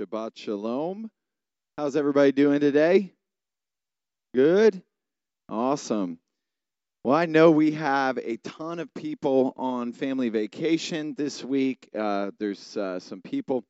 Shabbat 0.00 0.30
Shalom. 0.34 1.10
How's 1.76 1.94
everybody 1.94 2.32
doing 2.32 2.60
today? 2.60 3.12
Good? 4.34 4.82
Awesome. 5.46 6.18
Well, 7.04 7.14
I 7.14 7.26
know 7.26 7.50
we 7.50 7.72
have 7.72 8.16
a 8.16 8.38
ton 8.38 8.78
of 8.78 8.94
people 8.94 9.52
on 9.58 9.92
family 9.92 10.30
vacation 10.30 11.14
this 11.18 11.44
week. 11.44 11.90
Uh, 11.94 12.30
there's 12.38 12.78
uh, 12.78 13.00
some 13.00 13.20
people 13.20 13.62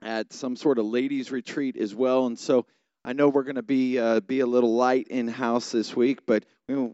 at 0.00 0.32
some 0.32 0.56
sort 0.56 0.78
of 0.78 0.86
ladies' 0.86 1.30
retreat 1.30 1.76
as 1.76 1.94
well, 1.94 2.24
and 2.24 2.38
so 2.38 2.64
I 3.04 3.12
know 3.12 3.28
we're 3.28 3.42
going 3.42 3.56
to 3.56 3.62
be 3.62 3.98
uh, 3.98 4.20
be 4.20 4.40
a 4.40 4.46
little 4.46 4.74
light 4.74 5.08
in 5.08 5.28
house 5.28 5.72
this 5.72 5.94
week, 5.94 6.20
but 6.24 6.46
we 6.70 6.88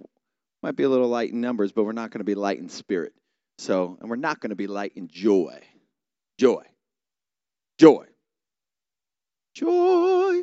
might 0.65 0.75
be 0.75 0.83
a 0.83 0.89
little 0.89 1.09
light 1.09 1.31
in 1.31 1.41
numbers, 1.41 1.71
but 1.71 1.85
we're 1.85 1.93
not 1.93 2.11
going 2.11 2.19
to 2.19 2.25
be 2.25 2.35
light 2.35 2.59
in 2.59 2.69
spirit. 2.69 3.13
So, 3.59 3.97
and 4.01 4.11
we're 4.11 4.17
not 4.17 4.41
going 4.41 4.51
to 4.51 4.57
be 4.57 4.67
light 4.67 4.95
in 4.97 5.07
joy. 5.07 5.61
Joy. 6.37 6.65
Joy. 7.79 8.07
Joy. 9.57 10.43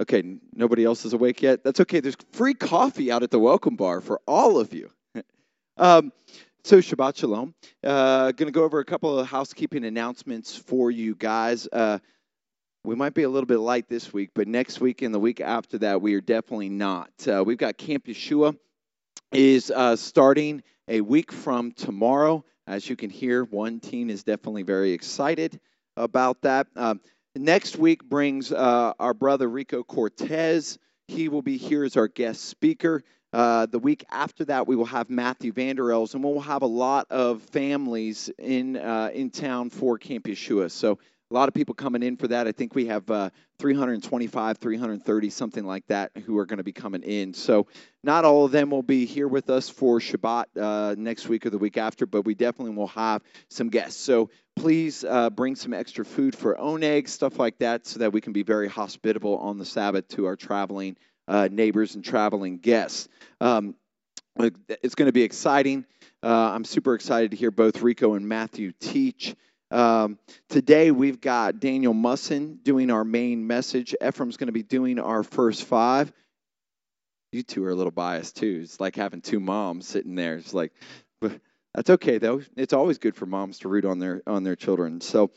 Okay, 0.00 0.24
nobody 0.52 0.84
else 0.84 1.04
is 1.04 1.12
awake 1.12 1.40
yet. 1.40 1.62
That's 1.62 1.78
okay. 1.78 2.00
There's 2.00 2.16
free 2.32 2.54
coffee 2.54 3.12
out 3.12 3.22
at 3.22 3.30
the 3.30 3.38
welcome 3.38 3.76
bar 3.76 4.00
for 4.00 4.20
all 4.26 4.58
of 4.58 4.74
you. 4.74 4.90
um, 5.76 6.10
so, 6.64 6.78
Shabbat 6.78 7.16
Shalom. 7.16 7.54
Uh, 7.84 8.32
going 8.32 8.48
to 8.48 8.50
go 8.50 8.64
over 8.64 8.80
a 8.80 8.84
couple 8.84 9.16
of 9.16 9.28
housekeeping 9.28 9.84
announcements 9.84 10.56
for 10.56 10.90
you 10.90 11.14
guys. 11.14 11.68
Uh, 11.72 12.00
we 12.82 12.96
might 12.96 13.14
be 13.14 13.22
a 13.22 13.28
little 13.28 13.46
bit 13.46 13.58
light 13.58 13.88
this 13.88 14.12
week, 14.12 14.30
but 14.34 14.48
next 14.48 14.80
week 14.80 15.02
and 15.02 15.14
the 15.14 15.20
week 15.20 15.40
after 15.40 15.78
that, 15.78 16.02
we 16.02 16.14
are 16.14 16.20
definitely 16.20 16.70
not. 16.70 17.12
Uh, 17.24 17.44
we've 17.46 17.56
got 17.56 17.78
Camp 17.78 18.06
Yeshua 18.06 18.58
is 19.30 19.70
uh, 19.70 19.94
starting 19.94 20.64
a 20.88 21.02
week 21.02 21.30
from 21.30 21.70
tomorrow. 21.70 22.44
As 22.66 22.90
you 22.90 22.96
can 22.96 23.10
hear, 23.10 23.44
one 23.44 23.78
team 23.78 24.10
is 24.10 24.24
definitely 24.24 24.64
very 24.64 24.90
excited 24.90 25.60
about 25.96 26.42
that. 26.42 26.66
Um, 26.74 27.00
next 27.38 27.76
week 27.76 28.04
brings 28.04 28.52
uh, 28.52 28.92
our 28.98 29.14
brother 29.14 29.48
Rico 29.48 29.82
Cortez. 29.82 30.78
He 31.06 31.28
will 31.28 31.42
be 31.42 31.56
here 31.56 31.84
as 31.84 31.96
our 31.96 32.08
guest 32.08 32.44
speaker. 32.44 33.02
Uh, 33.32 33.66
the 33.66 33.78
week 33.78 34.04
after 34.10 34.44
that, 34.46 34.66
we 34.66 34.76
will 34.76 34.86
have 34.86 35.10
Matthew 35.10 35.52
Vanderels, 35.52 36.14
and 36.14 36.24
we'll 36.24 36.40
have 36.40 36.62
a 36.62 36.66
lot 36.66 37.06
of 37.10 37.42
families 37.42 38.30
in 38.38 38.76
uh, 38.76 39.10
in 39.12 39.30
town 39.30 39.70
for 39.70 39.98
Camp 39.98 40.26
Yeshua. 40.26 40.70
So 40.70 40.98
a 41.30 41.34
lot 41.34 41.48
of 41.48 41.54
people 41.54 41.74
coming 41.74 42.02
in 42.02 42.16
for 42.16 42.28
that. 42.28 42.46
I 42.46 42.52
think 42.52 42.74
we 42.74 42.86
have 42.86 43.10
uh, 43.10 43.30
325, 43.58 44.58
330, 44.58 45.30
something 45.30 45.64
like 45.64 45.86
that, 45.88 46.10
who 46.24 46.38
are 46.38 46.46
going 46.46 46.58
to 46.58 46.64
be 46.64 46.72
coming 46.72 47.02
in. 47.02 47.34
So 47.34 47.66
not 48.02 48.24
all 48.24 48.46
of 48.46 48.52
them 48.52 48.70
will 48.70 48.82
be 48.82 49.04
here 49.04 49.28
with 49.28 49.50
us 49.50 49.68
for 49.68 49.98
Shabbat 49.98 50.44
uh, 50.58 50.94
next 50.96 51.28
week 51.28 51.44
or 51.44 51.50
the 51.50 51.58
week 51.58 51.76
after, 51.76 52.06
but 52.06 52.22
we 52.22 52.34
definitely 52.34 52.74
will 52.74 52.86
have 52.88 53.22
some 53.50 53.68
guests. 53.68 54.00
So 54.00 54.30
please 54.56 55.04
uh, 55.04 55.28
bring 55.28 55.54
some 55.54 55.74
extra 55.74 56.04
food 56.04 56.34
for 56.34 56.54
oneg, 56.54 57.08
stuff 57.08 57.38
like 57.38 57.58
that, 57.58 57.86
so 57.86 58.00
that 58.00 58.12
we 58.12 58.20
can 58.20 58.32
be 58.32 58.42
very 58.42 58.68
hospitable 58.68 59.36
on 59.36 59.58
the 59.58 59.66
Sabbath 59.66 60.08
to 60.08 60.26
our 60.26 60.36
traveling 60.36 60.96
uh, 61.26 61.48
neighbors 61.50 61.94
and 61.94 62.02
traveling 62.02 62.58
guests. 62.58 63.08
Um, 63.40 63.74
it's 64.82 64.94
going 64.94 65.08
to 65.08 65.12
be 65.12 65.24
exciting. 65.24 65.84
Uh, 66.22 66.52
I'm 66.52 66.64
super 66.64 66.94
excited 66.94 67.32
to 67.32 67.36
hear 67.36 67.50
both 67.50 67.82
Rico 67.82 68.14
and 68.14 68.28
Matthew 68.28 68.72
teach. 68.72 69.34
Um, 69.70 70.18
today 70.48 70.90
we've 70.90 71.20
got 71.20 71.60
Daniel 71.60 71.94
Musson 71.94 72.60
doing 72.62 72.90
our 72.90 73.04
main 73.04 73.46
message. 73.46 73.94
Ephraim's 74.04 74.36
going 74.36 74.46
to 74.46 74.52
be 74.52 74.62
doing 74.62 74.98
our 74.98 75.22
first 75.22 75.64
five. 75.64 76.12
You 77.32 77.42
two 77.42 77.64
are 77.64 77.70
a 77.70 77.74
little 77.74 77.90
biased 77.90 78.36
too. 78.36 78.60
It's 78.62 78.80
like 78.80 78.96
having 78.96 79.20
two 79.20 79.40
moms 79.40 79.86
sitting 79.86 80.14
there. 80.14 80.36
It's 80.36 80.54
like, 80.54 80.72
that's 81.74 81.90
okay 81.90 82.18
though. 82.18 82.40
It's 82.56 82.72
always 82.72 82.98
good 82.98 83.14
for 83.14 83.26
moms 83.26 83.58
to 83.60 83.68
root 83.68 83.84
on 83.84 83.98
their 83.98 84.22
on 84.26 84.42
their 84.42 84.56
children. 84.56 85.00
So 85.00 85.30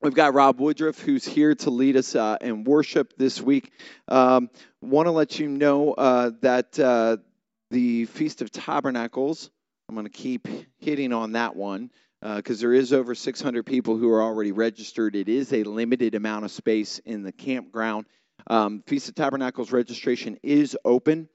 We've 0.00 0.14
got 0.14 0.32
Rod 0.32 0.60
Woodruff 0.60 1.00
who's 1.00 1.24
here 1.26 1.56
to 1.56 1.70
lead 1.70 1.96
us 1.96 2.14
uh, 2.14 2.36
in 2.40 2.62
worship 2.62 3.14
this 3.16 3.42
week. 3.42 3.72
Um, 4.06 4.48
Want 4.80 5.06
to 5.06 5.10
let 5.10 5.40
you 5.40 5.48
know 5.48 5.92
uh, 5.92 6.30
that 6.42 6.78
uh, 6.78 7.16
the 7.72 8.04
Feast 8.04 8.40
of 8.40 8.52
Tabernacles, 8.52 9.50
I'm 9.88 9.96
going 9.96 10.06
to 10.06 10.12
keep 10.12 10.46
hitting 10.78 11.12
on 11.12 11.32
that 11.32 11.56
one 11.56 11.90
because 12.20 12.58
uh, 12.58 12.62
there 12.62 12.74
is 12.74 12.92
over 12.92 13.14
600 13.14 13.64
people 13.64 13.96
who 13.96 14.10
are 14.10 14.22
already 14.22 14.52
registered. 14.52 15.14
It 15.14 15.28
is 15.28 15.52
a 15.52 15.62
limited 15.62 16.14
amount 16.14 16.44
of 16.44 16.50
space 16.50 16.98
in 17.00 17.22
the 17.22 17.32
campground. 17.32 18.06
Um, 18.46 18.82
Feast 18.86 19.08
of 19.08 19.14
Tabernacles 19.14 19.72
registration 19.72 20.38
is 20.42 20.76
open. 20.84 21.28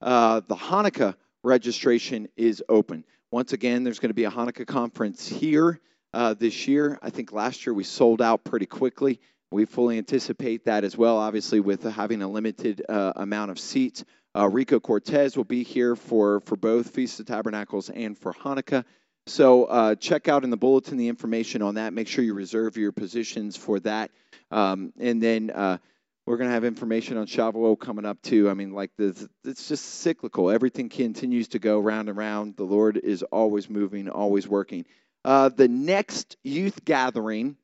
Uh, 0.00 0.40
the 0.46 0.56
Hanukkah 0.56 1.14
registration 1.42 2.28
is 2.36 2.62
open. 2.68 3.04
Once 3.30 3.52
again, 3.52 3.84
there's 3.84 3.98
going 3.98 4.10
to 4.10 4.14
be 4.14 4.24
a 4.24 4.30
Hanukkah 4.30 4.66
conference 4.66 5.26
here 5.28 5.80
uh, 6.14 6.34
this 6.34 6.66
year. 6.66 6.98
I 7.02 7.10
think 7.10 7.32
last 7.32 7.66
year 7.66 7.74
we 7.74 7.84
sold 7.84 8.22
out 8.22 8.44
pretty 8.44 8.66
quickly. 8.66 9.20
We 9.50 9.64
fully 9.64 9.98
anticipate 9.98 10.66
that 10.66 10.84
as 10.84 10.96
well, 10.96 11.16
obviously, 11.16 11.60
with 11.60 11.82
having 11.82 12.22
a 12.22 12.28
limited 12.28 12.82
uh, 12.88 13.14
amount 13.16 13.50
of 13.50 13.58
seats. 13.58 14.04
Uh, 14.36 14.48
Rico 14.48 14.78
Cortez 14.78 15.36
will 15.36 15.44
be 15.44 15.62
here 15.62 15.96
for, 15.96 16.40
for 16.40 16.56
both 16.56 16.90
Feast 16.90 17.18
of 17.18 17.26
Tabernacles 17.26 17.88
and 17.88 18.16
for 18.16 18.32
Hanukkah. 18.34 18.84
So 19.28 19.64
uh, 19.64 19.94
check 19.94 20.28
out 20.28 20.44
in 20.44 20.50
the 20.50 20.56
bulletin 20.56 20.96
the 20.96 21.08
information 21.08 21.62
on 21.62 21.74
that. 21.74 21.92
Make 21.92 22.08
sure 22.08 22.24
you 22.24 22.34
reserve 22.34 22.76
your 22.76 22.92
positions 22.92 23.56
for 23.56 23.78
that. 23.80 24.10
Um, 24.50 24.92
and 24.98 25.22
then 25.22 25.50
uh, 25.50 25.78
we're 26.26 26.38
going 26.38 26.48
to 26.48 26.54
have 26.54 26.64
information 26.64 27.16
on 27.18 27.26
Shavuot 27.26 27.78
coming 27.78 28.06
up 28.06 28.20
too. 28.22 28.48
I 28.48 28.54
mean, 28.54 28.72
like 28.72 28.90
it's 28.98 29.28
just 29.44 29.84
cyclical. 29.84 30.50
Everything 30.50 30.88
continues 30.88 31.48
to 31.48 31.58
go 31.58 31.78
round 31.78 32.08
and 32.08 32.16
round. 32.16 32.56
The 32.56 32.64
Lord 32.64 32.96
is 32.96 33.22
always 33.22 33.68
moving, 33.68 34.08
always 34.08 34.48
working. 34.48 34.86
Uh, 35.24 35.50
the 35.50 35.68
next 35.68 36.36
youth 36.42 36.84
gathering 36.84 37.56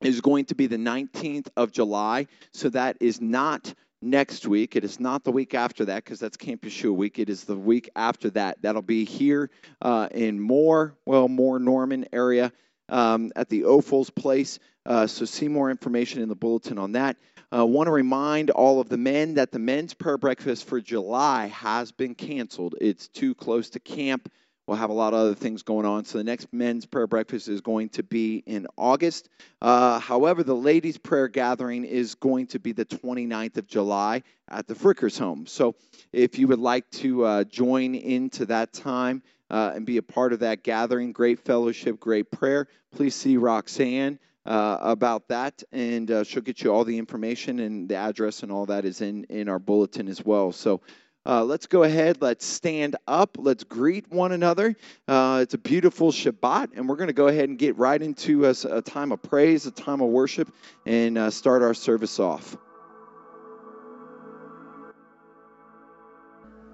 is 0.00 0.20
going 0.20 0.46
to 0.46 0.54
be 0.54 0.66
the 0.66 0.76
19th 0.76 1.48
of 1.56 1.72
July. 1.72 2.26
So 2.52 2.68
that 2.70 2.96
is 3.00 3.20
not 3.20 3.74
next 4.02 4.46
week. 4.46 4.76
It 4.76 4.84
is 4.84 5.00
not 5.00 5.24
the 5.24 5.32
week 5.32 5.54
after 5.54 5.86
that 5.86 6.04
because 6.04 6.20
that's 6.20 6.36
Camp 6.36 6.62
Yeshua 6.62 6.94
week. 6.94 7.18
It 7.18 7.30
is 7.30 7.44
the 7.44 7.56
week 7.56 7.90
after 7.96 8.30
that. 8.30 8.62
That'll 8.62 8.82
be 8.82 9.04
here 9.04 9.50
uh, 9.82 10.08
in 10.10 10.40
Moore, 10.40 10.94
well, 11.04 11.28
Moore 11.28 11.58
Norman 11.58 12.06
area 12.12 12.52
um, 12.88 13.32
at 13.36 13.48
the 13.48 13.64
Ophal's 13.64 14.10
place. 14.10 14.58
Uh, 14.84 15.06
so 15.06 15.24
see 15.24 15.48
more 15.48 15.70
information 15.70 16.22
in 16.22 16.28
the 16.28 16.36
bulletin 16.36 16.78
on 16.78 16.92
that. 16.92 17.16
I 17.50 17.60
uh, 17.60 17.64
want 17.64 17.86
to 17.86 17.92
remind 17.92 18.50
all 18.50 18.80
of 18.80 18.88
the 18.88 18.96
men 18.96 19.34
that 19.34 19.52
the 19.52 19.58
men's 19.58 19.94
prayer 19.94 20.18
breakfast 20.18 20.66
for 20.66 20.80
July 20.80 21.46
has 21.46 21.92
been 21.92 22.14
canceled. 22.14 22.74
It's 22.80 23.08
too 23.08 23.34
close 23.34 23.70
to 23.70 23.80
camp. 23.80 24.30
We'll 24.66 24.78
have 24.78 24.90
a 24.90 24.94
lot 24.94 25.14
of 25.14 25.20
other 25.20 25.34
things 25.34 25.62
going 25.62 25.86
on. 25.86 26.04
So 26.06 26.18
the 26.18 26.24
next 26.24 26.52
men's 26.52 26.86
prayer 26.86 27.06
breakfast 27.06 27.48
is 27.48 27.60
going 27.60 27.90
to 27.90 28.02
be 28.02 28.42
in 28.46 28.66
August. 28.76 29.28
Uh, 29.62 30.00
however, 30.00 30.42
the 30.42 30.56
ladies' 30.56 30.98
prayer 30.98 31.28
gathering 31.28 31.84
is 31.84 32.16
going 32.16 32.48
to 32.48 32.58
be 32.58 32.72
the 32.72 32.84
29th 32.84 33.58
of 33.58 33.68
July 33.68 34.24
at 34.48 34.66
the 34.66 34.74
Frickers 34.74 35.18
home. 35.18 35.46
So 35.46 35.76
if 36.12 36.38
you 36.38 36.48
would 36.48 36.58
like 36.58 36.90
to 36.92 37.24
uh, 37.24 37.44
join 37.44 37.94
into 37.94 38.46
that 38.46 38.72
time 38.72 39.22
uh, 39.50 39.72
and 39.74 39.86
be 39.86 39.98
a 39.98 40.02
part 40.02 40.32
of 40.32 40.40
that 40.40 40.64
gathering, 40.64 41.12
great 41.12 41.38
fellowship, 41.38 42.00
great 42.00 42.32
prayer, 42.32 42.66
please 42.90 43.14
see 43.14 43.36
Roxanne. 43.36 44.18
Uh, 44.44 44.78
about 44.80 45.26
that, 45.26 45.64
and 45.72 46.08
uh, 46.08 46.22
she'll 46.22 46.40
get 46.40 46.62
you 46.62 46.72
all 46.72 46.84
the 46.84 46.98
information 46.98 47.58
and 47.58 47.88
the 47.88 47.96
address 47.96 48.44
and 48.44 48.52
all 48.52 48.64
that 48.66 48.84
is 48.84 49.00
in 49.00 49.24
in 49.24 49.48
our 49.48 49.58
bulletin 49.58 50.06
as 50.06 50.24
well. 50.24 50.52
So 50.52 50.82
uh, 51.26 51.42
let's 51.44 51.66
go 51.66 51.82
ahead. 51.82 52.18
Let's 52.20 52.46
stand 52.46 52.94
up. 53.08 53.36
Let's 53.38 53.64
greet 53.64 54.10
one 54.12 54.30
another. 54.30 54.76
Uh, 55.08 55.40
it's 55.42 55.54
a 55.54 55.58
beautiful 55.58 56.12
Shabbat, 56.12 56.76
and 56.76 56.88
we're 56.88 56.94
going 56.96 57.08
to 57.08 57.12
go 57.12 57.26
ahead 57.26 57.48
and 57.48 57.58
get 57.58 57.76
right 57.76 58.00
into 58.00 58.46
a, 58.46 58.54
a, 58.70 58.80
time 58.80 59.10
of 59.10 59.20
praise, 59.22 59.66
a 59.66 59.72
time 59.72 60.00
of 60.00 60.08
worship, 60.08 60.52
and 60.84 61.18
uh, 61.18 61.30
start 61.30 61.62
our 61.62 61.74
service 61.74 62.20
off. 62.20 62.56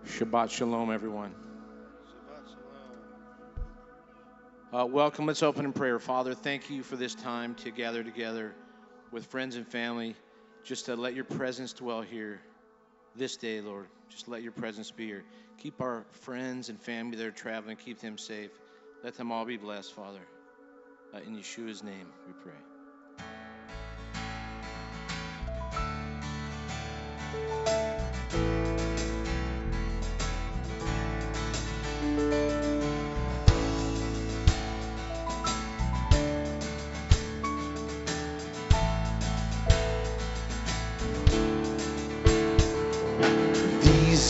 Shabbat 0.06 0.50
Shalom, 0.50 0.92
everyone. 0.92 1.34
Uh, 4.70 4.86
welcome. 4.86 5.26
Let's 5.26 5.42
open 5.42 5.64
in 5.64 5.72
prayer. 5.72 5.98
Father, 5.98 6.34
thank 6.34 6.68
you 6.68 6.82
for 6.82 6.96
this 6.96 7.14
time 7.14 7.54
to 7.56 7.70
gather 7.70 8.04
together 8.04 8.54
with 9.10 9.26
friends 9.26 9.56
and 9.56 9.66
family, 9.66 10.14
just 10.62 10.86
to 10.86 10.96
let 10.96 11.14
your 11.14 11.24
presence 11.24 11.72
dwell 11.72 12.02
here 12.02 12.42
this 13.16 13.36
day, 13.36 13.60
Lord. 13.60 13.86
Just 14.10 14.28
let 14.28 14.42
your 14.42 14.52
presence 14.52 14.90
be 14.90 15.06
here. 15.06 15.24
Keep 15.58 15.80
our 15.80 16.04
friends 16.22 16.68
and 16.68 16.80
family 16.80 17.16
that 17.16 17.26
are 17.26 17.30
traveling, 17.30 17.76
keep 17.76 18.00
them 18.00 18.18
safe. 18.18 18.50
Let 19.02 19.16
them 19.16 19.32
all 19.32 19.44
be 19.44 19.56
blessed, 19.56 19.92
Father. 19.94 20.20
Uh, 21.14 21.18
in 21.26 21.36
Yeshua's 21.36 21.82
name, 21.82 22.06
we 22.26 22.32
pray. 22.42 22.52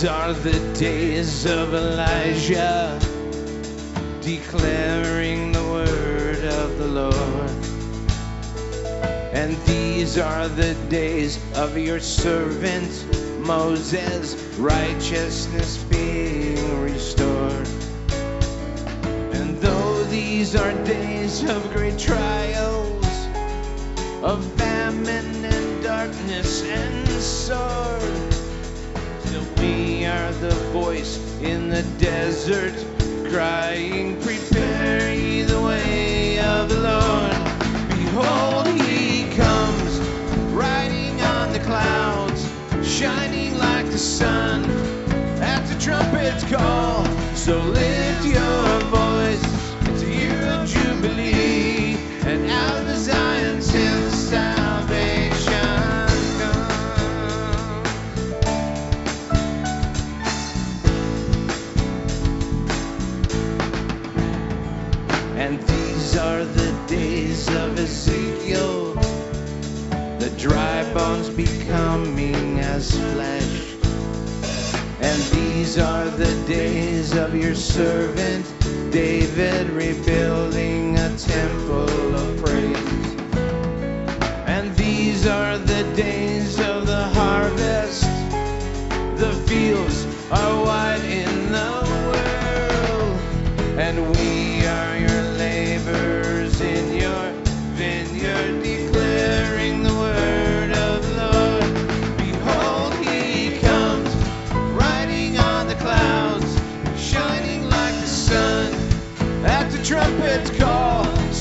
These 0.02 0.10
are 0.10 0.32
the 0.32 0.74
days 0.74 1.46
of 1.46 1.74
Elijah, 1.74 2.98
declaring 4.20 5.52
the 5.52 5.62
word 5.62 6.44
of 6.44 6.76
the 6.76 6.88
Lord. 6.88 7.50
And 9.32 9.56
these 9.58 10.18
are 10.18 10.48
the 10.48 10.74
days 10.88 11.38
of 11.54 11.78
your 11.78 12.00
servant 12.00 12.90
Moses, 13.46 14.34
righteousness 14.58 15.84
being 15.84 16.82
restored. 16.82 17.68
And 19.38 19.56
though 19.58 20.02
these 20.10 20.56
are 20.56 20.72
days 20.82 21.44
of 21.48 21.72
great 21.72 21.96
trials, 21.96 23.06
of 24.20 24.44
famine 24.54 25.44
and 25.44 25.84
darkness 25.84 26.64
and 26.64 27.08
sword, 27.08 28.31
we 29.62 30.04
are 30.06 30.32
the 30.46 30.54
voice 30.72 31.18
in 31.40 31.68
the 31.68 31.82
desert 31.98 32.74
crying, 33.30 34.20
Prepare 34.20 35.14
ye 35.14 35.42
the 35.42 35.60
way 35.60 36.40
of 36.40 36.68
the 36.68 36.80
Lord. 36.80 37.36
Behold, 37.88 38.66
he 38.82 39.30
comes, 39.36 40.00
riding 40.52 41.20
on 41.22 41.52
the 41.52 41.60
clouds, 41.60 42.42
shining 42.82 43.56
like 43.56 43.86
the 43.86 43.98
sun 43.98 44.64
at 45.40 45.64
the 45.68 45.78
trumpet's 45.78 46.42
call. 46.50 47.04
So 47.36 47.60
lift 47.62 48.24
your 48.24 48.80
voice, 48.90 49.44
it's 49.88 50.02
a 50.02 50.66
jubilee, 50.66 51.96
and 52.26 52.50
out 52.50 52.82
of 52.82 52.96
Zion's 52.96 53.51
The 70.18 70.32
dry 70.36 70.82
bones 70.94 71.28
becoming 71.28 72.58
as 72.58 72.90
flesh. 72.90 73.74
And 75.00 75.22
these 75.32 75.78
are 75.78 76.10
the 76.10 76.34
days 76.46 77.14
of 77.14 77.36
your 77.36 77.54
servant 77.54 78.44
David 78.90 79.70
rebuilding 79.70 80.98
a 80.98 81.16
temple 81.16 82.14
of 82.16 82.44
praise. 82.44 83.16
And 84.48 84.74
these 84.76 85.26
are 85.26 85.58
the 85.58 85.84
days 85.94 86.58
of 86.58 86.86
the 86.86 87.04
harvest. 87.14 88.02
The 89.16 89.32
fields 89.46 90.04
are 90.32 90.64
wide 90.64 90.91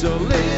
call. 0.02 0.51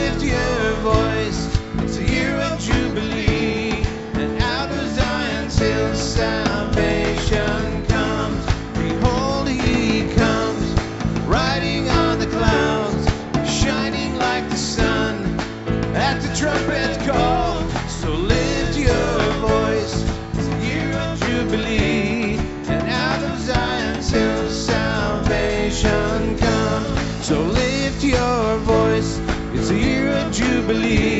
Of 30.70 31.13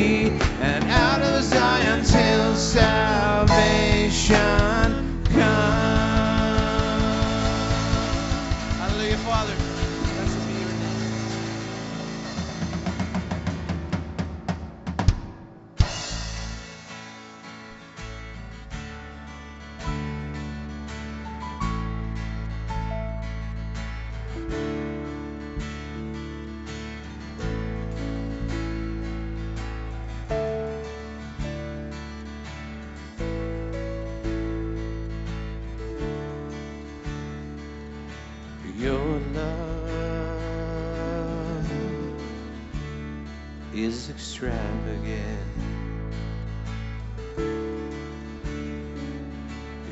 is 43.94 44.10
extravagant. 44.10 45.38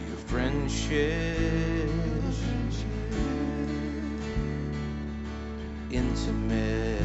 Your 0.09 0.17
friendship 0.27 1.89
intimate. 5.93 7.01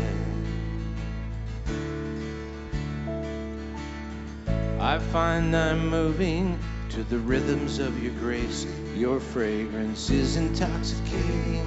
I 4.79 4.97
find 5.11 5.55
I'm 5.55 5.89
moving 5.89 6.57
to 6.89 7.03
the 7.03 7.19
rhythms 7.19 7.77
of 7.77 8.01
your 8.01 8.13
grace. 8.13 8.65
Your 8.95 9.19
fragrance 9.19 10.09
is 10.09 10.35
intoxicating 10.35 11.63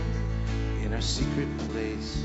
in 0.83 0.93
our 0.93 1.01
secret 1.01 1.57
place. 1.69 2.21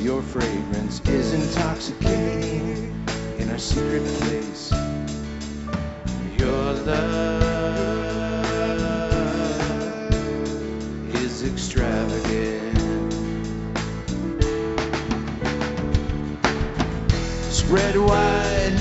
Your 0.00 0.22
fragrance 0.22 1.00
is 1.08 1.32
intoxicating 1.32 3.06
in 3.38 3.50
our 3.50 3.58
secret 3.58 4.04
place. 4.04 4.72
Your 6.38 6.72
love 6.72 7.52
is 11.14 11.44
extravagant. 11.44 13.12
Spread 17.50 17.96
wide 17.96 18.80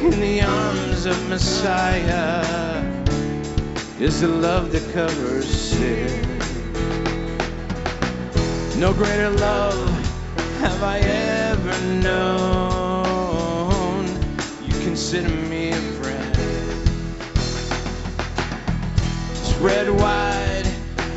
in 0.00 0.20
the 0.20 0.40
arms 0.42 1.06
of 1.06 1.28
Messiah 1.28 2.44
is 3.98 4.20
the 4.20 4.28
love 4.28 4.72
that 4.72 4.92
covers 4.92 5.46
sin. 5.46 6.26
No 8.78 8.94
greater 8.94 9.28
love 9.30 9.99
have 10.60 10.82
I 10.82 10.98
ever 10.98 11.76
known. 12.02 13.00
You 14.62 14.74
consider 14.84 15.30
me 15.48 15.70
a 15.70 15.80
friend. 15.98 16.36
Spread 19.32 19.88
wide 19.88 20.68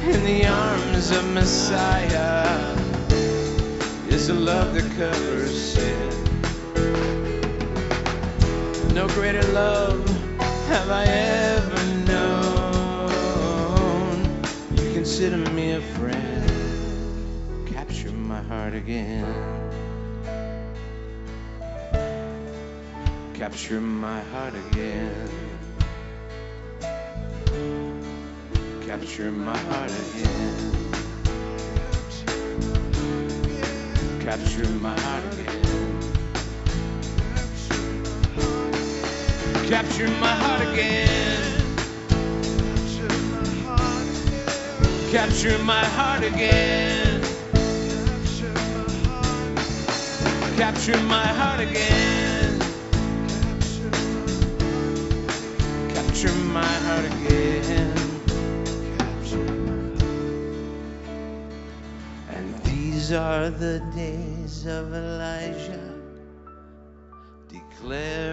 in 0.05 0.23
the 0.23 0.47
arms 0.47 1.11
of 1.11 1.29
Messiah 1.33 2.77
is 4.07 4.29
a 4.29 4.33
love 4.33 4.73
that 4.75 4.89
covers 4.95 5.73
sin. 5.73 6.09
No 8.93 9.07
greater 9.09 9.43
love 9.51 10.07
have 10.69 10.89
I 10.89 11.03
ever 11.03 11.83
known. 12.11 13.03
You 14.77 14.93
consider 14.93 15.37
me 15.51 15.73
a 15.73 15.81
friend 15.97 16.32
my 18.73 18.79
heart 18.79 18.89
again. 18.89 19.69
Capture 23.33 23.79
my 23.79 24.21
heart 24.21 24.53
again. 24.55 25.29
Capture 28.81 29.31
my 29.31 29.57
heart 29.57 29.91
again. 29.91 30.71
Capture 34.19 34.69
my 34.69 34.99
heart 34.99 35.23
again. 35.33 35.99
Capture 39.67 40.09
my 40.19 40.35
heart 40.43 40.61
again. 40.73 41.41
Capture 45.11 45.59
my 45.59 45.85
heart 45.85 46.23
again. 46.23 47.02
Capture 50.57 51.01
my 51.03 51.25
heart 51.25 51.59
again. 51.61 52.59
Capture 55.89 56.33
my 56.53 56.73
heart 56.85 57.05
again. 57.05 57.97
And 62.29 62.55
these 62.63 63.11
are 63.11 63.49
the 63.49 63.79
days 63.95 64.65
of 64.67 64.93
Elijah, 64.93 65.95
declaring 67.49 68.32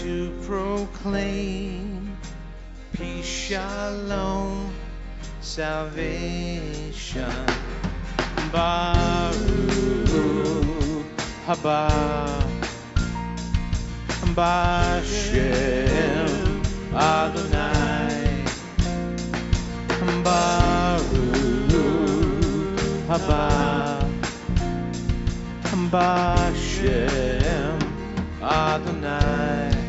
to 0.00 0.32
proclaim 0.46 2.16
peace, 2.92 3.24
shalom, 3.26 4.72
salvation. 5.40 7.30
Baruch 8.50 9.36
haba. 11.46 12.40
Bashem 14.40 15.50
Adonai 16.94 18.44
Baruch 20.22 21.10
haba 23.08 23.44
Bashem 25.90 27.78
Adonai 28.40 29.79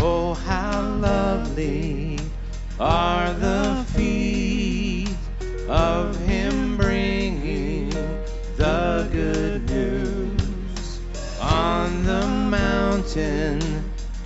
Oh 0.00 0.34
how 0.34 0.80
lovely 0.80 2.18
are 2.78 3.32
the 3.34 3.84
feet 3.94 5.08
of 5.68 6.16
him 6.20 6.76
bringing 6.76 7.90
the 8.56 9.08
good 9.10 9.68
news 9.68 11.00
on 11.40 12.04
the 12.04 12.26
mountain 12.26 13.60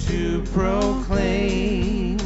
to 0.01 0.43
proclaim 0.53 2.19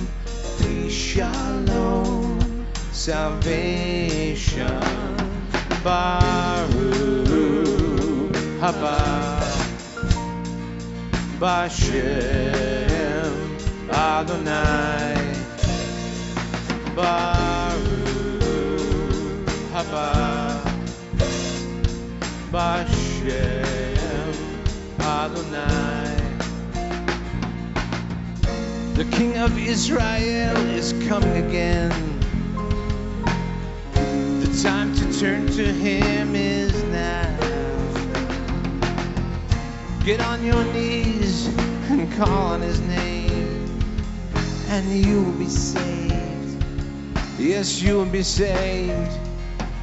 peace, 0.58 0.92
shalom, 0.92 2.66
salvation. 2.90 4.80
Baruch 5.84 7.28
haba 8.58 9.40
Bashem 11.38 12.75
Adonai 14.18 15.14
Baruch 16.96 18.40
haba 19.74 20.08
Bashem 22.50 24.34
Adonai. 25.00 26.16
The 28.94 29.04
King 29.12 29.36
of 29.36 29.58
Israel 29.58 30.56
is 30.70 30.94
coming 31.06 31.36
again. 31.44 31.92
The 34.40 34.50
time 34.62 34.94
to 34.94 35.20
turn 35.20 35.46
to 35.58 35.64
Him 35.84 36.34
is 36.34 36.72
now. 36.84 37.36
Get 40.06 40.20
on 40.22 40.42
your 40.42 40.64
knees 40.72 41.48
and 41.90 42.10
call 42.14 42.54
on 42.54 42.62
His 42.62 42.80
name, 42.80 43.15
and 44.76 44.92
you 45.06 45.22
will 45.22 45.32
be 45.32 45.48
saved. 45.48 46.62
Yes, 47.38 47.80
you 47.80 47.94
will 47.96 48.04
be 48.04 48.22
saved. 48.22 49.18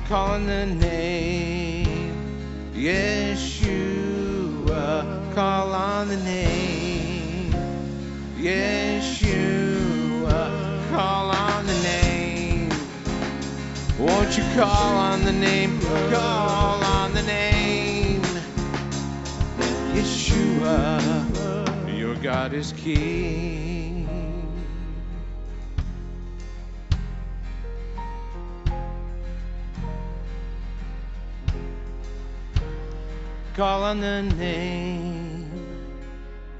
Call 0.08 0.30
on 0.30 0.46
the 0.46 0.68
name, 0.68 2.14
Yeshua. 2.76 3.64
Call 5.34 5.74
on 5.74 6.10
the 6.10 6.18
name, 6.18 7.54
Yeshua. 8.38 10.30
Call 10.92 11.32
on 11.32 11.66
the 11.66 11.80
name. 11.82 12.70
Won't 13.98 14.38
you 14.38 14.44
call 14.54 14.96
on 15.10 15.24
the 15.26 15.34
name? 15.34 15.80
Call 16.12 16.84
on 16.84 17.14
the 17.16 17.24
name. 17.24 18.22
Yeshua, 19.96 21.02
your 21.98 22.14
God 22.16 22.54
is 22.54 22.74
King. 22.74 23.73
Call 33.54 33.84
on 33.84 34.00
the 34.00 34.24
name 34.24 35.52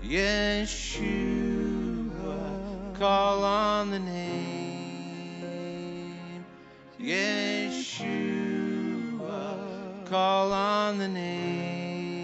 Yeshua. 0.04 1.00
Call 3.00 3.44
on 3.44 3.90
the 3.90 3.98
name 3.98 5.34
Yeshua. 7.02 8.06
Call 10.06 10.54
on 10.54 11.00
the 11.00 11.08
name 11.08 12.22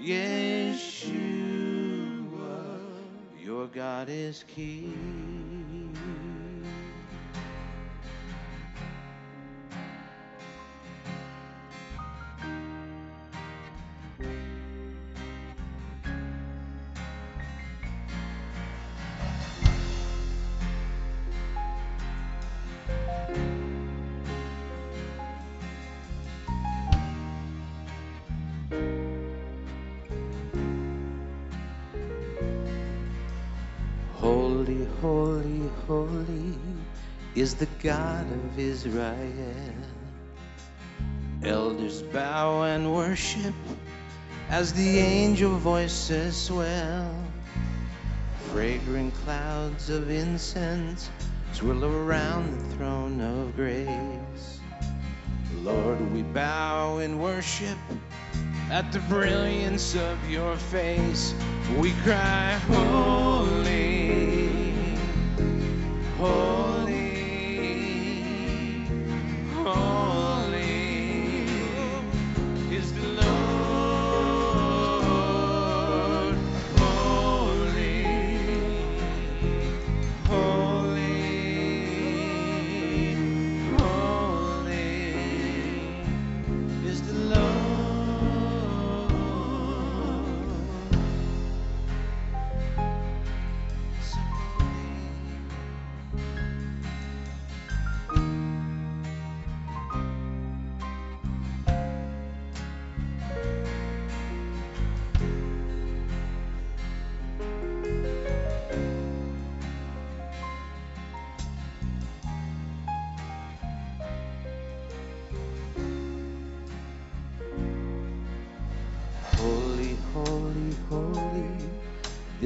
Yeshua. 0.00 1.02
Your 3.44 3.66
God 3.66 4.08
is 4.08 4.44
King. 4.46 6.21
Is 37.42 37.54
the 37.56 37.66
God 37.82 38.24
of 38.30 38.56
Israel. 38.56 39.74
Elders 41.42 42.00
bow 42.00 42.62
and 42.62 42.94
worship 42.94 43.54
as 44.48 44.72
the 44.74 45.00
angel 45.00 45.50
voices 45.56 46.36
swell. 46.36 47.12
Fragrant 48.52 49.12
clouds 49.24 49.90
of 49.90 50.08
incense 50.08 51.10
swirl 51.52 51.84
around 51.84 52.44
the 52.56 52.76
throne 52.76 53.20
of 53.20 53.56
grace. 53.56 54.60
Lord, 55.64 56.12
we 56.12 56.22
bow 56.22 56.98
in 56.98 57.18
worship 57.18 57.78
at 58.70 58.92
the 58.92 59.00
brilliance 59.00 59.96
of 59.96 60.30
your 60.30 60.54
face. 60.56 61.34
We 61.76 61.90
cry, 62.04 62.52
Holy, 62.68 64.12
Holy, 66.18 66.61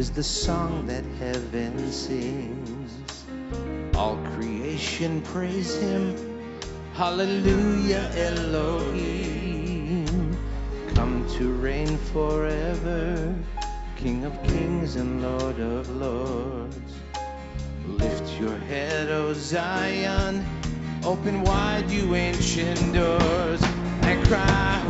is 0.07 0.13
the 0.13 0.23
song 0.23 0.87
that 0.87 1.03
heaven 1.19 1.91
sings. 1.91 2.93
All 3.97 4.17
creation 4.37 5.21
praise 5.23 5.81
him. 5.81 6.15
Hallelujah, 6.95 8.09
Elohim. 8.15 10.07
Come 10.95 11.27
to 11.37 11.53
reign 11.55 11.99
forever, 12.13 13.35
King 13.97 14.25
of 14.25 14.41
kings 14.45 14.95
and 14.95 15.23
Lord 15.23 15.59
of 15.59 15.91
lords. 15.97 16.93
Lift 17.89 18.41
your 18.41 18.57
head, 18.71 19.11
O 19.11 19.33
Zion. 19.33 20.47
Open 21.03 21.43
wide, 21.43 21.91
you 21.91 22.15
ancient 22.15 22.95
doors, 22.95 23.61
and 24.03 24.25
cry, 24.29 24.86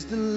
is 0.00 0.06
the 0.06 0.29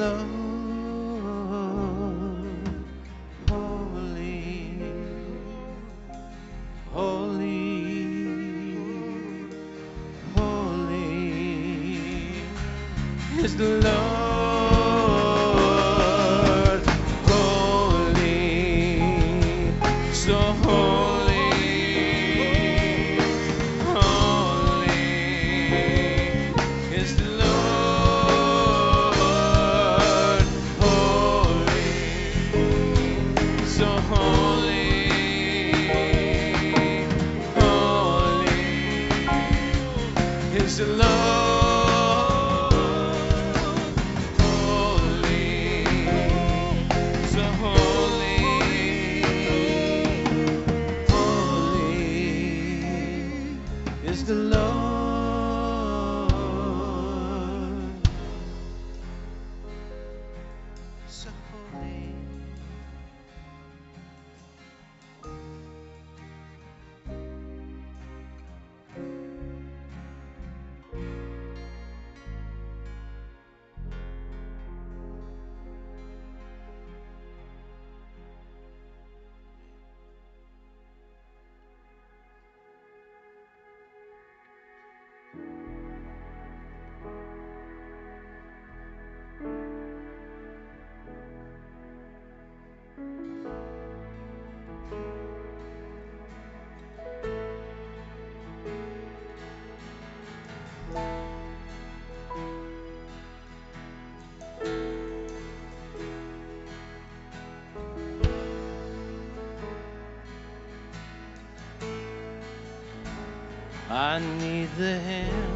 I 113.93 114.17
need 114.17 114.75
the 114.75 114.99
hand. 115.01 115.53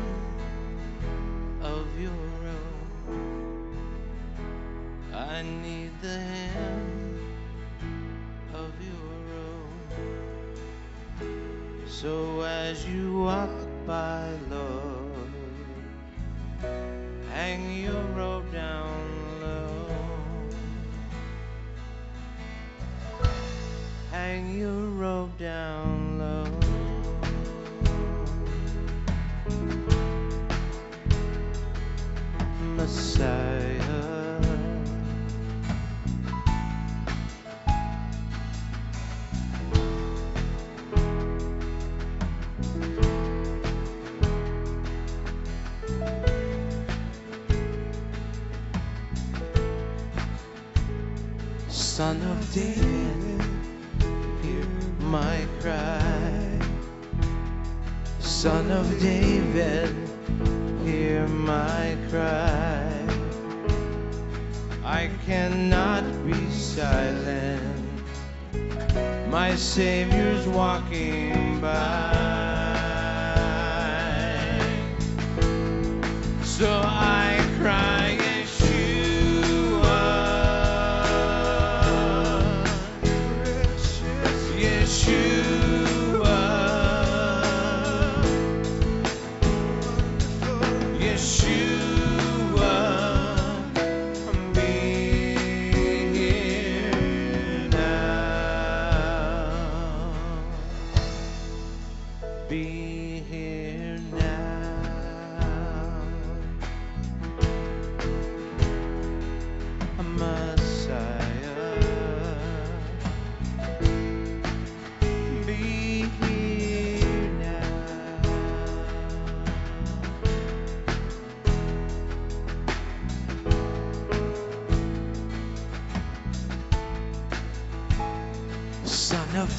day. 52.54 52.87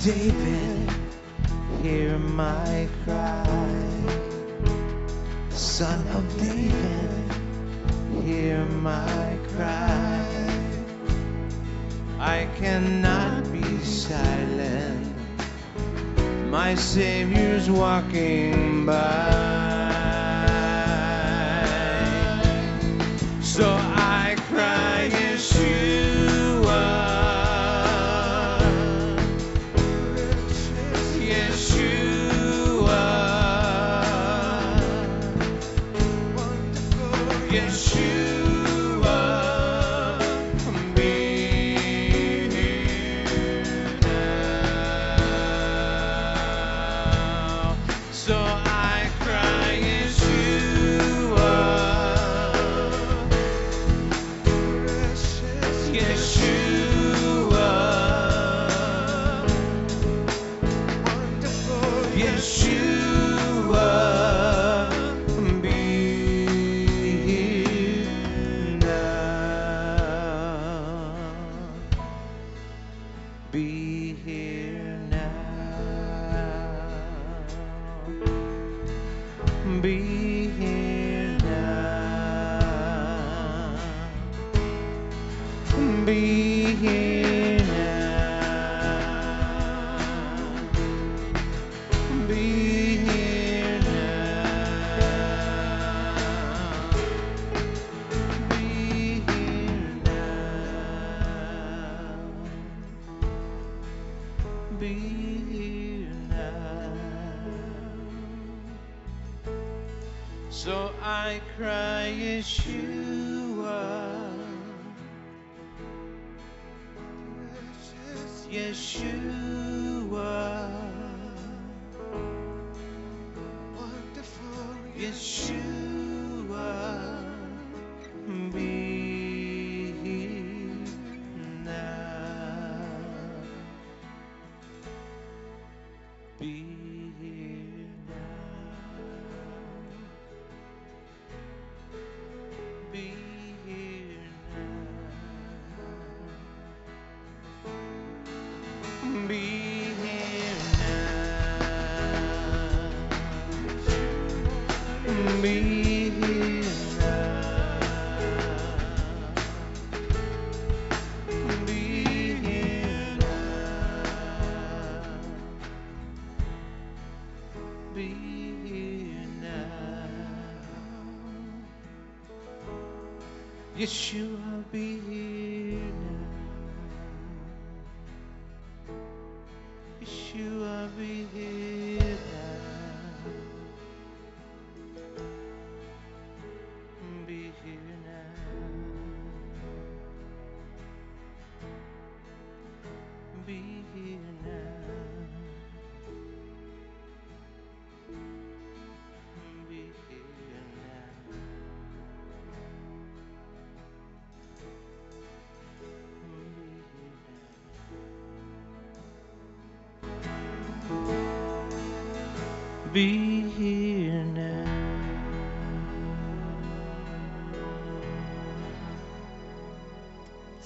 David, 0.08 0.90
hear 1.82 2.18
my 2.18 2.88
cry. 3.04 3.84
Son 5.50 6.00
of 6.16 6.24
David, 6.40 8.24
hear 8.24 8.64
my 8.80 9.36
cry. 9.54 10.24
I 12.18 12.48
cannot 12.56 13.52
be 13.52 13.84
silent. 13.84 15.14
My 16.48 16.74
Savior's 16.74 17.68
walking 17.70 18.47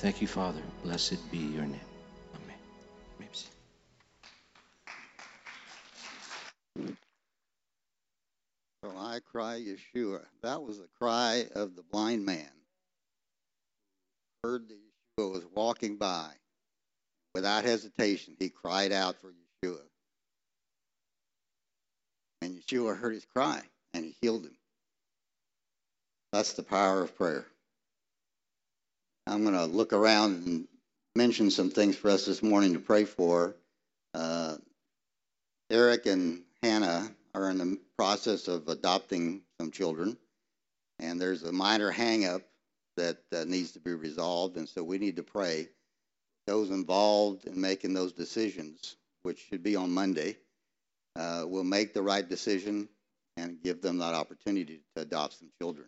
Thank 0.03 0.21
you, 0.21 0.27
Father. 0.27 0.61
Blessed 0.83 1.31
be 1.31 1.39
your 1.39 1.63
name. 1.63 1.79
Amen. 2.35 2.57
So 8.83 8.91
I 8.99 9.21
cry, 9.21 9.61
Yeshua. 9.65 10.23
That 10.43 10.61
was 10.61 10.79
the 10.79 10.89
cry 10.99 11.47
of 11.55 11.77
the 11.77 11.85
blind 11.85 12.27
man. 12.27 12.51
Heard 14.43 14.69
that 14.71 14.77
Yeshua 15.21 15.35
was 15.35 15.47
walking 15.55 15.99
by. 15.99 16.33
Without 17.37 17.63
hesitation, 17.63 18.35
he 18.41 18.49
cried 18.49 18.91
out 18.91 19.15
for 19.21 19.29
Yeshua. 19.29 19.83
And 22.41 22.61
Yeshua 22.61 22.99
heard 22.99 23.15
his 23.15 23.27
cry 23.27 23.63
and 23.95 24.05
he 24.05 24.17
healed 24.21 24.47
him. 24.47 24.57
That's 26.33 26.55
the 26.55 26.65
power 26.65 27.03
of 27.03 27.17
prayer. 27.17 27.47
I'm 29.27 29.45
going 29.45 29.55
to 29.55 29.67
look 29.67 29.93
around 29.93 30.47
and 30.47 30.69
mention 31.15 31.51
some 31.51 31.71
things 31.71 31.97
for 31.97 32.11
us 32.11 32.27
this 32.27 32.43
morning 32.43 32.73
to 32.75 32.81
pray 32.81 33.05
for. 33.05 33.55
Uh, 34.15 34.57
Eric 35.71 36.07
and 36.07 36.43
Hannah 36.63 37.11
are 37.35 37.51
in 37.51 37.59
the 37.59 37.79
process 37.97 38.49
of 38.49 38.69
adopting 38.69 39.43
some 39.61 39.71
children, 39.71 40.17
and 40.99 41.21
there's 41.21 41.45
a 41.45 41.53
minor 41.53 41.91
hang-up 41.91 42.43
that 42.97 43.19
uh, 43.35 43.45
needs 43.45 43.73
to 43.73 43.81
be 43.81 43.95
resolved, 43.95 44.57
and 44.57 44.69
so 44.69 44.83
we 44.83 44.99
need 44.99 45.17
to 45.17 45.23
pray. 45.23 45.69
Those 46.47 46.71
involved 46.71 47.47
in 47.47 47.61
making 47.61 47.95
those 47.95 48.13
decisions, 48.13 48.97
which 49.23 49.39
should 49.49 49.63
be 49.63 49.77
on 49.77 49.93
Monday, 49.93 50.37
uh, 51.17 51.45
will 51.47 51.65
make 51.65 51.95
the 51.95 52.03
right 52.03 52.29
decision 52.29 52.89
and 53.37 53.63
give 53.63 53.81
them 53.81 53.99
that 53.99 54.15
opportunity 54.15 54.81
to 54.97 55.03
adopt 55.03 55.39
some 55.39 55.51
children. 55.61 55.87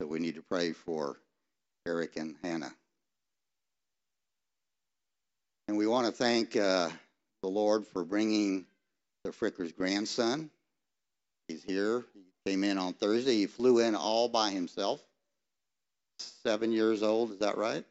So 0.00 0.06
we 0.06 0.18
need 0.18 0.34
to 0.34 0.42
pray 0.42 0.72
for 0.72 1.16
Eric 1.86 2.16
and 2.16 2.34
Hannah. 2.42 2.74
And 5.68 5.76
we 5.76 5.86
want 5.86 6.06
to 6.06 6.12
thank 6.12 6.56
uh, 6.56 6.90
the 7.42 7.48
Lord 7.48 7.86
for 7.86 8.04
bringing 8.04 8.66
the 9.24 9.30
Fricker's 9.30 9.72
grandson. 9.72 10.50
He's 11.48 11.62
here. 11.62 12.04
He 12.14 12.50
came 12.50 12.64
in 12.64 12.78
on 12.78 12.92
Thursday. 12.92 13.34
He 13.34 13.46
flew 13.46 13.78
in 13.78 13.94
all 13.94 14.28
by 14.28 14.50
himself. 14.50 15.00
Seven 16.18 16.72
years 16.72 17.02
old, 17.02 17.32
is 17.32 17.38
that 17.38 17.56
right? 17.56 17.84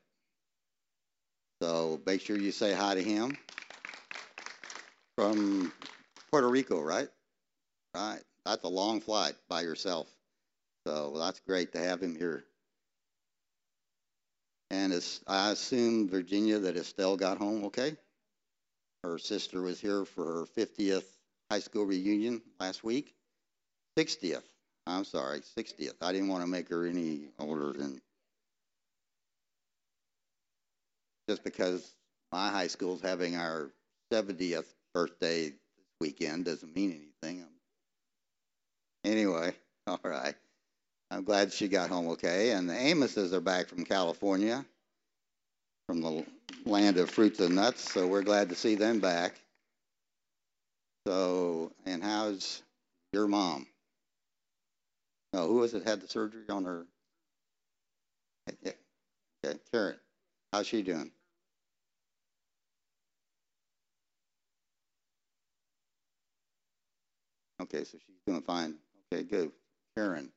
So 1.62 2.02
make 2.06 2.22
sure 2.22 2.38
you 2.38 2.52
say 2.52 2.74
hi 2.74 2.96
to 2.96 3.04
him. 3.04 3.38
From 5.18 5.72
Puerto 6.32 6.50
Rico, 6.50 6.82
right? 6.82 7.08
Right. 7.96 8.20
That's 8.46 8.64
a 8.64 8.70
long 8.70 9.00
flight 9.00 9.36
by 9.48 9.62
yourself. 9.62 10.08
So 10.86 11.18
that's 11.18 11.40
great 11.40 11.72
to 11.74 11.80
have 11.80 12.02
him 12.02 12.16
here. 12.16 12.44
And 14.72 14.94
it's, 14.94 15.22
I 15.28 15.52
assume, 15.52 16.10
Virginia, 16.10 16.60
that 16.60 16.78
Estelle 16.78 17.18
got 17.18 17.38
home 17.38 17.66
okay? 17.66 17.96
Her 19.04 19.18
sister 19.18 19.62
was 19.62 19.80
here 19.80 20.06
for 20.06 20.26
her 20.26 20.46
50th 20.58 21.06
high 21.52 21.60
school 21.60 21.86
reunion 21.86 22.42
last 22.60 22.84
week. 22.84 23.14
60th. 23.98 24.44
I'm 24.88 25.06
sorry, 25.06 25.42
60th. 25.42 25.96
I 26.02 26.12
didn't 26.12 26.28
want 26.28 26.44
to 26.44 26.48
make 26.48 26.70
her 26.70 26.86
any 26.86 27.30
older 27.40 27.72
than 27.74 28.02
just 31.28 31.44
because 31.44 31.96
my 32.32 32.50
high 32.50 32.68
school's 32.68 33.02
having 33.02 33.36
our 33.36 33.72
70th 34.12 34.66
birthday 34.94 35.50
this 35.50 35.58
weekend 36.00 36.46
doesn't 36.46 36.76
mean 36.76 36.92
anything. 36.92 37.46
Anyway, 39.04 39.54
all 39.88 40.00
right. 40.04 40.36
I'm 41.12 41.24
glad 41.24 41.54
she 41.54 41.68
got 41.68 41.90
home 41.90 42.10
okay. 42.10 42.52
And 42.52 42.70
the 42.70 42.74
Amoses 42.74 43.34
are 43.34 43.42
back 43.42 43.68
from 43.68 43.86
California, 43.86 44.66
from 45.88 46.02
the 46.02 46.26
land 46.66 46.98
of 46.98 47.10
fruits 47.10 47.40
and 47.40 47.56
nuts. 47.56 47.92
So 47.94 48.08
we're 48.08 48.24
glad 48.24 48.50
to 48.50 48.56
see 48.56 48.76
them 48.76 49.00
back. 49.00 49.40
So, 51.08 51.72
and 51.86 52.04
how's 52.04 52.62
your 53.14 53.28
mom? 53.28 53.68
No, 55.34 55.48
who 55.48 55.56
was 55.56 55.74
it 55.74 55.84
had 55.84 56.02
the 56.02 56.08
surgery 56.08 56.44
on 56.50 56.66
her? 56.66 56.86
Yeah. 58.62 58.72
Okay, 59.46 59.60
Karen. 59.72 59.98
How's 60.52 60.68
she 60.68 60.82
doing? 60.82 61.12
Okay, 67.62 67.84
so 67.84 67.98
she's 67.98 68.16
doing 68.28 68.42
fine. 68.42 68.76
Okay, 69.14 69.24
good. 69.24 69.52
Karen, 69.96 70.32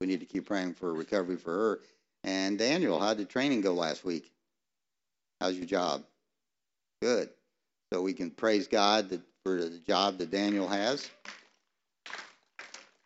we 0.00 0.06
need 0.06 0.20
to 0.20 0.26
keep 0.26 0.46
praying 0.46 0.74
for 0.74 0.92
recovery 0.92 1.36
for 1.36 1.52
her. 1.52 1.80
And 2.24 2.58
Daniel, 2.58 2.98
how 2.98 3.14
did 3.14 3.28
training 3.28 3.60
go 3.60 3.72
last 3.72 4.04
week? 4.04 4.30
How's 5.40 5.56
your 5.56 5.66
job? 5.66 6.02
Good. 7.00 7.30
So 7.92 8.02
we 8.02 8.12
can 8.12 8.30
praise 8.30 8.66
God 8.66 9.10
that, 9.10 9.20
for 9.44 9.56
the 9.56 9.78
job 9.78 10.18
that 10.18 10.30
Daniel 10.30 10.66
has. 10.66 11.08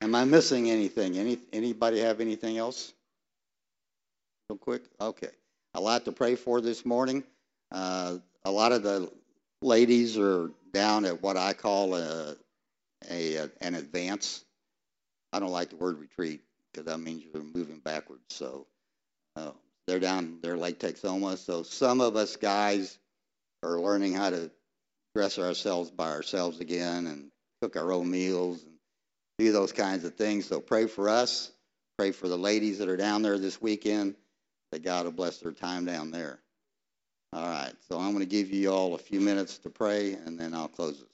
Am 0.00 0.14
I 0.14 0.24
missing 0.24 0.70
anything? 0.70 1.18
Any 1.18 1.38
anybody 1.53 2.00
have 2.00 2.20
anything 2.20 2.57
else? 2.57 2.94
Real 4.48 4.57
quick. 4.57 4.83
Okay. 5.00 5.29
A 5.74 5.81
lot 5.81 6.07
to 6.07 6.12
pray 6.12 6.35
for 6.37 6.61
this 6.61 6.87
morning. 6.87 7.22
Uh, 7.70 8.16
a 8.44 8.50
lot 8.50 8.72
of 8.72 8.83
the 8.83 9.12
ladies 9.61 10.16
are 10.16 10.50
down 10.72 11.05
at 11.05 11.20
what 11.20 11.37
I 11.37 11.53
call 11.53 11.94
a, 11.94 12.37
a 13.11 13.48
an 13.61 13.74
advance. 13.74 14.42
I 15.33 15.40
don't 15.40 15.53
like 15.53 15.68
the 15.68 15.76
word 15.76 15.98
retreat 15.98 16.40
because 16.72 16.87
that 16.87 16.98
means 16.98 17.22
you're 17.33 17.42
moving 17.42 17.78
backwards. 17.78 18.22
So 18.30 18.66
uh, 19.37 19.52
they're 19.87 20.00
down 20.00 20.38
there 20.42 20.56
Lake 20.56 20.78
Texoma. 20.78 21.37
So 21.38 21.62
some 21.62 22.00
of 22.00 22.16
us 22.16 22.37
guys 22.37 22.98
are 23.62 23.80
learning 23.80 24.14
how 24.14 24.30
to 24.30 24.50
dress 25.14 25.38
ourselves 25.38 25.90
by 25.90 26.11
ourselves 26.11 26.61
again 26.61 27.06
and 27.06 27.30
cook 27.61 27.76
our 27.76 27.92
own 27.92 28.11
meals 28.11 28.62
and 28.62 28.74
do 29.38 29.52
those 29.52 29.72
kinds 29.72 30.04
of 30.04 30.14
things. 30.14 30.46
So 30.46 30.61
pray 30.61 30.87
for 30.87 31.09
us. 31.09 31.50
Pray 31.98 32.12
for 32.12 32.28
the 32.28 32.38
ladies 32.38 32.78
that 32.78 32.88
are 32.88 32.96
down 32.96 33.22
there 33.22 33.38
this 33.38 33.61
weekend. 33.61 34.14
That 34.72 34.85
God 34.85 35.04
will 35.04 35.12
bless 35.12 35.38
their 35.38 35.52
time 35.52 35.85
down 35.85 36.12
there. 36.12 36.38
All 37.33 37.42
right. 37.42 37.72
So 37.88 37.98
I'm 37.98 38.12
going 38.12 38.20
to 38.20 38.26
give 38.26 38.52
you 38.52 38.70
all 38.70 38.94
a 38.94 38.98
few 38.98 39.20
minutes 39.20 39.59
to 39.59 39.70
pray, 39.70 40.12
and 40.12 40.38
then 40.38 40.54
I'll 40.54 40.68
close 40.68 41.00
it. 41.00 41.09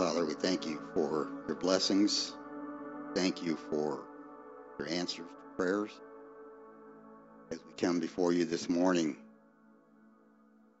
Father, 0.00 0.24
we 0.24 0.32
thank 0.32 0.66
you 0.66 0.80
for 0.94 1.28
your 1.46 1.56
blessings. 1.56 2.32
Thank 3.14 3.42
you 3.42 3.54
for 3.68 4.00
your 4.78 4.88
answers 4.88 5.26
to 5.26 5.56
prayers. 5.58 5.90
As 7.50 7.58
we 7.58 7.74
come 7.74 8.00
before 8.00 8.32
you 8.32 8.46
this 8.46 8.70
morning, 8.70 9.18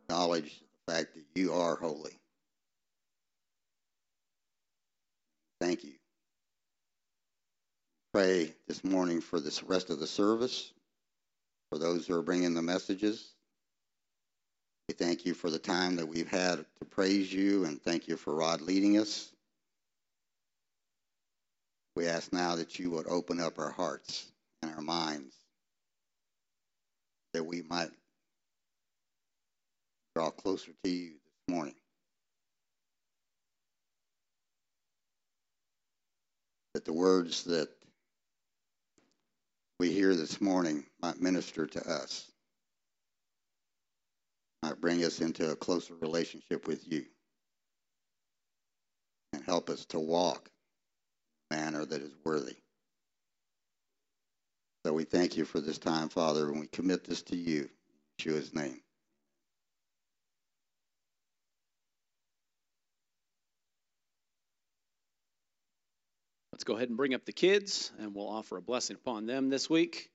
acknowledge 0.08 0.62
the 0.86 0.94
fact 0.94 1.14
that 1.14 1.24
you 1.38 1.52
are 1.52 1.76
holy. 1.76 2.18
Thank 5.60 5.84
you. 5.84 5.92
Pray 8.14 8.54
this 8.68 8.82
morning 8.82 9.20
for 9.20 9.38
the 9.38 9.60
rest 9.66 9.90
of 9.90 10.00
the 10.00 10.06
service, 10.06 10.72
for 11.70 11.78
those 11.78 12.06
who 12.06 12.14
are 12.14 12.22
bringing 12.22 12.54
the 12.54 12.62
messages. 12.62 13.34
Thank 15.00 15.24
you 15.24 15.32
for 15.32 15.48
the 15.48 15.58
time 15.58 15.96
that 15.96 16.06
we've 16.06 16.28
had 16.28 16.58
to 16.78 16.84
praise 16.84 17.32
you 17.32 17.64
and 17.64 17.80
thank 17.82 18.06
you 18.06 18.18
for 18.18 18.34
Rod 18.34 18.60
leading 18.60 18.98
us. 18.98 19.32
We 21.96 22.06
ask 22.06 22.30
now 22.34 22.56
that 22.56 22.78
you 22.78 22.90
would 22.90 23.06
open 23.06 23.40
up 23.40 23.58
our 23.58 23.70
hearts 23.70 24.30
and 24.60 24.70
our 24.74 24.82
minds 24.82 25.34
that 27.32 27.42
we 27.42 27.62
might 27.62 27.88
draw 30.14 30.28
closer 30.28 30.70
to 30.84 30.90
you 30.90 31.12
this 31.12 31.54
morning. 31.56 31.74
That 36.74 36.84
the 36.84 36.92
words 36.92 37.44
that 37.44 37.70
we 39.78 39.92
hear 39.92 40.14
this 40.14 40.42
morning 40.42 40.84
might 41.00 41.22
minister 41.22 41.66
to 41.66 41.90
us 41.90 42.29
might 44.62 44.80
bring 44.80 45.04
us 45.04 45.20
into 45.20 45.50
a 45.50 45.56
closer 45.56 45.94
relationship 46.00 46.66
with 46.66 46.90
you 46.90 47.04
and 49.32 49.42
help 49.44 49.70
us 49.70 49.84
to 49.86 49.98
walk 49.98 50.50
in 51.50 51.58
a 51.58 51.60
manner 51.60 51.84
that 51.84 52.02
is 52.02 52.12
worthy. 52.24 52.56
So 54.84 54.92
we 54.92 55.04
thank 55.04 55.36
you 55.36 55.44
for 55.44 55.60
this 55.60 55.78
time, 55.78 56.08
Father, 56.08 56.48
and 56.48 56.60
we 56.60 56.66
commit 56.66 57.04
this 57.04 57.22
to 57.24 57.36
you 57.36 57.68
in 58.18 58.32
Yeshua's 58.32 58.54
name. 58.54 58.80
Let's 66.52 66.64
go 66.64 66.76
ahead 66.76 66.88
and 66.88 66.96
bring 66.96 67.14
up 67.14 67.24
the 67.24 67.32
kids, 67.32 67.90
and 67.98 68.14
we'll 68.14 68.28
offer 68.28 68.58
a 68.58 68.62
blessing 68.62 68.96
upon 68.96 69.24
them 69.24 69.48
this 69.48 69.70
week. 69.70 70.10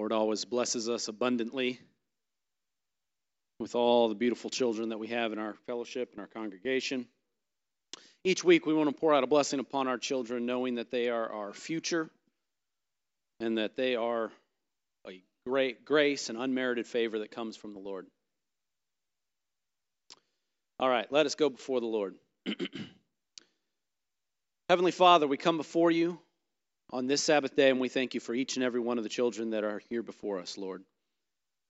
Lord 0.00 0.12
always 0.12 0.46
blesses 0.46 0.88
us 0.88 1.08
abundantly 1.08 1.78
with 3.58 3.74
all 3.74 4.08
the 4.08 4.14
beautiful 4.14 4.48
children 4.48 4.88
that 4.88 4.98
we 4.98 5.08
have 5.08 5.34
in 5.34 5.38
our 5.38 5.52
fellowship 5.66 6.12
and 6.12 6.20
our 6.22 6.26
congregation. 6.26 7.06
Each 8.24 8.42
week, 8.42 8.64
we 8.64 8.72
want 8.72 8.88
to 8.88 8.98
pour 8.98 9.12
out 9.12 9.24
a 9.24 9.26
blessing 9.26 9.60
upon 9.60 9.88
our 9.88 9.98
children, 9.98 10.46
knowing 10.46 10.76
that 10.76 10.90
they 10.90 11.10
are 11.10 11.30
our 11.30 11.52
future 11.52 12.08
and 13.40 13.58
that 13.58 13.76
they 13.76 13.94
are 13.94 14.32
a 15.06 15.22
great 15.44 15.84
grace 15.84 16.30
and 16.30 16.38
unmerited 16.38 16.86
favor 16.86 17.18
that 17.18 17.30
comes 17.30 17.58
from 17.58 17.74
the 17.74 17.80
Lord. 17.80 18.06
All 20.78 20.88
right, 20.88 21.12
let 21.12 21.26
us 21.26 21.34
go 21.34 21.50
before 21.50 21.80
the 21.80 21.86
Lord. 21.86 22.14
Heavenly 24.70 24.92
Father, 24.92 25.26
we 25.26 25.36
come 25.36 25.58
before 25.58 25.90
you 25.90 26.18
on 26.92 27.06
this 27.06 27.22
Sabbath 27.22 27.54
day, 27.54 27.70
and 27.70 27.80
we 27.80 27.88
thank 27.88 28.14
you 28.14 28.20
for 28.20 28.34
each 28.34 28.56
and 28.56 28.64
every 28.64 28.80
one 28.80 28.98
of 28.98 29.04
the 29.04 29.10
children 29.10 29.50
that 29.50 29.64
are 29.64 29.80
here 29.88 30.02
before 30.02 30.38
us, 30.38 30.58
Lord. 30.58 30.82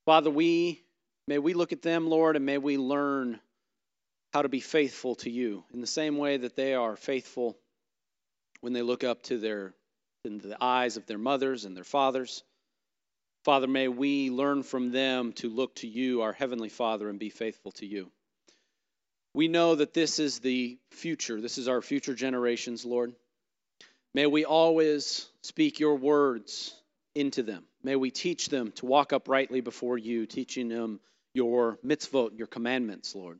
Father, 0.05 0.29
we 0.29 0.81
may 1.27 1.37
we 1.37 1.53
look 1.53 1.73
at 1.73 1.81
them, 1.81 2.09
Lord, 2.09 2.35
and 2.35 2.45
may 2.45 2.57
we 2.57 2.77
learn 2.77 3.39
how 4.33 4.41
to 4.41 4.49
be 4.49 4.59
faithful 4.59 5.15
to 5.15 5.29
you 5.29 5.63
in 5.73 5.81
the 5.81 5.87
same 5.87 6.17
way 6.17 6.37
that 6.37 6.55
they 6.55 6.73
are 6.73 6.95
faithful 6.95 7.57
when 8.61 8.73
they 8.73 8.81
look 8.81 9.03
up 9.03 9.21
to 9.23 9.37
their 9.37 9.73
in 10.23 10.39
the 10.39 10.57
eyes 10.61 10.97
of 10.97 11.05
their 11.05 11.17
mothers 11.17 11.65
and 11.65 11.75
their 11.75 11.83
fathers. 11.83 12.43
Father, 13.43 13.67
may 13.67 13.87
we 13.87 14.29
learn 14.29 14.61
from 14.61 14.91
them 14.91 15.33
to 15.33 15.49
look 15.49 15.75
to 15.75 15.87
you, 15.87 16.21
our 16.21 16.33
heavenly 16.33 16.69
Father, 16.69 17.09
and 17.09 17.17
be 17.17 17.29
faithful 17.29 17.71
to 17.73 17.87
you. 17.87 18.11
We 19.33 19.47
know 19.47 19.75
that 19.75 19.93
this 19.93 20.19
is 20.19 20.39
the 20.39 20.77
future. 20.91 21.41
This 21.41 21.57
is 21.57 21.67
our 21.67 21.81
future 21.81 22.13
generations, 22.13 22.85
Lord. 22.85 23.13
May 24.13 24.25
we 24.25 24.45
always 24.45 25.27
speak 25.41 25.79
your 25.79 25.95
words 25.95 26.75
into 27.15 27.43
them. 27.43 27.63
May 27.83 27.95
we 27.95 28.11
teach 28.11 28.49
them 28.49 28.71
to 28.73 28.85
walk 28.85 29.13
uprightly 29.13 29.61
before 29.61 29.97
you, 29.97 30.25
teaching 30.25 30.67
them 30.67 30.99
your 31.33 31.77
mitzvot, 31.85 32.37
your 32.37 32.47
commandments, 32.47 33.15
Lord. 33.15 33.39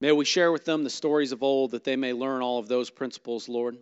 May 0.00 0.12
we 0.12 0.24
share 0.24 0.50
with 0.50 0.64
them 0.64 0.82
the 0.82 0.90
stories 0.90 1.32
of 1.32 1.42
old 1.42 1.72
that 1.72 1.84
they 1.84 1.96
may 1.96 2.14
learn 2.14 2.42
all 2.42 2.58
of 2.58 2.68
those 2.68 2.88
principles, 2.88 3.48
Lord. 3.48 3.76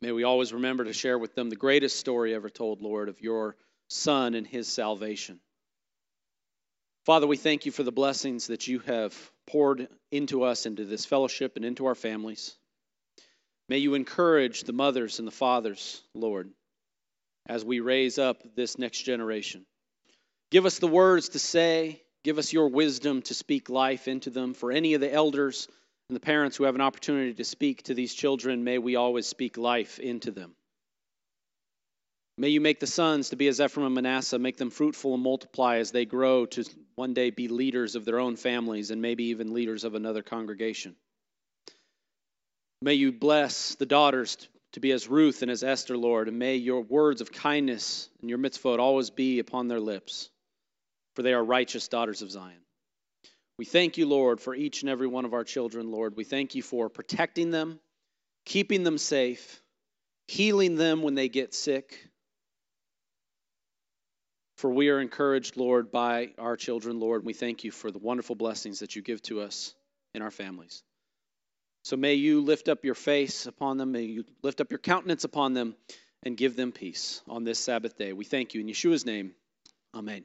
May 0.00 0.10
we 0.12 0.24
always 0.24 0.52
remember 0.52 0.84
to 0.84 0.92
share 0.92 1.18
with 1.18 1.34
them 1.34 1.48
the 1.48 1.56
greatest 1.56 1.98
story 1.98 2.34
ever 2.34 2.50
told, 2.50 2.82
Lord, 2.82 3.08
of 3.08 3.20
your 3.20 3.56
Son 3.88 4.34
and 4.34 4.46
his 4.46 4.66
salvation. 4.66 5.40
Father, 7.04 7.28
we 7.28 7.36
thank 7.36 7.66
you 7.66 7.72
for 7.72 7.84
the 7.84 7.92
blessings 7.92 8.48
that 8.48 8.66
you 8.66 8.80
have 8.80 9.14
poured 9.46 9.86
into 10.10 10.42
us, 10.42 10.66
into 10.66 10.84
this 10.84 11.06
fellowship, 11.06 11.54
and 11.54 11.64
into 11.64 11.86
our 11.86 11.94
families. 11.94 12.56
May 13.68 13.78
you 13.78 13.94
encourage 13.94 14.62
the 14.62 14.72
mothers 14.72 15.18
and 15.18 15.26
the 15.26 15.32
fathers, 15.32 16.02
Lord, 16.14 16.50
as 17.46 17.64
we 17.64 17.80
raise 17.80 18.18
up 18.18 18.42
this 18.54 18.78
next 18.78 19.02
generation. 19.02 19.66
Give 20.50 20.66
us 20.66 20.78
the 20.78 20.86
words 20.86 21.30
to 21.30 21.40
say, 21.40 22.02
give 22.22 22.38
us 22.38 22.52
your 22.52 22.68
wisdom 22.68 23.22
to 23.22 23.34
speak 23.34 23.68
life 23.68 24.06
into 24.06 24.30
them. 24.30 24.54
For 24.54 24.70
any 24.70 24.94
of 24.94 25.00
the 25.00 25.12
elders 25.12 25.66
and 26.08 26.14
the 26.14 26.20
parents 26.20 26.56
who 26.56 26.64
have 26.64 26.76
an 26.76 26.80
opportunity 26.80 27.34
to 27.34 27.44
speak 27.44 27.82
to 27.84 27.94
these 27.94 28.14
children, 28.14 28.62
may 28.62 28.78
we 28.78 28.94
always 28.94 29.26
speak 29.26 29.56
life 29.56 29.98
into 29.98 30.30
them. 30.30 30.54
May 32.38 32.50
you 32.50 32.60
make 32.60 32.80
the 32.80 32.86
sons 32.86 33.30
to 33.30 33.36
be 33.36 33.48
as 33.48 33.60
Ephraim 33.60 33.86
and 33.86 33.94
Manasseh, 33.94 34.38
make 34.38 34.58
them 34.58 34.70
fruitful 34.70 35.14
and 35.14 35.22
multiply 35.22 35.78
as 35.78 35.90
they 35.90 36.04
grow 36.04 36.46
to 36.46 36.64
one 36.94 37.14
day 37.14 37.30
be 37.30 37.48
leaders 37.48 37.96
of 37.96 38.04
their 38.04 38.20
own 38.20 38.36
families 38.36 38.90
and 38.90 39.00
maybe 39.00 39.24
even 39.24 39.54
leaders 39.54 39.84
of 39.84 39.94
another 39.94 40.22
congregation. 40.22 40.94
May 42.86 42.94
you 42.94 43.10
bless 43.10 43.74
the 43.74 43.84
daughters 43.84 44.48
to 44.74 44.78
be 44.78 44.92
as 44.92 45.08
Ruth 45.08 45.42
and 45.42 45.50
as 45.50 45.64
Esther, 45.64 45.98
Lord, 45.98 46.28
and 46.28 46.38
may 46.38 46.54
your 46.54 46.82
words 46.82 47.20
of 47.20 47.32
kindness 47.32 48.08
and 48.20 48.30
your 48.30 48.38
mitzvot 48.38 48.78
always 48.78 49.10
be 49.10 49.40
upon 49.40 49.66
their 49.66 49.80
lips, 49.80 50.30
for 51.16 51.22
they 51.22 51.34
are 51.34 51.42
righteous 51.42 51.88
daughters 51.88 52.22
of 52.22 52.30
Zion. 52.30 52.60
We 53.58 53.64
thank 53.64 53.98
you, 53.98 54.06
Lord, 54.06 54.40
for 54.40 54.54
each 54.54 54.82
and 54.82 54.88
every 54.88 55.08
one 55.08 55.24
of 55.24 55.34
our 55.34 55.42
children, 55.42 55.90
Lord. 55.90 56.16
We 56.16 56.22
thank 56.22 56.54
you 56.54 56.62
for 56.62 56.88
protecting 56.88 57.50
them, 57.50 57.80
keeping 58.44 58.84
them 58.84 58.98
safe, 58.98 59.60
healing 60.28 60.76
them 60.76 61.02
when 61.02 61.16
they 61.16 61.28
get 61.28 61.54
sick 61.54 62.08
for 64.58 64.70
we 64.70 64.90
are 64.90 65.00
encouraged, 65.00 65.56
Lord, 65.56 65.90
by 65.90 66.34
our 66.38 66.56
children, 66.56 67.00
Lord. 67.00 67.22
And 67.22 67.26
we 67.26 67.34
thank 67.34 67.64
you 67.64 67.72
for 67.72 67.90
the 67.90 67.98
wonderful 67.98 68.36
blessings 68.36 68.78
that 68.78 68.94
you 68.94 69.02
give 69.02 69.20
to 69.22 69.40
us 69.40 69.74
in 70.14 70.22
our 70.22 70.30
families. 70.30 70.84
So 71.86 71.96
may 71.96 72.14
you 72.14 72.40
lift 72.40 72.68
up 72.68 72.84
your 72.84 72.96
face 72.96 73.46
upon 73.46 73.76
them, 73.76 73.92
may 73.92 74.02
you 74.02 74.24
lift 74.42 74.60
up 74.60 74.72
your 74.72 74.80
countenance 74.80 75.22
upon 75.22 75.54
them, 75.54 75.76
and 76.24 76.36
give 76.36 76.56
them 76.56 76.72
peace 76.72 77.22
on 77.28 77.44
this 77.44 77.60
Sabbath 77.60 77.96
day. 77.96 78.12
We 78.12 78.24
thank 78.24 78.54
you 78.54 78.60
in 78.60 78.66
Yeshua's 78.66 79.06
name. 79.06 79.36
Amen. 79.94 80.24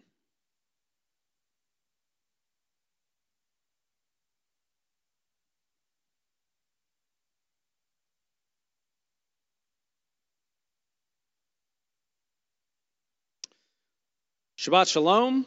Shabbat 14.57 14.91
Shalom. 14.91 15.45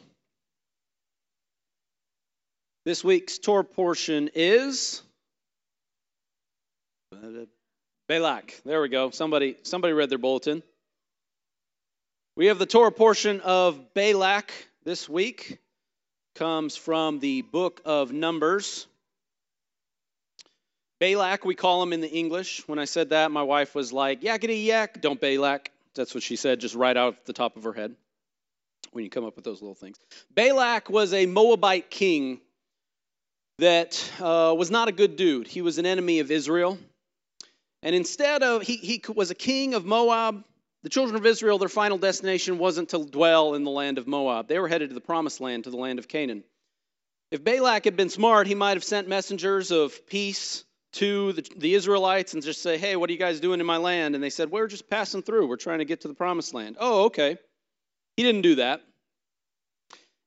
This 2.85 3.03
week's 3.03 3.37
Torah 3.37 3.65
portion 3.65 4.29
is 4.33 5.01
Balak. 8.07 8.61
There 8.65 8.81
we 8.81 8.89
go. 8.89 9.09
Somebody, 9.11 9.57
somebody 9.63 9.93
read 9.93 10.09
their 10.09 10.17
bulletin. 10.17 10.61
We 12.35 12.47
have 12.47 12.59
the 12.59 12.65
Torah 12.65 12.91
portion 12.91 13.41
of 13.41 13.93
Balak 13.93 14.51
this 14.83 15.09
week. 15.09 15.59
Comes 16.35 16.75
from 16.75 17.19
the 17.19 17.41
book 17.41 17.81
of 17.85 18.11
Numbers. 18.11 18.87
Balak, 20.99 21.45
we 21.45 21.55
call 21.55 21.81
him 21.81 21.93
in 21.93 22.01
the 22.01 22.11
English. 22.11 22.67
When 22.67 22.79
I 22.79 22.85
said 22.85 23.09
that, 23.09 23.31
my 23.31 23.43
wife 23.43 23.73
was 23.73 23.91
like, 23.91 24.21
yakety 24.21 24.65
yak, 24.65 25.01
don't 25.01 25.19
Balak. 25.19 25.71
That's 25.95 26.13
what 26.13 26.23
she 26.23 26.35
said, 26.35 26.59
just 26.59 26.75
right 26.75 26.95
out 26.95 27.25
the 27.25 27.33
top 27.33 27.57
of 27.57 27.63
her 27.63 27.73
head 27.73 27.95
when 28.91 29.03
you 29.03 29.09
come 29.09 29.25
up 29.25 29.35
with 29.35 29.45
those 29.45 29.61
little 29.61 29.75
things. 29.75 29.97
Balak 30.33 30.89
was 30.89 31.13
a 31.13 31.25
Moabite 31.25 31.89
king 31.89 32.39
that 33.59 34.11
uh, 34.19 34.53
was 34.57 34.71
not 34.71 34.87
a 34.87 34.91
good 34.91 35.15
dude. 35.15 35.47
He 35.47 35.61
was 35.61 35.77
an 35.77 35.85
enemy 35.85 36.19
of 36.19 36.31
Israel. 36.31 36.77
And 37.85 37.93
instead 37.95 38.41
of, 38.41 38.63
he, 38.63 38.77
he 38.77 39.01
was 39.13 39.29
a 39.29 39.35
king 39.35 39.75
of 39.75 39.85
Moab. 39.85 40.43
The 40.81 40.89
children 40.89 41.15
of 41.15 41.25
Israel, 41.25 41.59
their 41.59 41.69
final 41.69 41.99
destination 41.99 42.57
wasn't 42.57 42.89
to 42.89 43.05
dwell 43.05 43.53
in 43.53 43.63
the 43.63 43.71
land 43.71 43.99
of 43.99 44.07
Moab. 44.07 44.47
They 44.47 44.59
were 44.59 44.67
headed 44.67 44.89
to 44.89 44.95
the 44.95 45.01
promised 45.01 45.39
land, 45.39 45.63
to 45.63 45.69
the 45.69 45.77
land 45.77 45.99
of 45.99 46.07
Canaan. 46.07 46.43
If 47.29 47.43
Balak 47.43 47.85
had 47.85 47.95
been 47.95 48.09
smart, 48.09 48.47
he 48.47 48.55
might 48.55 48.75
have 48.75 48.83
sent 48.83 49.07
messengers 49.07 49.69
of 49.69 50.07
peace 50.07 50.63
to 50.93 51.33
the, 51.33 51.47
the, 51.57 51.75
Israelites 51.75 52.33
and 52.33 52.41
just 52.41 52.61
say, 52.63 52.77
Hey, 52.77 52.95
what 52.95 53.09
are 53.09 53.13
you 53.13 53.19
guys 53.19 53.39
doing 53.39 53.59
in 53.59 53.65
my 53.65 53.77
land? 53.77 54.15
And 54.15 54.23
they 54.23 54.29
said, 54.29 54.49
We're 54.49 54.67
just 54.67 54.89
passing 54.89 55.21
through. 55.21 55.47
We're 55.47 55.57
trying 55.57 55.79
to 55.79 55.85
get 55.85 56.01
to 56.01 56.07
the 56.07 56.13
promised 56.13 56.53
land. 56.53 56.77
Oh, 56.79 57.05
okay. 57.05 57.37
He 58.17 58.23
didn't 58.23 58.41
do 58.41 58.55
that. 58.55 58.81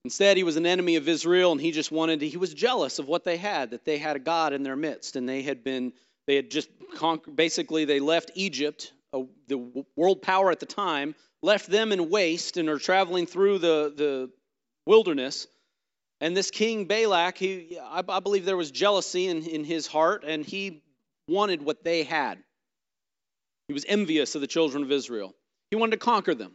Instead, 0.04 0.36
he 0.36 0.44
was 0.44 0.56
an 0.56 0.66
enemy 0.66 0.96
of 0.96 1.08
Israel 1.08 1.52
and 1.52 1.60
he 1.60 1.72
just 1.72 1.90
wanted 1.90 2.20
to, 2.20 2.28
he 2.28 2.36
was 2.36 2.54
jealous 2.54 2.98
of 2.98 3.08
what 3.08 3.24
they 3.24 3.36
had, 3.36 3.70
that 3.70 3.84
they 3.84 3.98
had 3.98 4.16
a 4.16 4.20
God 4.20 4.52
in 4.52 4.62
their 4.62 4.76
midst. 4.76 5.16
And 5.16 5.28
they 5.28 5.42
had 5.42 5.64
been, 5.64 5.92
they 6.28 6.36
had 6.36 6.50
just 6.50 6.68
conquered, 6.94 7.34
basically, 7.34 7.86
they 7.86 8.00
left 8.00 8.30
Egypt, 8.34 8.92
the 9.48 9.84
world 9.96 10.20
power 10.20 10.50
at 10.50 10.60
the 10.60 10.66
time, 10.66 11.14
left 11.42 11.70
them 11.70 11.90
in 11.90 12.10
waste 12.10 12.58
and 12.58 12.68
are 12.68 12.78
traveling 12.78 13.24
through 13.24 13.58
the, 13.58 13.94
the 13.96 14.30
wilderness. 14.86 15.46
And 16.20 16.36
this 16.36 16.50
king 16.50 16.84
Balak, 16.84 17.38
he, 17.38 17.78
I, 17.82 18.02
I 18.06 18.20
believe 18.20 18.44
there 18.44 18.58
was 18.58 18.70
jealousy 18.70 19.26
in, 19.26 19.42
in 19.44 19.64
his 19.64 19.86
heart, 19.86 20.22
and 20.26 20.44
he 20.44 20.82
wanted 21.28 21.62
what 21.62 21.82
they 21.82 22.02
had. 22.02 22.38
He 23.68 23.72
was 23.72 23.86
envious 23.88 24.34
of 24.34 24.42
the 24.42 24.46
children 24.46 24.82
of 24.82 24.92
Israel. 24.92 25.34
He 25.70 25.76
wanted 25.76 25.92
to 25.92 26.04
conquer 26.04 26.34
them 26.34 26.52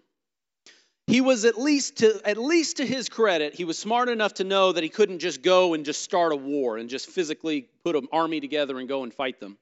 he 1.07 1.21
was 1.21 1.45
at 1.45 1.57
least 1.57 1.97
to 1.97 2.21
at 2.25 2.37
least 2.37 2.77
to 2.77 2.85
his 2.85 3.09
credit 3.09 3.53
he 3.53 3.65
was 3.65 3.77
smart 3.77 4.09
enough 4.09 4.35
to 4.35 4.43
know 4.43 4.71
that 4.71 4.83
he 4.83 4.89
couldn't 4.89 5.19
just 5.19 5.41
go 5.41 5.73
and 5.73 5.85
just 5.85 6.01
start 6.01 6.31
a 6.31 6.35
war 6.35 6.77
and 6.77 6.89
just 6.89 7.09
physically 7.09 7.67
put 7.83 7.95
an 7.95 8.07
army 8.11 8.39
together 8.39 8.79
and 8.79 8.87
go 8.87 9.03
and 9.03 9.13
fight 9.13 9.39
them 9.39 9.57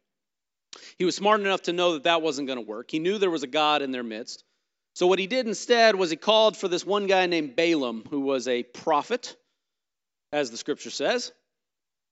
he 0.97 1.05
was 1.05 1.15
smart 1.15 1.41
enough 1.41 1.63
to 1.63 1.73
know 1.73 1.93
that 1.93 2.03
that 2.03 2.21
wasn't 2.21 2.47
going 2.47 2.59
to 2.59 2.65
work 2.65 2.91
he 2.91 2.99
knew 2.99 3.17
there 3.17 3.29
was 3.29 3.43
a 3.43 3.47
god 3.47 3.81
in 3.81 3.91
their 3.91 4.03
midst 4.03 4.43
so 4.93 5.07
what 5.07 5.19
he 5.19 5.27
did 5.27 5.47
instead 5.47 5.95
was 5.95 6.09
he 6.09 6.15
called 6.15 6.57
for 6.57 6.67
this 6.67 6.85
one 6.85 7.07
guy 7.07 7.25
named 7.25 7.55
balaam 7.55 8.03
who 8.09 8.21
was 8.21 8.47
a 8.47 8.63
prophet 8.63 9.35
as 10.31 10.51
the 10.51 10.57
scripture 10.57 10.91
says 10.91 11.31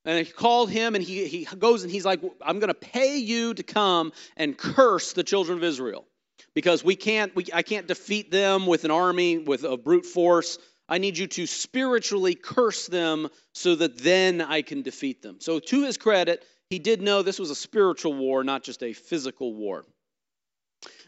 and 0.05 0.25
he 0.25 0.31
called 0.31 0.69
him 0.69 0.95
and 0.95 1.03
he, 1.03 1.27
he 1.27 1.45
goes 1.45 1.83
and 1.83 1.91
he's 1.91 2.05
like 2.05 2.21
i'm 2.41 2.59
going 2.59 2.69
to 2.69 2.73
pay 2.73 3.17
you 3.17 3.53
to 3.53 3.63
come 3.63 4.11
and 4.37 4.57
curse 4.57 5.13
the 5.13 5.23
children 5.23 5.57
of 5.57 5.63
israel 5.63 6.05
because 6.53 6.83
we 6.83 6.95
can't 6.95 7.35
we, 7.35 7.45
I 7.53 7.61
can't 7.61 7.87
defeat 7.87 8.31
them 8.31 8.65
with 8.65 8.85
an 8.85 8.91
army 8.91 9.37
with 9.37 9.63
a 9.63 9.77
brute 9.77 10.05
force. 10.05 10.57
I 10.87 10.97
need 10.97 11.17
you 11.17 11.27
to 11.27 11.45
spiritually 11.45 12.35
curse 12.35 12.87
them 12.87 13.29
so 13.53 13.75
that 13.75 13.97
then 13.99 14.41
I 14.41 14.61
can 14.63 14.81
defeat 14.81 15.21
them. 15.21 15.37
So 15.39 15.59
to 15.59 15.83
his 15.83 15.97
credit, 15.97 16.43
he 16.69 16.79
did 16.79 17.01
know 17.01 17.21
this 17.21 17.39
was 17.39 17.49
a 17.49 17.55
spiritual 17.55 18.13
war, 18.13 18.43
not 18.43 18.63
just 18.63 18.83
a 18.83 18.93
physical 18.93 19.53
war. 19.53 19.85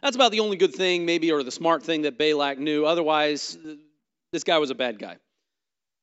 That's 0.01 0.15
about 0.15 0.31
the 0.31 0.39
only 0.39 0.57
good 0.57 0.73
thing, 0.73 1.05
maybe, 1.05 1.31
or 1.31 1.43
the 1.43 1.51
smart 1.51 1.83
thing 1.83 2.01
that 2.03 2.17
Balak 2.17 2.57
knew. 2.57 2.85
Otherwise, 2.85 3.57
this 4.31 4.43
guy 4.43 4.57
was 4.57 4.71
a 4.71 4.75
bad 4.75 4.99
guy. 4.99 5.17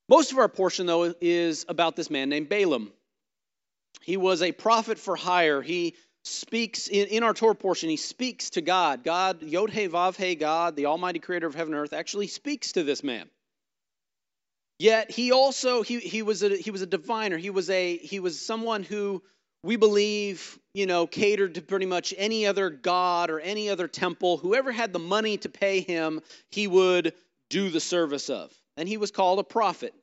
Most 0.08 0.32
of 0.32 0.38
our 0.38 0.48
portion, 0.48 0.86
though, 0.86 1.14
is 1.20 1.66
about 1.68 1.96
this 1.96 2.08
man 2.08 2.28
named 2.28 2.48
Balaam. 2.48 2.92
He 4.02 4.16
was 4.16 4.42
a 4.42 4.52
prophet 4.52 4.98
for 4.98 5.16
hire. 5.16 5.60
He 5.60 5.96
speaks 6.24 6.88
in, 6.88 7.08
in 7.08 7.22
our 7.22 7.34
Torah 7.34 7.54
portion, 7.54 7.88
he 7.90 7.96
speaks 7.96 8.50
to 8.50 8.60
God. 8.60 9.02
God, 9.04 9.42
Yod 9.42 9.70
He 9.70 9.88
Vav 9.88 10.16
He, 10.16 10.34
God, 10.34 10.76
the 10.76 10.86
Almighty 10.86 11.18
Creator 11.18 11.46
of 11.46 11.54
heaven 11.54 11.74
and 11.74 11.82
earth, 11.82 11.92
actually 11.92 12.28
speaks 12.28 12.72
to 12.72 12.84
this 12.84 13.02
man. 13.02 13.28
Yet 14.78 15.10
he 15.10 15.32
also 15.32 15.82
he 15.82 15.98
he 15.98 16.22
was 16.22 16.44
a 16.44 16.56
he 16.56 16.70
was 16.70 16.82
a 16.82 16.86
diviner. 16.86 17.36
He 17.36 17.50
was 17.50 17.68
a 17.68 17.96
he 17.96 18.20
was 18.20 18.40
someone 18.40 18.84
who 18.84 19.22
we 19.62 19.76
believe 19.76 20.58
you 20.74 20.86
know 20.86 21.06
catered 21.06 21.54
to 21.56 21.62
pretty 21.62 21.86
much 21.86 22.14
any 22.16 22.46
other 22.46 22.70
god 22.70 23.30
or 23.30 23.40
any 23.40 23.70
other 23.70 23.88
temple. 23.88 24.36
Whoever 24.36 24.72
had 24.72 24.92
the 24.92 24.98
money 24.98 25.36
to 25.38 25.48
pay 25.48 25.80
him, 25.80 26.20
he 26.50 26.66
would 26.66 27.14
do 27.50 27.70
the 27.70 27.80
service 27.80 28.30
of, 28.30 28.52
and 28.76 28.88
he 28.88 28.96
was 28.96 29.10
called 29.10 29.38
a 29.38 29.44
prophet. 29.44 29.94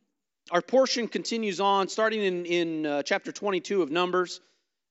Our 0.51 0.61
portion 0.61 1.07
continues 1.07 1.59
on, 1.59 1.87
starting 1.87 2.23
in 2.23 2.45
in 2.45 2.85
uh, 2.85 3.03
chapter 3.03 3.31
22 3.31 3.81
of 3.81 3.91
Numbers 3.91 4.41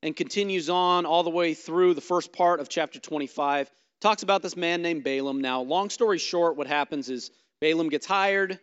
and 0.02 0.14
continues 0.14 0.68
on 0.68 1.06
all 1.06 1.22
the 1.22 1.30
way 1.30 1.54
through 1.54 1.94
the 1.94 2.00
first 2.00 2.32
part 2.32 2.60
of 2.60 2.68
chapter 2.68 3.00
25. 3.00 3.70
Talks 4.02 4.22
about 4.22 4.42
this 4.42 4.54
man 4.54 4.82
named 4.82 5.02
Balaam. 5.02 5.40
Now, 5.40 5.62
long 5.62 5.88
story 5.88 6.18
short, 6.18 6.56
what 6.56 6.66
happens 6.66 7.08
is 7.08 7.30
Balaam 7.60 7.88
gets 7.88 8.04
hired. 8.04 8.60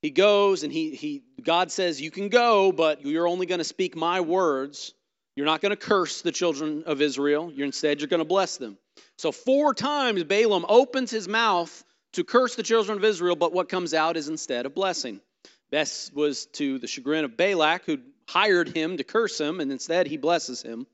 He 0.00 0.10
goes 0.10 0.62
and 0.62 0.72
he, 0.72 0.94
he 0.94 1.24
God 1.42 1.72
says, 1.72 2.00
You 2.00 2.12
can 2.12 2.28
go, 2.28 2.70
but 2.70 3.04
you're 3.04 3.26
only 3.26 3.46
going 3.46 3.58
to 3.58 3.64
speak 3.64 3.96
my 3.96 4.20
words. 4.20 4.94
You're 5.36 5.46
not 5.46 5.60
going 5.60 5.70
to 5.70 5.76
curse 5.76 6.22
the 6.22 6.32
children 6.32 6.84
of 6.86 7.02
Israel. 7.02 7.52
You're 7.54 7.66
instead 7.66 8.00
you're 8.00 8.08
going 8.08 8.18
to 8.18 8.24
bless 8.24 8.56
them. 8.56 8.78
So 9.18 9.32
four 9.32 9.74
times 9.74 10.24
Balaam 10.24 10.64
opens 10.68 11.10
his 11.10 11.28
mouth 11.28 11.84
to 12.14 12.24
curse 12.24 12.56
the 12.56 12.62
children 12.62 12.96
of 12.96 13.04
Israel, 13.04 13.36
but 13.36 13.52
what 13.52 13.68
comes 13.68 13.92
out 13.92 14.16
is 14.16 14.28
instead 14.28 14.64
a 14.64 14.70
blessing. 14.70 15.20
This 15.70 16.10
was 16.14 16.46
to 16.54 16.78
the 16.78 16.86
chagrin 16.86 17.24
of 17.24 17.36
Balak, 17.36 17.84
who 17.84 17.98
hired 18.26 18.74
him 18.74 18.96
to 18.96 19.04
curse 19.04 19.38
him, 19.38 19.60
and 19.60 19.70
instead 19.70 20.06
he 20.06 20.16
blesses 20.16 20.62
him. 20.62 20.86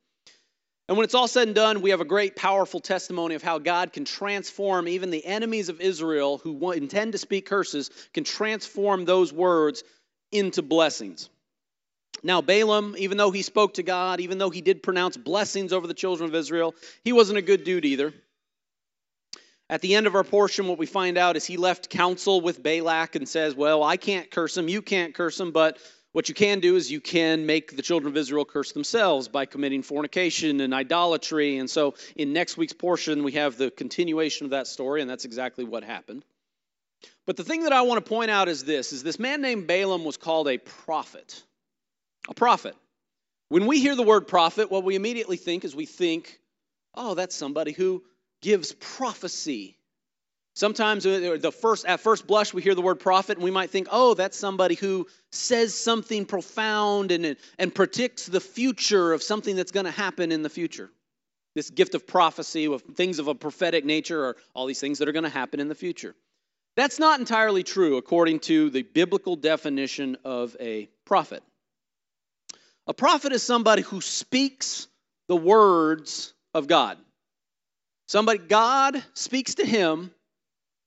And 0.89 0.97
when 0.97 1.05
it's 1.05 1.15
all 1.15 1.29
said 1.29 1.47
and 1.47 1.55
done, 1.55 1.81
we 1.81 1.91
have 1.91 2.01
a 2.01 2.05
great, 2.05 2.35
powerful 2.35 2.81
testimony 2.81 3.37
of 3.37 3.43
how 3.43 3.59
God 3.59 3.93
can 3.93 4.05
transform 4.05 4.89
even 4.89 5.11
the 5.11 5.25
enemies 5.25 5.69
of 5.69 5.81
Israel 5.81 6.39
who 6.39 6.73
intend 6.73 7.13
to 7.13 7.19
speak 7.19 7.47
curses, 7.47 7.91
can 8.13 8.25
transform 8.25 9.05
those 9.05 9.33
words 9.33 9.85
into 10.33 10.63
blessings. 10.63 11.31
Now, 12.23 12.41
Balaam, 12.41 12.95
even 12.99 13.17
though 13.17 13.31
he 13.31 13.43
spoke 13.43 13.75
to 13.75 13.83
God, 13.83 14.21
even 14.21 14.39
though 14.39 14.51
he 14.51 14.61
did 14.61 14.83
pronounce 14.83 15.17
blessings 15.17 15.73
over 15.73 15.87
the 15.87 15.95
children 15.95 16.29
of 16.29 16.35
Israel, 16.35 16.75
he 17.05 17.13
wasn't 17.13 17.39
a 17.39 17.43
good 17.43 17.65
dude 17.65 17.85
either. 17.85 18.13
At 19.69 19.81
the 19.81 19.95
end 19.95 20.07
of 20.07 20.15
our 20.15 20.25
portion, 20.25 20.69
what 20.69 20.79
we 20.79 20.87
find 20.87 21.17
out 21.17 21.37
is 21.37 21.47
he 21.47 21.57
left 21.57 21.89
counsel 21.89 22.41
with 22.41 22.63
Balak 22.63 23.17
and 23.17 23.29
says, 23.29 23.55
Well, 23.55 23.83
I 23.83 23.97
can't 23.97 24.31
curse 24.31 24.57
him, 24.57 24.69
you 24.69 24.83
can't 24.83 25.15
curse 25.15 25.41
him, 25.41 25.51
but 25.51 25.79
what 26.13 26.29
you 26.29 26.35
can 26.35 26.61
do 26.61 26.77
is 26.77 26.93
you 26.93 27.01
can 27.01 27.47
make 27.47 27.75
the 27.75 27.83
children 27.83 28.13
of 28.13 28.17
Israel 28.19 28.45
curse 28.45 28.73
themselves 28.73 29.29
by 29.29 29.47
committing 29.47 29.83
fornication 29.83 30.61
and 30.61 30.75
idolatry. 30.75 31.57
And 31.57 31.71
so 31.71 31.95
in 32.15 32.35
next 32.35 32.59
week's 32.59 32.75
portion, 32.75 33.25
we 33.25 33.33
have 33.33 33.57
the 33.57 33.71
continuation 33.71 34.45
of 34.45 34.51
that 34.51 34.67
story, 34.67 35.01
and 35.01 35.09
that's 35.09 35.25
exactly 35.25 35.65
what 35.65 35.85
happened. 35.85 36.23
But 37.25 37.39
the 37.39 37.45
thing 37.45 37.63
that 37.63 37.73
I 37.73 37.83
want 37.83 38.05
to 38.05 38.09
point 38.09 38.31
out 38.31 38.49
is 38.49 38.65
this 38.65 38.93
is 38.93 39.03
this 39.03 39.19
man 39.19 39.41
named 39.41 39.67
Balaam 39.67 40.05
was 40.05 40.19
called 40.19 40.49
a 40.49 40.59
prophet. 40.59 41.43
A 42.29 42.35
prophet. 42.35 42.75
When 43.49 43.67
we 43.67 43.81
hear 43.81 43.97
the 43.97 44.03
word 44.03 44.29
prophet, 44.29 44.71
what 44.71 44.85
we 44.85 44.95
immediately 44.95 45.37
think 45.37 45.65
is 45.65 45.77
we 45.77 45.87
think, 45.87 46.39
oh, 46.95 47.15
that's 47.15 47.35
somebody 47.35 47.73
who 47.73 48.03
gives 48.41 48.73
prophecy. 48.73 49.77
Sometimes 50.55 51.07
uh, 51.07 51.39
the 51.41 51.53
first 51.53 51.87
at 51.87 52.01
first 52.01 52.27
blush 52.27 52.53
we 52.53 52.61
hear 52.61 52.75
the 52.75 52.83
word 52.83 53.01
prophet 53.01 53.39
and 53.39 53.45
we 53.45 53.51
might 53.51 53.71
think, 53.71 53.89
"Oh, 53.91 54.13
that's 54.13 54.37
somebody 54.37 54.75
who 54.75 55.07
says 55.31 55.75
something 55.75 56.27
profound 56.27 57.11
and 57.11 57.37
and 57.59 57.75
predicts 57.75 58.27
the 58.27 58.41
future 58.41 59.15
of 59.15 59.23
something 59.23 59.57
that's 59.57 59.73
going 59.73 59.87
to 59.87 59.93
happen 59.93 60.31
in 60.31 60.43
the 60.43 60.51
future." 60.51 60.91
This 61.55 61.71
gift 61.71 61.95
of 61.95 62.07
prophecy 62.07 62.67
of 62.67 62.83
things 62.83 63.19
of 63.19 63.29
a 63.29 63.35
prophetic 63.35 63.85
nature 63.87 64.25
or 64.27 64.37
all 64.55 64.67
these 64.67 64.81
things 64.81 64.99
that 64.99 65.09
are 65.09 65.13
going 65.13 65.25
to 65.25 65.31
happen 65.31 65.59
in 65.59 65.69
the 65.69 65.75
future. 65.75 66.15
That's 66.77 66.99
not 66.99 67.21
entirely 67.21 67.63
true 67.63 67.97
according 67.97 68.41
to 68.41 68.71
the 68.71 68.83
biblical 68.83 69.37
definition 69.37 70.17
of 70.25 70.57
a 70.61 70.89
prophet. 71.05 71.43
A 72.87 72.95
prophet 72.95 73.33
is 73.33 73.43
somebody 73.43 73.83
who 73.83 74.01
speaks 74.01 74.89
the 75.29 75.37
words 75.37 76.35
of 76.53 76.67
God. 76.67 76.99
Somebody 78.09 78.39
God 78.39 79.03
speaks 79.15 79.55
to 79.57 79.67
him 79.67 80.11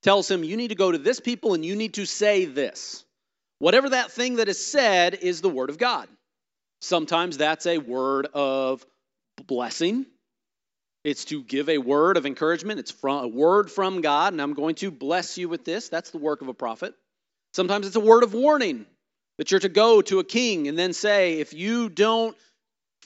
tells 0.04 0.30
him, 0.30 0.44
You 0.44 0.58
need 0.58 0.70
to 0.70 0.76
go 0.76 0.92
to 0.92 0.98
this 0.98 1.20
people 1.20 1.54
and 1.54 1.66
you 1.66 1.76
need 1.76 1.96
to 1.96 2.06
say 2.06 2.46
this. 2.46 3.04
Whatever 3.60 3.90
that 3.90 4.12
thing 4.12 4.36
that 4.36 4.50
is 4.50 4.64
said 4.64 5.16
is 5.16 5.42
the 5.42 5.50
word 5.50 5.70
of 5.70 5.78
God. 5.78 6.08
Sometimes 6.82 7.38
that's 7.38 7.66
a 7.66 7.78
word 7.78 8.28
of 8.34 8.86
blessing. 9.48 10.06
It's 11.04 11.26
to 11.26 11.44
give 11.44 11.70
a 11.70 11.78
word 11.78 12.18
of 12.18 12.26
encouragement. 12.26 12.80
It's 12.80 12.92
from 12.92 13.24
a 13.24 13.28
word 13.28 13.72
from 13.72 14.02
God, 14.02 14.34
and 14.34 14.42
I'm 14.42 14.54
going 14.54 14.76
to 14.76 14.92
bless 14.92 15.38
you 15.38 15.48
with 15.48 15.64
this. 15.64 15.88
That's 15.88 16.12
the 16.12 16.18
work 16.18 16.42
of 16.42 16.48
a 16.48 16.54
prophet. 16.54 16.94
Sometimes 17.54 17.88
it's 17.88 17.96
a 17.96 18.02
word 18.02 18.24
of 18.24 18.34
warning 18.34 18.86
that 19.38 19.52
you're 19.52 19.60
to 19.60 19.70
go 19.70 20.02
to 20.02 20.20
a 20.20 20.24
king 20.24 20.68
and 20.68 20.78
then 20.78 20.94
say, 20.94 21.40
if 21.40 21.54
you 21.54 21.90
don't 21.90 22.36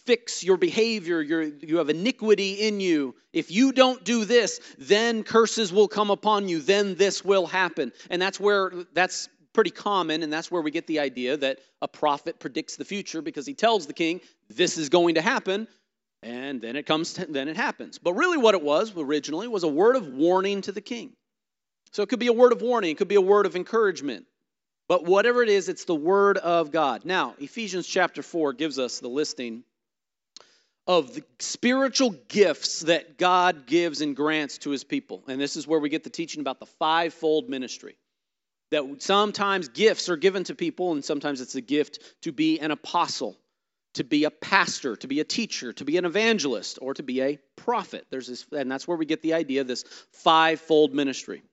fix 0.06 0.44
your 0.44 0.58
behavior, 0.58 1.22
you 1.22 1.78
have 1.78 1.90
iniquity 1.90 2.54
in 2.54 2.80
you. 2.80 3.16
If 3.34 3.52
you 3.52 3.72
don't 3.72 4.04
do 4.04 4.26
this, 4.26 4.60
then 4.78 5.24
curses 5.24 5.72
will 5.72 5.88
come 5.88 6.10
upon 6.10 6.50
you, 6.50 6.60
then 6.60 6.96
this 6.96 7.24
will 7.24 7.46
happen. 7.46 7.92
And 8.10 8.22
that's 8.22 8.40
where 8.40 8.72
that's 8.94 9.30
pretty 9.54 9.72
common, 9.72 10.24
and 10.24 10.32
that's 10.32 10.52
where 10.52 10.62
we 10.62 10.72
get 10.72 10.88
the 10.88 11.00
idea 11.00 11.38
that 11.38 11.60
a 11.82 11.88
prophet 11.88 12.40
predicts 12.40 12.76
the 12.76 12.86
future 12.86 13.22
because 13.22 13.46
he 13.46 13.54
tells 13.54 13.88
the 13.88 13.94
king, 13.94 14.22
this 14.50 14.78
is 14.78 14.90
going 14.90 15.16
to 15.16 15.22
happen, 15.22 15.68
and 16.24 16.62
then 16.62 16.76
it 16.76 16.86
comes, 16.86 17.14
to, 17.14 17.26
then 17.26 17.48
it 17.48 17.58
happens. 17.58 17.98
But 17.98 18.14
really, 18.14 18.38
what 18.38 18.56
it 18.56 18.62
was 18.62 18.94
originally 18.96 19.48
was 19.48 19.64
a 19.64 19.68
word 19.68 19.96
of 19.96 20.08
warning 20.08 20.62
to 20.62 20.72
the 20.72 20.82
king. 20.82 21.14
So 21.92 22.04
it 22.04 22.10
could 22.10 22.20
be 22.20 22.28
a 22.28 22.34
word 22.34 22.52
of 22.52 22.62
warning, 22.62 22.92
it 22.92 22.98
could 22.98 23.08
be 23.08 23.16
a 23.16 23.22
word 23.22 23.46
of 23.46 23.56
encouragement. 23.56 24.26
But 24.90 25.06
whatever 25.06 25.44
it 25.44 25.50
is, 25.50 25.70
it's 25.70 25.86
the 25.86 25.96
word 25.96 26.40
of 26.40 26.72
God. 26.72 27.06
Now, 27.06 27.36
Ephesians 27.38 27.86
chapter 27.86 28.24
4 28.24 28.54
gives 28.54 28.80
us 28.80 29.00
the 29.00 29.08
listing 29.08 29.64
of 30.88 31.14
the 31.14 31.24
spiritual 31.38 32.10
gifts 32.28 32.80
that 32.82 33.20
God 33.20 33.68
gives 33.68 34.02
and 34.02 34.16
grants 34.16 34.58
to 34.60 34.72
his 34.72 34.84
people. 34.84 35.24
And 35.28 35.40
this 35.40 35.56
is 35.56 35.68
where 35.68 35.80
we 35.80 35.90
get 35.90 36.04
the 36.04 36.10
teaching 36.10 36.42
about 36.42 36.60
the 36.60 36.66
fivefold 36.66 37.50
ministry. 37.50 37.98
That 38.72 38.84
sometimes 39.04 39.70
gifts 39.70 40.10
are 40.10 40.18
given 40.18 40.44
to 40.46 40.56
people, 40.56 40.92
and 40.92 41.06
sometimes 41.06 41.40
it's 41.40 41.54
a 41.54 41.62
gift 41.62 42.00
to 42.24 42.32
be 42.32 42.60
an 42.60 42.72
apostle, 42.72 43.38
to 43.94 44.04
be 44.04 44.24
a 44.24 44.32
pastor, 44.32 44.96
to 44.96 45.08
be 45.08 45.20
a 45.20 45.24
teacher, 45.24 45.72
to 45.74 45.86
be 45.86 45.98
an 45.98 46.06
evangelist, 46.06 46.80
or 46.82 46.96
to 46.96 47.04
be 47.04 47.22
a 47.22 47.38
prophet. 47.56 48.08
There's 48.10 48.28
this, 48.28 48.48
and 48.52 48.72
that's 48.72 48.88
where 48.88 48.98
we 48.98 49.06
get 49.06 49.22
the 49.22 49.36
idea 49.36 49.62
of 49.62 49.68
this 49.68 49.84
fivefold 50.14 50.96
ministry. 50.96 51.44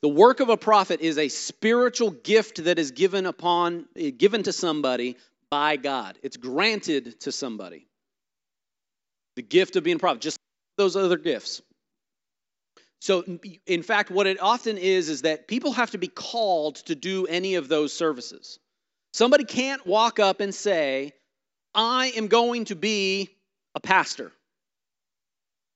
The 0.00 0.08
work 0.08 0.40
of 0.40 0.48
a 0.48 0.56
prophet 0.56 1.00
is 1.00 1.18
a 1.18 1.28
spiritual 1.28 2.10
gift 2.10 2.64
that 2.64 2.78
is 2.78 2.90
given 2.90 3.26
upon 3.26 3.86
eh, 3.96 4.10
given 4.10 4.42
to 4.44 4.52
somebody 4.52 5.16
by 5.50 5.76
God. 5.76 6.18
It's 6.22 6.36
granted 6.36 7.20
to 7.20 7.32
somebody. 7.32 7.86
The 9.36 9.42
gift 9.42 9.76
of 9.76 9.84
being 9.84 9.96
a 9.96 10.00
prophet, 10.00 10.20
just 10.20 10.38
those 10.76 10.96
other 10.96 11.18
gifts. 11.18 11.62
So, 13.00 13.24
in 13.66 13.82
fact, 13.82 14.10
what 14.10 14.26
it 14.28 14.40
often 14.40 14.78
is 14.78 15.08
is 15.08 15.22
that 15.22 15.48
people 15.48 15.72
have 15.72 15.90
to 15.90 15.98
be 15.98 16.06
called 16.06 16.76
to 16.86 16.94
do 16.94 17.26
any 17.26 17.56
of 17.56 17.68
those 17.68 17.92
services. 17.92 18.60
Somebody 19.12 19.44
can't 19.44 19.84
walk 19.84 20.20
up 20.20 20.40
and 20.40 20.54
say, 20.54 21.12
I 21.74 22.12
am 22.16 22.28
going 22.28 22.66
to 22.66 22.76
be 22.76 23.30
a 23.74 23.80
pastor. 23.80 24.32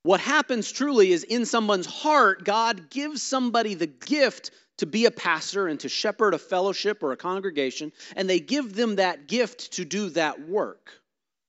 What 0.07 0.21
happens 0.21 0.71
truly 0.71 1.11
is 1.11 1.25
in 1.25 1.47
someone's 1.47 1.85
heart, 1.85 2.45
God 2.45 2.91
gives 2.91 3.23
somebody 3.23 3.75
the 3.75 3.89
gift 3.89 4.53
to 4.77 4.87
be 4.87 5.07
a 5.07 5.11
pastor 5.11 5.67
and 5.67 5.81
to 5.81 5.89
shepherd 5.89 6.33
a 6.33 6.39
fellowship 6.39 7.03
or 7.03 7.11
a 7.11 7.17
congregation, 7.17 7.91
and 8.15 8.31
they 8.31 8.39
give 8.39 8.73
them 8.73 8.97
that 8.97 9.27
gift 9.27 9.73
to 9.73 9.85
do 9.85 10.11
that 10.11 10.49
work. 10.49 10.93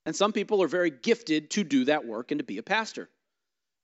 And 0.08 0.16
some 0.16 0.34
people 0.34 0.64
are 0.64 0.68
very 0.68 0.90
gifted 0.90 1.52
to 1.52 1.64
do 1.64 1.86
that 1.86 2.08
work 2.08 2.32
and 2.32 2.40
to 2.40 2.44
be 2.44 2.58
a 2.58 2.64
pastor. 2.64 3.10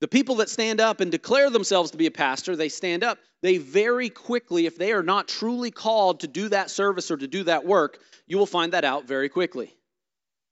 The 0.02 0.08
people 0.08 0.38
that 0.38 0.50
stand 0.50 0.82
up 0.82 1.02
and 1.02 1.12
declare 1.12 1.52
themselves 1.52 1.92
to 1.92 1.98
be 1.98 2.08
a 2.08 2.12
pastor, 2.12 2.56
they 2.56 2.70
stand 2.70 3.04
up, 3.04 3.20
they 3.44 3.60
very 3.60 4.10
quickly, 4.10 4.66
if 4.66 4.76
they 4.76 4.92
are 4.94 5.04
not 5.04 5.28
truly 5.28 5.70
called 5.70 6.22
to 6.22 6.28
do 6.28 6.50
that 6.50 6.72
service 6.72 7.12
or 7.12 7.18
to 7.18 7.28
do 7.28 7.44
that 7.44 7.64
work, 7.64 8.00
you 8.26 8.40
will 8.40 8.48
find 8.48 8.74
that 8.74 8.86
out 8.86 9.06
very 9.06 9.30
quickly. 9.30 9.72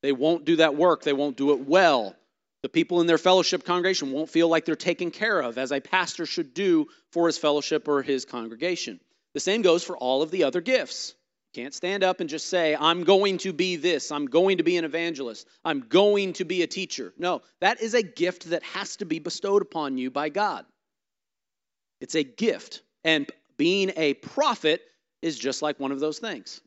They 0.03 0.11
won't 0.11 0.45
do 0.45 0.57
that 0.57 0.75
work, 0.75 1.01
they 1.01 1.11
won't 1.11 1.37
do 1.37 1.53
it 1.53 1.67
well. 1.67 2.15
The 2.63 2.69
people 2.69 3.01
in 3.01 3.07
their 3.07 3.17
fellowship 3.17 3.65
congregation 3.65 4.11
won't 4.11 4.29
feel 4.29 4.47
like 4.47 4.65
they're 4.65 4.75
taken 4.75 5.09
care 5.11 5.39
of, 5.39 5.57
as 5.57 5.71
a 5.71 5.79
pastor 5.79 6.25
should 6.25 6.53
do 6.53 6.87
for 7.11 7.27
his 7.27 7.37
fellowship 7.37 7.87
or 7.87 8.03
his 8.03 8.25
congregation. 8.25 8.99
The 9.33 9.39
same 9.39 9.61
goes 9.61 9.83
for 9.83 9.97
all 9.97 10.21
of 10.21 10.29
the 10.29 10.43
other 10.43 10.61
gifts. 10.61 11.15
You 11.53 11.63
can't 11.63 11.73
stand 11.73 12.03
up 12.03 12.19
and 12.19 12.29
just 12.29 12.47
say, 12.47 12.75
I'm 12.75 13.03
going 13.03 13.39
to 13.39 13.51
be 13.51 13.77
this, 13.77 14.11
I'm 14.11 14.27
going 14.27 14.57
to 14.57 14.63
be 14.63 14.77
an 14.77 14.85
evangelist, 14.85 15.47
I'm 15.65 15.81
going 15.81 16.33
to 16.33 16.45
be 16.45 16.61
a 16.61 16.67
teacher. 16.67 17.13
No, 17.17 17.41
that 17.61 17.81
is 17.81 17.93
a 17.93 18.03
gift 18.03 18.51
that 18.51 18.63
has 18.63 18.97
to 18.97 19.05
be 19.05 19.19
bestowed 19.19 19.61
upon 19.61 19.97
you 19.97 20.11
by 20.11 20.29
God. 20.29 20.65
It's 21.99 22.15
a 22.15 22.23
gift. 22.23 22.81
And 23.03 23.29
being 23.57 23.91
a 23.95 24.13
prophet 24.13 24.81
is 25.21 25.37
just 25.37 25.61
like 25.61 25.79
one 25.79 25.91
of 25.91 25.99
those 25.99 26.19
things. 26.19 26.61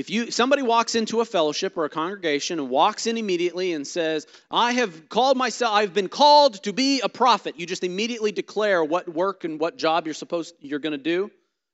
If 0.00 0.10
you 0.10 0.30
somebody 0.30 0.62
walks 0.62 0.94
into 0.94 1.20
a 1.20 1.24
fellowship 1.24 1.76
or 1.76 1.84
a 1.84 1.90
congregation 1.90 2.58
and 2.58 2.68
walks 2.68 3.06
in 3.06 3.16
immediately 3.16 3.72
and 3.72 3.86
says, 3.86 4.26
"I 4.50 4.72
have 4.72 5.08
called 5.08 5.36
myself 5.36 5.74
I've 5.74 5.94
been 5.94 6.08
called 6.08 6.62
to 6.64 6.72
be 6.72 7.00
a 7.00 7.08
prophet." 7.08 7.60
You 7.60 7.66
just 7.66 7.84
immediately 7.84 8.32
declare 8.32 8.82
what 8.82 9.08
work 9.08 9.44
and 9.44 9.60
what 9.60 9.76
job 9.76 10.06
you're 10.06 10.14
supposed 10.14 10.54
you're 10.60 10.78
going 10.78 10.92
to 10.92 10.98
do 10.98 11.30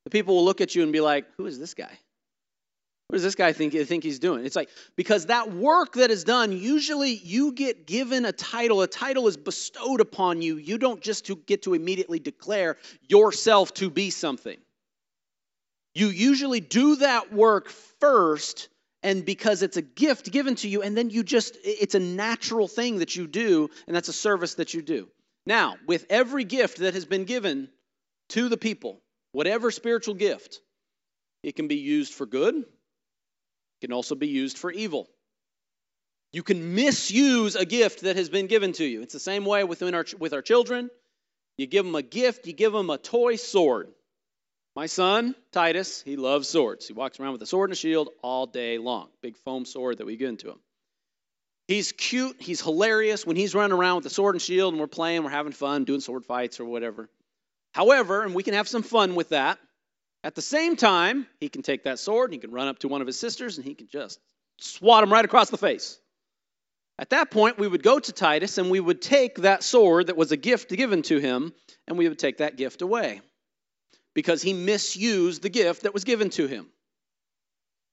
the 0.06 0.10
people 0.10 0.36
will 0.36 0.44
look 0.44 0.60
at 0.60 0.76
you 0.76 0.84
and 0.84 0.92
be 0.92 1.00
like, 1.00 1.26
who 1.36 1.46
is 1.46 1.58
this 1.58 1.74
guy? 1.74 1.90
What 3.08 3.14
does 3.14 3.24
this 3.24 3.34
guy 3.34 3.52
think, 3.52 3.72
think 3.72 4.04
he's 4.04 4.20
doing? 4.20 4.46
It's 4.46 4.54
like, 4.54 4.68
because 4.94 5.26
that 5.26 5.52
work 5.52 5.94
that 5.94 6.12
is 6.12 6.22
done, 6.22 6.52
usually 6.52 7.10
you 7.10 7.50
get 7.50 7.88
given 7.88 8.24
a 8.24 8.30
title. 8.30 8.82
A 8.82 8.86
title 8.86 9.26
is 9.26 9.36
bestowed 9.36 10.00
upon 10.00 10.42
you. 10.42 10.58
You 10.58 10.78
don't 10.78 11.00
just 11.00 11.26
to 11.26 11.34
get 11.34 11.62
to 11.64 11.74
immediately 11.74 12.20
declare 12.20 12.76
yourself 13.08 13.74
to 13.74 13.90
be 13.90 14.10
something. 14.10 14.58
You 15.96 16.08
usually 16.08 16.60
do 16.60 16.96
that 16.96 17.32
work 17.32 17.70
first, 18.00 18.68
and 19.02 19.24
because 19.24 19.62
it's 19.62 19.78
a 19.78 19.82
gift 19.82 20.30
given 20.30 20.54
to 20.56 20.68
you, 20.68 20.82
and 20.82 20.94
then 20.94 21.08
you 21.08 21.22
just, 21.22 21.56
it's 21.64 21.94
a 21.94 21.98
natural 21.98 22.68
thing 22.68 22.98
that 22.98 23.16
you 23.16 23.26
do, 23.26 23.70
and 23.86 23.96
that's 23.96 24.08
a 24.08 24.12
service 24.12 24.56
that 24.56 24.74
you 24.74 24.82
do. 24.82 25.08
Now, 25.46 25.76
with 25.86 26.04
every 26.10 26.44
gift 26.44 26.80
that 26.80 26.92
has 26.92 27.06
been 27.06 27.24
given 27.24 27.70
to 28.28 28.50
the 28.50 28.58
people, 28.58 29.00
whatever 29.32 29.70
spiritual 29.70 30.12
gift, 30.12 30.60
it 31.42 31.56
can 31.56 31.66
be 31.66 31.76
used 31.76 32.12
for 32.12 32.26
good, 32.26 32.56
it 32.56 32.66
can 33.80 33.92
also 33.94 34.16
be 34.16 34.28
used 34.28 34.58
for 34.58 34.70
evil. 34.70 35.08
You 36.30 36.42
can 36.42 36.74
misuse 36.74 37.56
a 37.56 37.64
gift 37.64 38.02
that 38.02 38.16
has 38.16 38.28
been 38.28 38.48
given 38.48 38.72
to 38.72 38.84
you. 38.84 39.00
It's 39.00 39.14
the 39.14 39.18
same 39.18 39.46
way 39.46 39.64
within 39.64 39.94
our, 39.94 40.04
with 40.18 40.34
our 40.34 40.42
children. 40.42 40.90
You 41.56 41.66
give 41.66 41.86
them 41.86 41.94
a 41.94 42.02
gift, 42.02 42.46
you 42.46 42.52
give 42.52 42.74
them 42.74 42.90
a 42.90 42.98
toy 42.98 43.36
sword. 43.36 43.88
My 44.76 44.84
son, 44.84 45.34
Titus, 45.52 46.02
he 46.02 46.16
loves 46.16 46.50
swords. 46.50 46.86
He 46.86 46.92
walks 46.92 47.18
around 47.18 47.32
with 47.32 47.40
a 47.40 47.46
sword 47.46 47.70
and 47.70 47.72
a 47.72 47.76
shield 47.76 48.10
all 48.22 48.46
day 48.46 48.76
long. 48.76 49.08
Big 49.22 49.38
foam 49.38 49.64
sword 49.64 49.98
that 49.98 50.06
we 50.06 50.18
give 50.18 50.36
to 50.36 50.50
him. 50.50 50.58
He's 51.66 51.92
cute. 51.92 52.36
He's 52.40 52.60
hilarious 52.60 53.24
when 53.24 53.36
he's 53.36 53.54
running 53.54 53.76
around 53.76 53.96
with 53.96 54.06
a 54.06 54.10
sword 54.10 54.34
and 54.34 54.42
shield 54.42 54.74
and 54.74 54.80
we're 54.80 54.86
playing, 54.86 55.24
we're 55.24 55.30
having 55.30 55.52
fun, 55.52 55.84
doing 55.84 56.00
sword 56.00 56.26
fights 56.26 56.60
or 56.60 56.66
whatever. 56.66 57.08
However, 57.72 58.22
and 58.22 58.34
we 58.34 58.42
can 58.42 58.52
have 58.52 58.68
some 58.68 58.82
fun 58.82 59.14
with 59.14 59.30
that, 59.30 59.58
at 60.22 60.34
the 60.34 60.42
same 60.42 60.76
time, 60.76 61.26
he 61.40 61.48
can 61.48 61.62
take 61.62 61.84
that 61.84 61.98
sword 61.98 62.30
and 62.30 62.34
he 62.34 62.40
can 62.40 62.52
run 62.52 62.68
up 62.68 62.78
to 62.80 62.88
one 62.88 63.00
of 63.00 63.06
his 63.06 63.18
sisters 63.18 63.56
and 63.56 63.66
he 63.66 63.74
can 63.74 63.88
just 63.88 64.20
swat 64.58 65.02
him 65.02 65.10
right 65.10 65.24
across 65.24 65.48
the 65.48 65.56
face. 65.56 65.98
At 66.98 67.10
that 67.10 67.30
point, 67.30 67.58
we 67.58 67.66
would 67.66 67.82
go 67.82 67.98
to 67.98 68.12
Titus 68.12 68.58
and 68.58 68.70
we 68.70 68.80
would 68.80 69.00
take 69.00 69.36
that 69.36 69.62
sword 69.62 70.08
that 70.08 70.18
was 70.18 70.32
a 70.32 70.36
gift 70.36 70.68
given 70.68 71.00
to 71.02 71.18
him 71.18 71.54
and 71.88 71.96
we 71.96 72.08
would 72.08 72.18
take 72.18 72.38
that 72.38 72.56
gift 72.56 72.82
away 72.82 73.22
because 74.16 74.40
he 74.40 74.54
misused 74.54 75.42
the 75.42 75.50
gift 75.50 75.82
that 75.82 75.92
was 75.92 76.04
given 76.04 76.30
to 76.30 76.46
him. 76.46 76.66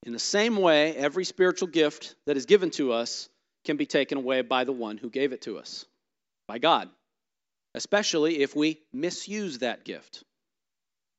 In 0.04 0.14
the 0.14 0.20
same 0.20 0.56
way, 0.56 0.96
every 0.96 1.26
spiritual 1.26 1.68
gift 1.68 2.16
that 2.26 2.38
is 2.38 2.46
given 2.46 2.70
to 2.72 2.94
us 2.94 3.28
can 3.66 3.76
be 3.76 3.86
taken 3.86 4.18
away 4.18 4.42
by 4.42 4.64
the 4.64 4.72
one 4.72 4.98
who 4.98 5.10
gave 5.10 5.34
it 5.34 5.42
to 5.42 5.58
us, 5.58 5.86
by 6.48 6.60
God, 6.60 6.90
especially 7.76 8.42
if 8.42 8.56
we 8.56 8.80
misuse 8.94 9.60
that 9.60 9.84
gift. 9.84 10.24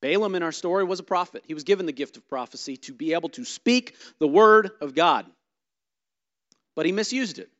Balaam 0.00 0.36
in 0.36 0.42
our 0.42 0.52
story 0.52 0.84
was 0.84 1.00
a 1.00 1.04
prophet. 1.04 1.44
He 1.46 1.52
was 1.52 1.64
given 1.64 1.84
the 1.84 1.92
gift 1.92 2.16
of 2.16 2.26
prophecy 2.26 2.78
to 2.78 2.94
be 2.94 3.12
able 3.12 3.28
to 3.30 3.44
speak 3.44 3.96
the 4.20 4.28
word 4.28 4.70
of 4.80 4.94
God, 4.94 5.26
but 6.74 6.86
he 6.86 6.92
misused 6.92 7.38
it. 7.38 7.50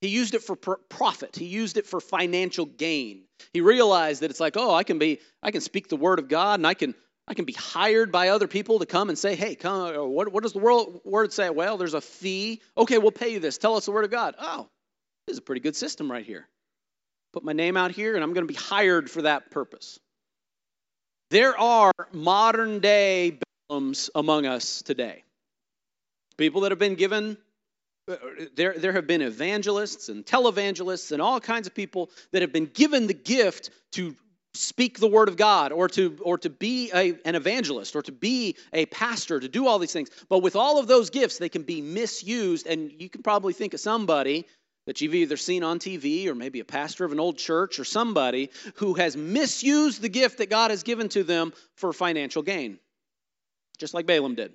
He 0.00 0.08
used 0.08 0.34
it 0.34 0.42
for 0.42 0.56
profit. 0.56 1.36
He 1.36 1.46
used 1.46 1.78
it 1.78 1.86
for 1.86 2.00
financial 2.00 2.66
gain. 2.66 3.22
He 3.52 3.60
realized 3.60 4.22
that 4.22 4.30
it's 4.30 4.40
like, 4.40 4.56
oh, 4.56 4.74
I 4.74 4.84
can 4.84 4.98
be, 4.98 5.20
I 5.42 5.50
can 5.50 5.60
speak 5.60 5.88
the 5.88 5.96
word 5.96 6.18
of 6.18 6.28
God, 6.28 6.60
and 6.60 6.66
I 6.66 6.74
can, 6.74 6.94
I 7.26 7.34
can 7.34 7.44
be 7.44 7.54
hired 7.54 8.12
by 8.12 8.28
other 8.28 8.46
people 8.46 8.78
to 8.80 8.86
come 8.86 9.08
and 9.08 9.18
say, 9.18 9.34
hey, 9.34 9.54
come. 9.54 9.96
Uh, 9.96 10.04
what, 10.04 10.30
what 10.32 10.42
does 10.42 10.52
the 10.52 10.58
world, 10.58 11.00
word 11.04 11.32
say? 11.32 11.48
Well, 11.50 11.78
there's 11.78 11.94
a 11.94 12.00
fee. 12.00 12.60
Okay, 12.76 12.98
we'll 12.98 13.10
pay 13.10 13.30
you 13.30 13.40
this. 13.40 13.58
Tell 13.58 13.76
us 13.76 13.86
the 13.86 13.92
word 13.92 14.04
of 14.04 14.10
God. 14.10 14.34
Oh, 14.38 14.68
this 15.26 15.34
is 15.34 15.38
a 15.38 15.42
pretty 15.42 15.60
good 15.60 15.76
system 15.76 16.10
right 16.12 16.24
here. 16.24 16.46
Put 17.32 17.42
my 17.42 17.52
name 17.52 17.76
out 17.76 17.90
here, 17.90 18.14
and 18.14 18.22
I'm 18.22 18.32
going 18.34 18.46
to 18.46 18.52
be 18.52 18.58
hired 18.58 19.10
for 19.10 19.22
that 19.22 19.50
purpose. 19.50 19.98
There 21.30 21.58
are 21.58 21.92
modern 22.12 22.80
day 22.80 23.38
Balaams 23.70 24.10
among 24.14 24.46
us 24.46 24.82
today. 24.82 25.24
People 26.36 26.60
that 26.62 26.72
have 26.72 26.78
been 26.78 26.94
given 26.94 27.38
Uh, 28.08 28.16
there, 28.54 28.74
there 28.78 28.92
have 28.92 29.06
been 29.06 29.22
evangelists 29.22 30.08
and 30.08 30.24
televangelists 30.24 31.10
and 31.12 31.20
all 31.20 31.40
kinds 31.40 31.66
of 31.66 31.74
people 31.74 32.10
that 32.32 32.42
have 32.42 32.52
been 32.52 32.66
given 32.66 33.06
the 33.06 33.14
gift 33.14 33.70
to 33.92 34.14
speak 34.54 34.98
the 34.98 35.08
word 35.08 35.28
of 35.28 35.36
God 35.36 35.72
or 35.72 35.88
to 35.88 36.16
or 36.22 36.38
to 36.38 36.48
be 36.48 36.90
a, 36.94 37.18
an 37.24 37.34
evangelist 37.34 37.94
or 37.94 38.02
to 38.02 38.12
be 38.12 38.56
a 38.72 38.86
pastor 38.86 39.38
to 39.40 39.48
do 39.48 39.66
all 39.66 39.78
these 39.78 39.92
things. 39.92 40.08
But 40.28 40.38
with 40.38 40.56
all 40.56 40.78
of 40.78 40.86
those 40.86 41.10
gifts 41.10 41.38
they 41.38 41.48
can 41.48 41.62
be 41.62 41.82
misused. 41.82 42.66
And 42.66 42.92
you 42.98 43.08
can 43.08 43.22
probably 43.22 43.52
think 43.52 43.74
of 43.74 43.80
somebody 43.80 44.46
that 44.86 45.00
you've 45.00 45.14
either 45.14 45.36
seen 45.36 45.64
on 45.64 45.78
TV 45.78 46.26
or 46.28 46.34
maybe 46.34 46.60
a 46.60 46.64
pastor 46.64 47.04
of 47.04 47.12
an 47.12 47.20
old 47.20 47.38
church 47.38 47.80
or 47.80 47.84
somebody 47.84 48.50
who 48.76 48.94
has 48.94 49.16
misused 49.16 50.00
the 50.00 50.08
gift 50.08 50.38
that 50.38 50.48
God 50.48 50.70
has 50.70 50.84
given 50.84 51.08
to 51.10 51.24
them 51.24 51.52
for 51.74 51.92
financial 51.92 52.42
gain 52.42 52.78
just 53.78 53.94
like 53.94 54.06
Balaam 54.06 54.34
did. 54.34 54.52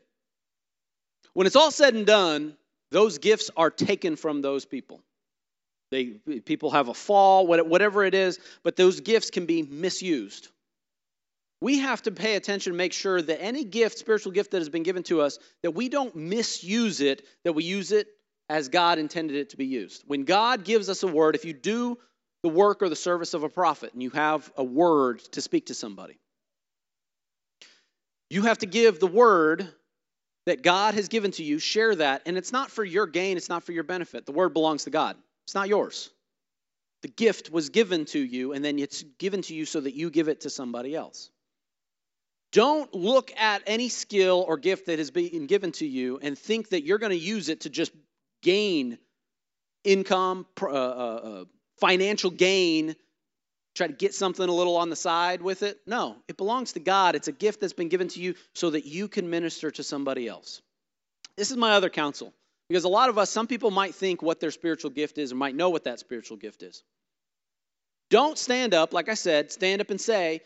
When 1.34 1.48
it's 1.48 1.56
all 1.56 1.72
said 1.72 1.94
and 1.94 2.06
done 2.06 2.58
those 2.92 3.18
gifts 3.18 3.50
are 3.56 3.70
taken 3.70 4.16
from 4.16 4.42
those 4.42 4.66
people. 4.66 5.02
They, 5.92 6.06
people 6.46 6.72
have 6.72 6.88
a 6.88 6.94
fall, 6.94 7.48
whatever 7.48 8.04
it 8.04 8.14
is, 8.14 8.40
but 8.64 8.76
those 8.76 9.02
gifts 9.02 9.30
can 9.30 9.46
be 9.46 9.62
misused. 9.62 10.48
We 11.60 11.80
have 11.80 12.02
to 12.04 12.12
pay 12.12 12.36
attention, 12.36 12.76
make 12.76 12.94
sure 12.94 13.22
that 13.22 13.42
any 13.42 13.64
gift, 13.64 14.00
spiritual 14.00 14.32
gift 14.32 14.52
that 14.52 14.60
has 14.60 14.70
been 14.70 14.84
given 14.84 15.04
to 15.04 15.22
us, 15.22 15.38
that 15.64 15.72
we 15.72 15.90
don't 15.90 16.16
misuse 16.16 17.02
it, 17.02 17.24
that 17.44 17.54
we 17.54 17.64
use 17.64 17.92
it 17.92 18.08
as 18.50 18.70
God 18.70 19.00
intended 19.00 19.38
it 19.38 19.52
to 19.52 19.58
be 19.58 19.66
used. 19.66 20.04
When 20.08 20.24
God 20.24 20.66
gives 20.66 20.90
us 20.90 21.04
a 21.04 21.08
word, 21.08 21.36
if 21.36 21.46
you 21.46 21.54
do 21.54 21.98
the 22.42 22.50
work 22.50 22.82
or 22.82 22.90
the 22.90 22.96
service 22.96 23.34
of 23.34 23.44
a 23.44 23.50
prophet 23.50 23.94
and 23.94 24.02
you 24.02 24.10
have 24.12 24.52
a 24.58 24.64
word 24.64 25.20
to 25.34 25.42
speak 25.42 25.68
to 25.68 25.74
somebody, 25.74 26.18
you 28.30 28.44
have 28.44 28.58
to 28.60 28.66
give 28.66 29.00
the 29.00 29.08
word 29.08 29.68
that 30.46 30.64
God 30.64 30.96
has 30.96 31.08
given 31.08 31.32
to 31.32 31.44
you, 31.44 31.60
share 31.60 31.96
that. 31.96 32.24
And 32.26 32.38
it's 32.38 32.52
not 32.52 32.72
for 32.72 32.84
your 32.84 33.08
gain, 33.08 33.38
it's 33.38 33.50
not 33.50 33.64
for 33.64 33.72
your 33.72 33.84
benefit. 33.84 34.26
The 34.26 34.32
word 34.32 34.54
belongs 34.54 34.86
to 34.86 34.90
God, 34.90 35.16
it's 35.46 35.56
not 35.56 35.68
yours. 35.68 36.10
The 37.02 37.08
gift 37.08 37.52
was 37.52 37.70
given 37.70 38.06
to 38.06 38.20
you, 38.20 38.54
and 38.54 38.64
then 38.64 38.78
it's 38.78 39.04
given 39.18 39.42
to 39.44 39.56
you 39.56 39.66
so 39.66 39.82
that 39.82 39.96
you 39.96 40.12
give 40.12 40.28
it 40.28 40.42
to 40.42 40.52
somebody 40.52 40.96
else. 40.96 41.32
Don't 42.52 42.94
look 42.94 43.32
at 43.38 43.64
any 43.66 43.90
skill 43.90 44.44
or 44.48 44.58
gift 44.58 44.88
that 44.88 45.00
has 45.00 45.10
been 45.10 45.48
given 45.48 45.72
to 45.74 45.86
you 45.86 46.20
and 46.22 46.38
think 46.38 46.70
that 46.70 46.84
you're 46.84 46.98
going 46.98 47.12
to 47.12 47.18
use 47.18 47.50
it 47.50 47.62
to 47.62 47.70
just 47.70 47.92
gain 48.44 48.98
income, 49.84 50.46
uh, 50.62 50.68
uh, 50.68 50.70
uh, 50.70 51.46
financial 51.80 52.30
gain 52.30 52.96
try 53.76 53.88
to 53.88 53.94
get 53.94 54.14
something 54.14 54.48
a 54.48 54.52
little 54.52 54.78
on 54.78 54.90
the 54.90 54.96
side 54.96 55.42
with 55.42 55.64
it. 55.64 55.80
No, 55.86 56.18
it 56.28 56.38
belongs 56.38 56.74
to 56.74 56.80
God. 56.80 57.16
It's 57.16 57.28
a 57.28 57.32
gift 57.32 57.62
that's 57.62 57.74
been 57.74 57.90
given 57.90 58.08
to 58.10 58.22
you 58.22 58.36
so 58.54 58.70
that 58.72 58.86
you 58.86 59.08
can 59.08 59.30
minister 59.30 59.72
to 59.72 59.84
somebody 59.84 60.28
else. 60.28 60.62
This 61.38 61.52
is 61.52 61.58
my 61.58 61.74
other 61.74 61.90
counsel 61.90 62.34
because 62.68 62.84
a 62.84 62.90
lot 62.90 63.10
of 63.10 63.18
us, 63.18 63.30
some 63.30 63.48
people 63.48 63.72
might 63.72 63.96
think 63.96 64.22
what 64.22 64.40
their 64.40 64.52
spiritual 64.52 64.92
gift 64.92 65.18
is 65.18 65.32
or 65.32 65.36
might 65.36 65.56
know 65.56 65.70
what 65.70 65.86
that 65.86 66.00
spiritual 66.00 66.38
gift 66.38 66.64
is. 66.64 66.84
Don't 68.10 68.38
stand 68.38 68.74
up, 68.74 68.94
like 68.94 69.08
I 69.08 69.14
said, 69.14 69.52
stand 69.52 69.82
up 69.82 69.90
and 69.90 70.00
say, 70.00 70.42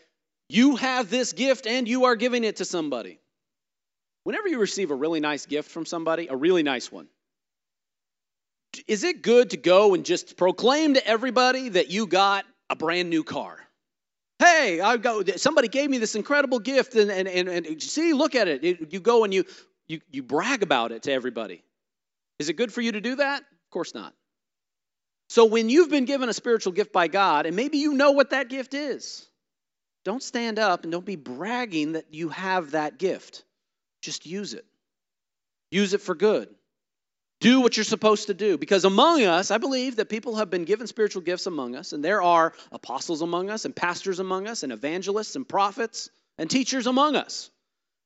You 0.48 0.76
have 0.76 1.10
this 1.10 1.32
gift 1.32 1.66
and 1.66 1.88
you 1.88 2.04
are 2.04 2.14
giving 2.14 2.44
it 2.44 2.56
to 2.56 2.64
somebody. 2.64 3.18
Whenever 4.22 4.48
you 4.48 4.58
receive 4.58 4.90
a 4.90 4.94
really 4.94 5.20
nice 5.20 5.46
gift 5.46 5.70
from 5.70 5.86
somebody, 5.86 6.28
a 6.28 6.36
really 6.36 6.62
nice 6.62 6.90
one, 6.90 7.08
is 8.86 9.04
it 9.04 9.22
good 9.22 9.50
to 9.50 9.56
go 9.56 9.94
and 9.94 10.04
just 10.04 10.36
proclaim 10.36 10.94
to 10.94 11.06
everybody 11.06 11.70
that 11.70 11.90
you 11.90 12.06
got 12.06 12.44
a 12.70 12.76
brand 12.76 13.10
new 13.10 13.24
car. 13.24 13.58
Hey, 14.38 14.80
I 14.80 14.96
go. 14.98 15.22
Somebody 15.36 15.68
gave 15.68 15.88
me 15.88 15.98
this 15.98 16.14
incredible 16.14 16.58
gift, 16.58 16.94
and 16.94 17.10
and 17.10 17.26
and, 17.26 17.48
and 17.48 17.82
see, 17.82 18.12
look 18.12 18.34
at 18.34 18.48
it. 18.48 18.92
You 18.92 19.00
go 19.00 19.24
and 19.24 19.32
you 19.32 19.44
you 19.86 20.00
you 20.10 20.22
brag 20.22 20.62
about 20.62 20.92
it 20.92 21.04
to 21.04 21.12
everybody. 21.12 21.62
Is 22.38 22.48
it 22.48 22.54
good 22.54 22.72
for 22.72 22.82
you 22.82 22.92
to 22.92 23.00
do 23.00 23.16
that? 23.16 23.40
Of 23.40 23.70
course 23.70 23.94
not. 23.94 24.14
So 25.28 25.46
when 25.46 25.70
you've 25.70 25.90
been 25.90 26.04
given 26.04 26.28
a 26.28 26.34
spiritual 26.34 26.72
gift 26.72 26.92
by 26.92 27.08
God, 27.08 27.46
and 27.46 27.56
maybe 27.56 27.78
you 27.78 27.94
know 27.94 28.12
what 28.12 28.30
that 28.30 28.48
gift 28.48 28.74
is, 28.74 29.26
don't 30.04 30.22
stand 30.22 30.58
up 30.58 30.84
and 30.84 30.92
don't 30.92 31.04
be 31.04 31.16
bragging 31.16 31.92
that 31.92 32.12
you 32.14 32.28
have 32.28 32.72
that 32.72 32.98
gift. 32.98 33.42
Just 34.02 34.26
use 34.26 34.54
it. 34.54 34.64
Use 35.70 35.94
it 35.94 36.00
for 36.00 36.14
good. 36.14 36.48
Do 37.40 37.60
what 37.60 37.76
you're 37.76 37.84
supposed 37.84 38.28
to 38.28 38.34
do. 38.34 38.56
Because 38.56 38.84
among 38.84 39.22
us, 39.22 39.50
I 39.50 39.58
believe 39.58 39.96
that 39.96 40.08
people 40.08 40.36
have 40.36 40.50
been 40.50 40.64
given 40.64 40.86
spiritual 40.86 41.22
gifts 41.22 41.46
among 41.46 41.76
us, 41.76 41.92
and 41.92 42.04
there 42.04 42.22
are 42.22 42.52
apostles 42.72 43.22
among 43.22 43.50
us, 43.50 43.64
and 43.64 43.76
pastors 43.76 44.20
among 44.20 44.46
us, 44.46 44.62
and 44.62 44.72
evangelists, 44.72 45.36
and 45.36 45.46
prophets, 45.46 46.10
and 46.38 46.48
teachers 46.48 46.86
among 46.86 47.16
us. 47.16 47.50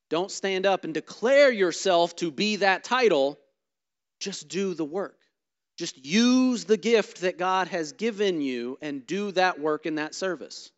Don't 0.08 0.30
stand 0.30 0.66
up 0.66 0.84
and 0.84 0.92
declare 0.92 1.52
yourself 1.52 2.16
to 2.16 2.32
be 2.32 2.56
that 2.56 2.82
title. 2.82 3.38
Just 4.18 4.48
do 4.48 4.74
the 4.74 4.84
work. 4.84 5.16
Just 5.78 6.04
use 6.04 6.64
the 6.64 6.76
gift 6.76 7.22
that 7.22 7.38
God 7.38 7.68
has 7.68 7.92
given 7.92 8.40
you 8.40 8.76
and 8.82 9.06
do 9.06 9.30
that 9.32 9.60
work 9.60 9.86
in 9.86 9.94
that 9.94 10.14
service. 10.14 10.72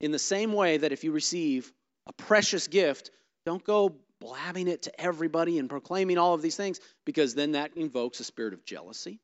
In 0.00 0.12
the 0.12 0.18
same 0.18 0.52
way 0.52 0.78
that 0.78 0.92
if 0.92 1.04
you 1.04 1.12
receive 1.12 1.72
a 2.06 2.12
precious 2.12 2.68
gift, 2.68 3.10
don't 3.44 3.64
go 3.64 3.96
blabbing 4.20 4.68
it 4.68 4.82
to 4.82 5.00
everybody 5.00 5.58
and 5.58 5.68
proclaiming 5.68 6.18
all 6.18 6.34
of 6.34 6.42
these 6.42 6.56
things 6.56 6.80
because 7.04 7.34
then 7.34 7.52
that 7.52 7.76
invokes 7.76 8.20
a 8.20 8.24
spirit 8.24 8.54
of 8.54 8.64
jealousy. 8.64 9.20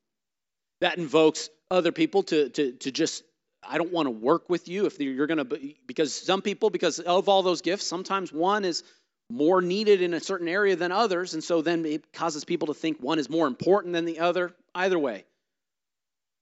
That 0.80 0.98
invokes 0.98 1.48
other 1.70 1.92
people 1.92 2.24
to, 2.24 2.48
to, 2.50 2.72
to 2.72 2.90
just, 2.90 3.22
I 3.66 3.78
don't 3.78 3.92
want 3.92 4.06
to 4.06 4.10
work 4.10 4.50
with 4.50 4.68
you 4.68 4.86
if 4.86 5.00
you're 5.00 5.26
going 5.26 5.46
to, 5.46 5.74
because 5.86 6.14
some 6.14 6.42
people, 6.42 6.70
because 6.70 6.98
of 6.98 7.28
all 7.28 7.42
those 7.42 7.62
gifts, 7.62 7.86
sometimes 7.86 8.32
one 8.32 8.64
is 8.64 8.82
more 9.30 9.62
needed 9.62 10.02
in 10.02 10.12
a 10.14 10.20
certain 10.20 10.48
area 10.48 10.76
than 10.76 10.92
others. 10.92 11.34
And 11.34 11.42
so 11.42 11.62
then 11.62 11.84
it 11.86 12.12
causes 12.12 12.44
people 12.44 12.68
to 12.68 12.74
think 12.74 12.98
one 12.98 13.18
is 13.18 13.30
more 13.30 13.46
important 13.46 13.94
than 13.94 14.04
the 14.04 14.18
other. 14.18 14.54
Either 14.74 14.98
way, 14.98 15.24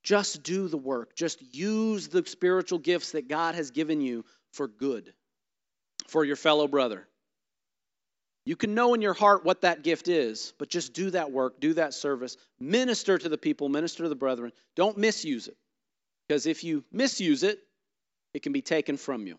just 0.03 0.42
do 0.42 0.68
the 0.68 0.78
work. 0.78 1.14
Just 1.14 1.42
use 1.55 2.09
the 2.09 2.24
spiritual 2.26 2.78
gifts 2.78 3.12
that 3.12 3.28
God 3.28 3.55
has 3.55 3.70
given 3.70 4.01
you 4.01 4.24
for 4.53 4.66
good, 4.66 5.12
for 6.09 6.24
your 6.24 6.36
fellow 6.36 6.66
brother. 6.66 7.07
You 8.47 8.57
can 8.57 8.74
know 8.74 8.95
in 8.95 9.03
your 9.03 9.14
heart 9.14 9.45
what 9.45 9.62
that 9.62 9.82
gift 9.82 10.09
is, 10.09 10.55
but 10.59 10.70
just 10.70 10.93
do 10.95 11.11
that 11.11 11.30
work, 11.30 11.61
do 11.61 11.74
that 11.74 11.95
service, 11.95 12.36
minister 12.59 13.18
to 13.18 13.28
the 13.28 13.38
people, 13.38 13.68
minister 13.68 14.05
to 14.05 14.09
the 14.09 14.14
brethren. 14.14 14.53
Don't 14.76 14.97
misuse 14.97 15.47
it. 15.47 15.57
Because 16.26 16.47
if 16.47 16.64
you 16.64 16.84
misuse 16.91 17.43
it, 17.43 17.59
it 18.32 18.43
can 18.43 18.53
be 18.53 18.62
taken 18.62 18.97
from 18.97 19.26
you. 19.26 19.38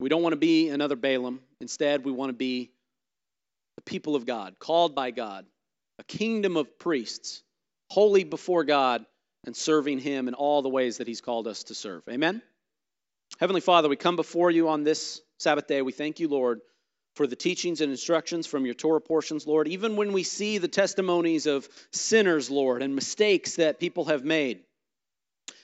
We 0.00 0.08
don't 0.08 0.22
want 0.22 0.32
to 0.32 0.38
be 0.38 0.70
another 0.70 0.96
Balaam. 0.96 1.40
Instead, 1.60 2.04
we 2.04 2.12
want 2.12 2.30
to 2.30 2.36
be 2.36 2.70
the 3.76 3.82
people 3.82 4.16
of 4.16 4.26
God, 4.26 4.58
called 4.58 4.94
by 4.94 5.10
God, 5.10 5.46
a 5.98 6.04
kingdom 6.04 6.56
of 6.56 6.78
priests, 6.78 7.42
holy 7.90 8.24
before 8.24 8.64
God, 8.64 9.04
and 9.46 9.54
serving 9.54 9.98
Him 9.98 10.26
in 10.26 10.34
all 10.34 10.62
the 10.62 10.68
ways 10.68 10.98
that 10.98 11.06
He's 11.06 11.20
called 11.20 11.46
us 11.46 11.64
to 11.64 11.74
serve. 11.74 12.02
Amen? 12.08 12.42
Heavenly 13.38 13.60
Father, 13.60 13.88
we 13.88 13.96
come 13.96 14.16
before 14.16 14.50
you 14.50 14.68
on 14.68 14.84
this 14.84 15.20
Sabbath 15.38 15.66
day. 15.66 15.82
We 15.82 15.92
thank 15.92 16.20
you, 16.20 16.28
Lord, 16.28 16.60
for 17.14 17.26
the 17.26 17.36
teachings 17.36 17.80
and 17.80 17.90
instructions 17.90 18.46
from 18.46 18.64
your 18.64 18.74
Torah 18.74 19.00
portions, 19.00 19.46
Lord. 19.46 19.68
Even 19.68 19.96
when 19.96 20.12
we 20.12 20.22
see 20.22 20.58
the 20.58 20.68
testimonies 20.68 21.46
of 21.46 21.68
sinners, 21.90 22.50
Lord, 22.50 22.82
and 22.82 22.94
mistakes 22.94 23.56
that 23.56 23.80
people 23.80 24.06
have 24.06 24.24
made. 24.24 24.60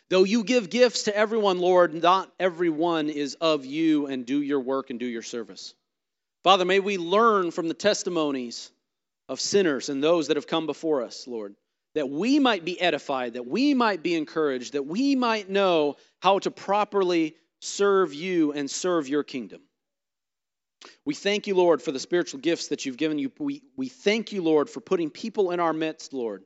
Though 0.09 0.25
you 0.25 0.43
give 0.43 0.71
gifts 0.71 1.05
to 1.05 1.17
everyone, 1.17 1.61
Lord, 1.61 1.95
not 1.95 2.33
everyone 2.41 3.09
is 3.09 3.37
of 3.37 3.65
you 3.65 4.07
and 4.07 4.27
do 4.27 4.43
your 4.43 4.61
work 4.61 4.91
and 4.91 4.99
do 4.99 5.07
your 5.07 5.23
service. 5.23 5.75
Father, 6.43 6.65
may 6.65 6.81
we 6.81 6.99
learn 6.99 7.51
from 7.51 7.69
the 7.69 7.75
testimonies 7.75 8.71
of 9.29 9.41
sinners 9.41 9.89
and 9.89 10.03
those 10.03 10.29
that 10.29 10.37
have 10.37 10.49
come 10.49 10.67
before 10.67 11.03
us, 11.03 11.29
Lord, 11.29 11.55
that 11.95 12.09
we 12.09 12.39
might 12.41 12.65
be 12.65 12.81
edified, 12.81 13.35
that 13.35 13.47
we 13.47 13.75
might 13.75 14.03
be 14.03 14.17
encouraged, 14.17 14.73
that 14.73 14.87
we 14.87 15.15
might 15.15 15.49
know 15.49 15.97
how 16.21 16.41
to 16.41 16.51
properly 16.51 17.37
serve 17.61 18.13
you 18.13 18.53
and 18.53 18.69
serve 18.71 19.09
your 19.09 19.23
kingdom. 19.23 19.61
We 21.05 21.15
thank 21.15 21.47
you, 21.47 21.55
Lord, 21.55 21.83
for 21.83 21.93
the 21.93 21.99
spiritual 21.99 22.41
gifts 22.41 22.69
that 22.69 22.85
you've 22.85 22.97
given 22.97 23.19
you. 23.19 23.31
We, 23.39 23.63
we 23.77 23.89
thank 23.89 24.33
you, 24.33 24.43
Lord, 24.43 24.71
for 24.71 24.81
putting 24.81 25.11
people 25.11 25.51
in 25.51 25.61
our 25.61 25.73
midst, 25.73 26.13
Lord, 26.13 26.45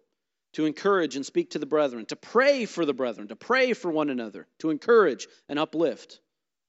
to 0.55 0.67
encourage 0.67 1.17
and 1.17 1.25
speak 1.25 1.51
to 1.51 1.59
the 1.59 1.67
brethren, 1.67 2.07
to 2.07 2.17
pray 2.17 2.65
for 2.65 2.85
the 2.85 2.95
brethren, 2.95 3.29
to 3.29 3.37
pray 3.37 3.73
for 3.73 3.91
one 3.91 4.11
another, 4.11 4.47
to 4.61 4.71
encourage 4.71 5.27
and 5.49 5.59
uplift, 5.59 6.21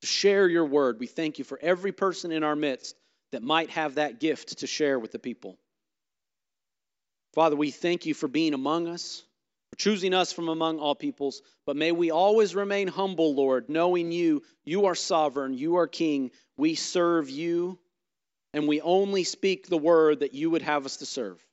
to 0.02 0.08
share 0.08 0.48
your 0.48 0.66
word. 0.66 1.00
We 1.00 1.08
thank 1.08 1.40
you 1.40 1.46
for 1.46 1.60
every 1.62 1.92
person 1.92 2.32
in 2.32 2.44
our 2.44 2.56
midst 2.56 2.96
that 3.32 3.44
might 3.44 3.70
have 3.72 3.96
that 3.96 4.20
gift 4.20 4.60
to 4.60 4.68
share 4.68 5.00
with 5.00 5.12
the 5.12 5.20
people. 5.20 5.58
Father, 7.34 7.56
we 7.56 7.72
thank 7.72 8.06
you 8.06 8.14
for 8.14 8.28
being 8.28 8.54
among 8.54 8.88
us, 8.88 9.24
for 9.72 9.78
choosing 9.78 10.14
us 10.14 10.32
from 10.32 10.50
among 10.50 10.80
all 10.80 10.96
peoples, 10.96 11.42
but 11.66 11.76
may 11.76 11.92
we 11.92 12.12
always 12.12 12.56
remain 12.56 12.88
humble, 12.88 13.36
Lord, 13.36 13.70
knowing 13.70 14.12
you, 14.12 14.44
you 14.64 14.86
are 14.86 14.96
sovereign, 14.96 15.54
you 15.54 15.78
are 15.78 15.88
king, 15.88 16.32
we 16.58 16.76
serve 16.76 17.30
you, 17.30 17.80
and 18.54 18.68
we 18.68 18.82
only 18.82 19.24
speak 19.24 19.68
the 19.68 19.78
word 19.78 20.22
that 20.22 20.34
you 20.34 20.50
would 20.50 20.62
have 20.62 20.86
us 20.86 20.98
to 20.98 21.06
serve. 21.06 21.44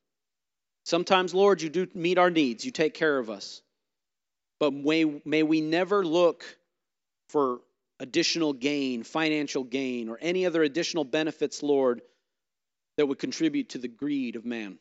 Sometimes, 0.84 1.34
Lord, 1.34 1.62
you 1.62 1.68
do 1.68 1.86
meet 1.94 2.18
our 2.18 2.30
needs, 2.30 2.64
you 2.64 2.70
take 2.70 2.94
care 2.94 3.18
of 3.18 3.30
us. 3.30 3.62
But 4.58 4.72
may, 4.72 5.20
may 5.24 5.42
we 5.42 5.60
never 5.60 6.04
look 6.04 6.44
for 7.28 7.60
additional 7.98 8.52
gain, 8.52 9.02
financial 9.02 9.64
gain, 9.64 10.08
or 10.08 10.18
any 10.20 10.46
other 10.46 10.62
additional 10.62 11.04
benefits, 11.04 11.62
Lord, 11.62 12.02
that 12.96 13.06
would 13.06 13.18
contribute 13.18 13.70
to 13.70 13.78
the 13.78 13.88
greed 13.88 14.36
of 14.36 14.44
man. 14.44 14.78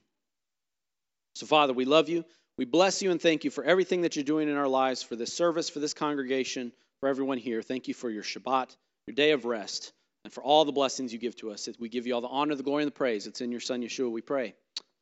So, 1.36 1.46
Father, 1.46 1.74
we 1.74 1.86
love 1.86 2.10
you. 2.10 2.26
We 2.62 2.66
bless 2.66 3.02
you 3.02 3.10
and 3.10 3.20
thank 3.20 3.44
you 3.44 3.50
for 3.50 3.64
everything 3.64 4.02
that 4.02 4.16
you're 4.16 4.24
doing 4.24 4.48
in 4.48 4.56
our 4.56 4.68
lives, 4.68 5.02
for 5.02 5.16
this 5.16 5.34
service, 5.34 5.68
for 5.68 5.80
this 5.80 5.96
congregation, 5.96 6.72
for 7.00 7.10
everyone 7.10 7.40
here. 7.40 7.64
Thank 7.64 7.88
you 7.88 7.96
for 7.96 8.08
your 8.08 8.22
Shabbat, 8.22 8.76
your 9.08 9.16
day 9.16 9.32
of 9.32 9.46
rest, 9.46 9.92
and 10.26 10.32
for 10.32 10.44
all 10.44 10.64
the 10.64 10.72
blessings 10.72 11.12
you 11.12 11.18
give 11.18 11.36
to 11.38 11.50
us. 11.50 11.68
We 11.80 11.90
give 11.90 12.06
you 12.06 12.14
all 12.14 12.22
the 12.22 12.28
honor, 12.28 12.54
the 12.54 12.62
glory, 12.62 12.84
and 12.84 12.88
the 12.88 12.96
praise. 12.96 13.26
It's 13.26 13.42
in 13.42 13.50
your 13.50 13.62
Son, 13.62 13.82
Yeshua, 13.82 14.12
we 14.12 14.22
pray. 14.22 14.54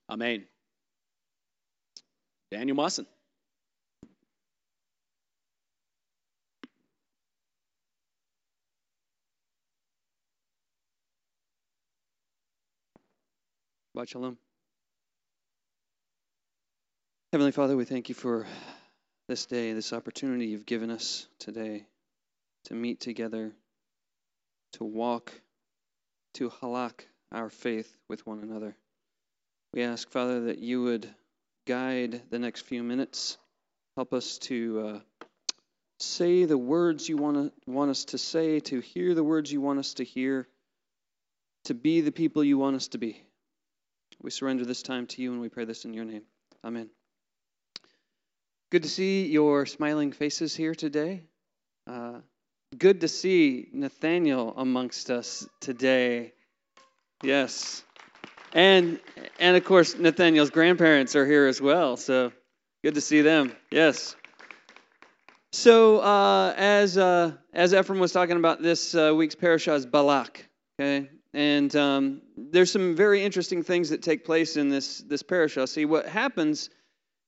Amen. 0.09 0.45
Daniel 2.49 2.77
Musson. 2.77 3.05
Shabbat 13.97 14.07
Shalom. 14.07 14.37
Heavenly 17.31 17.51
Father, 17.51 17.77
we 17.77 17.85
thank 17.85 18.09
you 18.09 18.15
for 18.15 18.47
this 19.27 19.45
day, 19.45 19.73
this 19.73 19.93
opportunity 19.93 20.47
you've 20.47 20.65
given 20.65 20.89
us 20.89 21.27
today 21.37 21.85
to 22.65 22.73
meet 22.73 22.99
together, 22.99 23.53
to 24.73 24.83
walk, 24.83 25.31
to 26.33 26.49
halak 26.49 27.05
our 27.31 27.51
faith 27.51 27.95
with 28.09 28.25
one 28.25 28.39
another. 28.39 28.75
We 29.75 29.83
ask, 29.83 30.09
Father, 30.09 30.45
that 30.45 30.57
you 30.57 30.81
would 30.81 31.07
guide 31.67 32.19
the 32.31 32.39
next 32.39 32.61
few 32.61 32.81
minutes. 32.81 33.37
Help 33.95 34.11
us 34.11 34.39
to 34.39 34.79
uh, 34.87 35.25
say 35.99 36.45
the 36.45 36.57
words 36.57 37.07
you 37.07 37.17
want, 37.17 37.53
to, 37.53 37.71
want 37.71 37.91
us 37.91 38.05
to 38.05 38.17
say, 38.17 38.59
to 38.61 38.79
hear 38.79 39.13
the 39.13 39.23
words 39.23 39.51
you 39.51 39.61
want 39.61 39.77
us 39.77 39.93
to 39.95 40.03
hear, 40.03 40.47
to 41.65 41.75
be 41.75 42.01
the 42.01 42.11
people 42.11 42.43
you 42.43 42.57
want 42.57 42.75
us 42.75 42.87
to 42.87 42.97
be. 42.97 43.21
We 44.19 44.31
surrender 44.31 44.65
this 44.65 44.81
time 44.81 45.05
to 45.05 45.21
you 45.21 45.31
and 45.31 45.39
we 45.39 45.49
pray 45.49 45.65
this 45.65 45.85
in 45.85 45.93
your 45.93 46.05
name. 46.05 46.23
Amen. 46.63 46.89
Good 48.71 48.83
to 48.83 48.89
see 48.89 49.25
your 49.25 49.65
smiling 49.65 50.11
faces 50.11 50.55
here 50.55 50.75
today. 50.75 51.23
Uh, 51.87 52.19
good 52.77 53.01
to 53.01 53.07
see 53.07 53.67
Nathaniel 53.73 54.53
amongst 54.55 55.09
us 55.09 55.47
today. 55.59 56.33
Yes. 57.23 57.83
And 58.53 58.99
and 59.39 59.57
of 59.57 59.65
course 59.65 59.97
Nathaniel's 59.97 60.51
grandparents 60.51 61.15
are 61.15 61.25
here 61.25 61.47
as 61.47 61.59
well, 61.59 61.97
so 61.97 62.31
good 62.83 62.93
to 62.93 63.01
see 63.01 63.21
them. 63.21 63.53
Yes. 63.71 64.15
So 65.51 65.99
uh, 66.01 66.53
as 66.55 66.95
uh, 66.95 67.31
as 67.51 67.73
Ephraim 67.73 67.99
was 67.99 68.11
talking 68.11 68.37
about, 68.37 68.61
this 68.61 68.93
uh, 68.93 69.13
week's 69.15 69.33
parashah 69.33 69.77
is 69.77 69.87
Balak. 69.87 70.47
Okay, 70.79 71.09
and 71.33 71.75
um, 71.75 72.21
there's 72.37 72.71
some 72.71 72.95
very 72.95 73.23
interesting 73.23 73.63
things 73.63 73.89
that 73.89 74.03
take 74.03 74.25
place 74.25 74.57
in 74.57 74.69
this 74.69 74.99
this 74.99 75.23
parashah. 75.23 75.67
See, 75.67 75.85
what 75.85 76.05
happens 76.05 76.69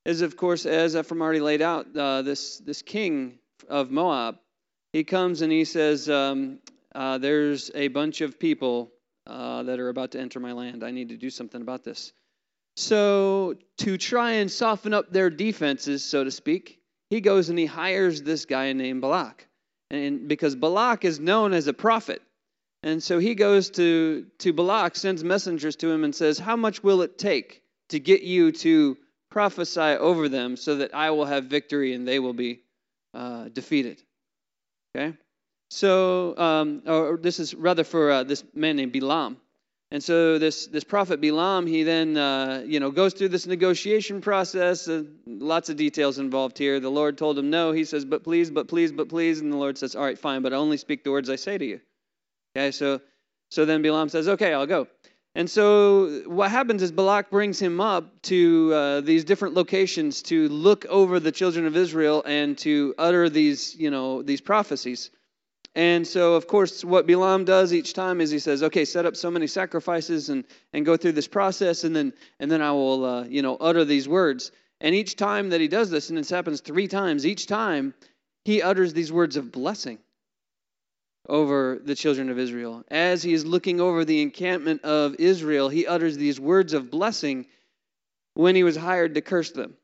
is, 0.05 0.21
of 0.21 0.35
course, 0.35 0.65
as 0.65 0.95
Ephraim 0.95 1.21
already 1.21 1.39
laid 1.39 1.61
out, 1.61 1.87
uh, 1.95 2.21
this 2.21 2.57
this 2.59 2.81
king 2.81 3.39
of 3.69 3.91
Moab, 3.91 4.37
he 4.93 5.03
comes 5.03 5.41
and 5.41 5.51
he 5.51 5.65
says, 5.65 6.09
um, 6.09 6.59
uh, 6.93 7.17
"There's 7.17 7.71
a 7.75 7.87
bunch 7.89 8.21
of 8.21 8.39
people 8.39 8.91
uh, 9.27 9.63
that 9.63 9.79
are 9.79 9.89
about 9.89 10.11
to 10.11 10.19
enter 10.19 10.39
my 10.39 10.53
land. 10.53 10.83
I 10.83 10.91
need 10.91 11.09
to 11.09 11.17
do 11.17 11.29
something 11.29 11.61
about 11.61 11.83
this." 11.83 12.13
So, 12.77 13.55
to 13.79 13.97
try 13.97 14.31
and 14.33 14.49
soften 14.49 14.93
up 14.93 15.11
their 15.11 15.29
defenses, 15.29 16.03
so 16.03 16.23
to 16.23 16.31
speak, 16.31 16.79
he 17.09 17.21
goes 17.21 17.49
and 17.49 17.59
he 17.59 17.65
hires 17.65 18.21
this 18.23 18.45
guy 18.45 18.71
named 18.73 19.01
Balak, 19.01 19.47
and 19.89 20.27
because 20.27 20.55
Balak 20.55 21.05
is 21.05 21.19
known 21.19 21.53
as 21.53 21.67
a 21.67 21.73
prophet. 21.73 22.21
And 22.83 23.03
so 23.03 23.19
he 23.19 23.35
goes 23.35 23.69
to, 23.71 24.25
to 24.39 24.53
Balak, 24.53 24.95
sends 24.95 25.23
messengers 25.23 25.75
to 25.77 25.91
him, 25.91 26.03
and 26.03 26.15
says, 26.15 26.39
How 26.39 26.55
much 26.55 26.83
will 26.83 27.03
it 27.03 27.17
take 27.17 27.61
to 27.89 27.99
get 27.99 28.23
you 28.23 28.51
to 28.53 28.97
prophesy 29.31 29.79
over 29.79 30.29
them 30.29 30.55
so 30.55 30.75
that 30.75 30.93
I 30.93 31.09
will 31.09 31.25
have 31.25 31.45
victory 31.45 31.93
and 31.93 32.07
they 32.07 32.19
will 32.19 32.33
be 32.33 32.61
uh, 33.15 33.45
defeated? 33.49 34.01
Okay? 34.95 35.17
So, 35.71 36.37
um, 36.37 36.83
or 36.85 37.17
this 37.17 37.39
is 37.39 37.55
rather 37.55 37.83
for 37.83 38.11
uh, 38.11 38.23
this 38.23 38.43
man 38.53 38.75
named 38.75 38.93
Bilam. 38.93 39.37
And 39.89 40.03
so 40.03 40.37
this, 40.37 40.67
this 40.67 40.83
prophet 40.83 41.19
Bilam, 41.19 41.67
he 41.67 41.83
then, 41.83 42.15
uh, 42.15 42.63
you 42.65 42.79
know, 42.79 42.91
goes 42.91 43.13
through 43.13 43.29
this 43.29 43.47
negotiation 43.47 44.21
process. 44.21 44.87
Uh, 44.87 45.03
lots 45.25 45.69
of 45.69 45.77
details 45.77 46.19
involved 46.19 46.57
here. 46.57 46.79
The 46.79 46.91
Lord 46.91 47.17
told 47.17 47.39
him 47.39 47.49
no. 47.49 47.71
He 47.71 47.85
says, 47.85 48.05
but 48.05 48.23
please, 48.23 48.51
but 48.51 48.67
please, 48.67 48.91
but 48.91 49.09
please. 49.09 49.41
And 49.41 49.51
the 49.51 49.57
Lord 49.57 49.77
says, 49.77 49.95
all 49.95 50.03
right, 50.03 50.19
fine, 50.19 50.43
but 50.43 50.53
I 50.53 50.57
only 50.57 50.77
speak 50.77 51.03
the 51.03 51.11
words 51.11 51.29
I 51.29 51.35
say 51.35 51.57
to 51.57 51.65
you. 51.65 51.81
Okay, 52.55 52.71
so 52.71 53.01
so 53.51 53.65
then 53.65 53.83
Bilam 53.83 54.09
says, 54.09 54.27
"Okay, 54.29 54.53
I'll 54.53 54.65
go." 54.65 54.87
And 55.33 55.49
so 55.49 56.23
what 56.25 56.51
happens 56.51 56.83
is 56.83 56.91
Balak 56.91 57.29
brings 57.29 57.57
him 57.59 57.79
up 57.79 58.21
to 58.23 58.73
uh, 58.73 59.01
these 59.01 59.23
different 59.23 59.55
locations 59.55 60.23
to 60.23 60.49
look 60.49 60.85
over 60.87 61.19
the 61.21 61.31
children 61.31 61.65
of 61.65 61.77
Israel 61.77 62.21
and 62.25 62.57
to 62.59 62.93
utter 62.97 63.29
these, 63.29 63.73
you 63.75 63.91
know, 63.91 64.21
these 64.23 64.41
prophecies. 64.41 65.09
And 65.73 66.05
so, 66.05 66.33
of 66.33 66.47
course, 66.47 66.83
what 66.83 67.07
Bilam 67.07 67.45
does 67.45 67.73
each 67.73 67.93
time 67.93 68.19
is 68.19 68.29
he 68.29 68.39
says, 68.39 68.61
"Okay, 68.61 68.83
set 68.83 69.05
up 69.05 69.15
so 69.15 69.31
many 69.31 69.47
sacrifices 69.47 70.27
and 70.27 70.43
and 70.73 70.85
go 70.85 70.97
through 70.97 71.13
this 71.13 71.29
process, 71.29 71.85
and 71.85 71.95
then 71.95 72.11
and 72.41 72.51
then 72.51 72.61
I 72.61 72.73
will, 72.73 73.05
uh, 73.05 73.23
you 73.23 73.41
know, 73.41 73.55
utter 73.55 73.85
these 73.85 74.09
words." 74.09 74.51
And 74.81 74.93
each 74.93 75.15
time 75.15 75.51
that 75.51 75.61
he 75.61 75.69
does 75.69 75.89
this, 75.89 76.09
and 76.09 76.17
this 76.17 76.29
happens 76.29 76.59
three 76.59 76.89
times, 76.89 77.25
each 77.25 77.47
time 77.47 77.93
he 78.43 78.61
utters 78.61 78.93
these 78.93 79.13
words 79.13 79.37
of 79.37 79.53
blessing 79.53 79.99
over 81.31 81.79
the 81.81 81.95
children 81.95 82.29
of 82.29 82.37
Israel. 82.37 82.83
As 82.91 83.23
he 83.23 83.31
is 83.31 83.45
looking 83.45 83.79
over 83.79 84.03
the 84.03 84.21
encampment 84.21 84.83
of 84.83 85.15
Israel, 85.17 85.69
he 85.69 85.87
utters 85.87 86.17
these 86.17 86.39
words 86.39 86.73
of 86.73 86.91
blessing 86.91 87.47
when 88.33 88.53
he 88.53 88.63
was 88.63 88.75
hired 88.75 89.15
to 89.15 89.21
curse 89.21 89.51
them. 89.51 89.77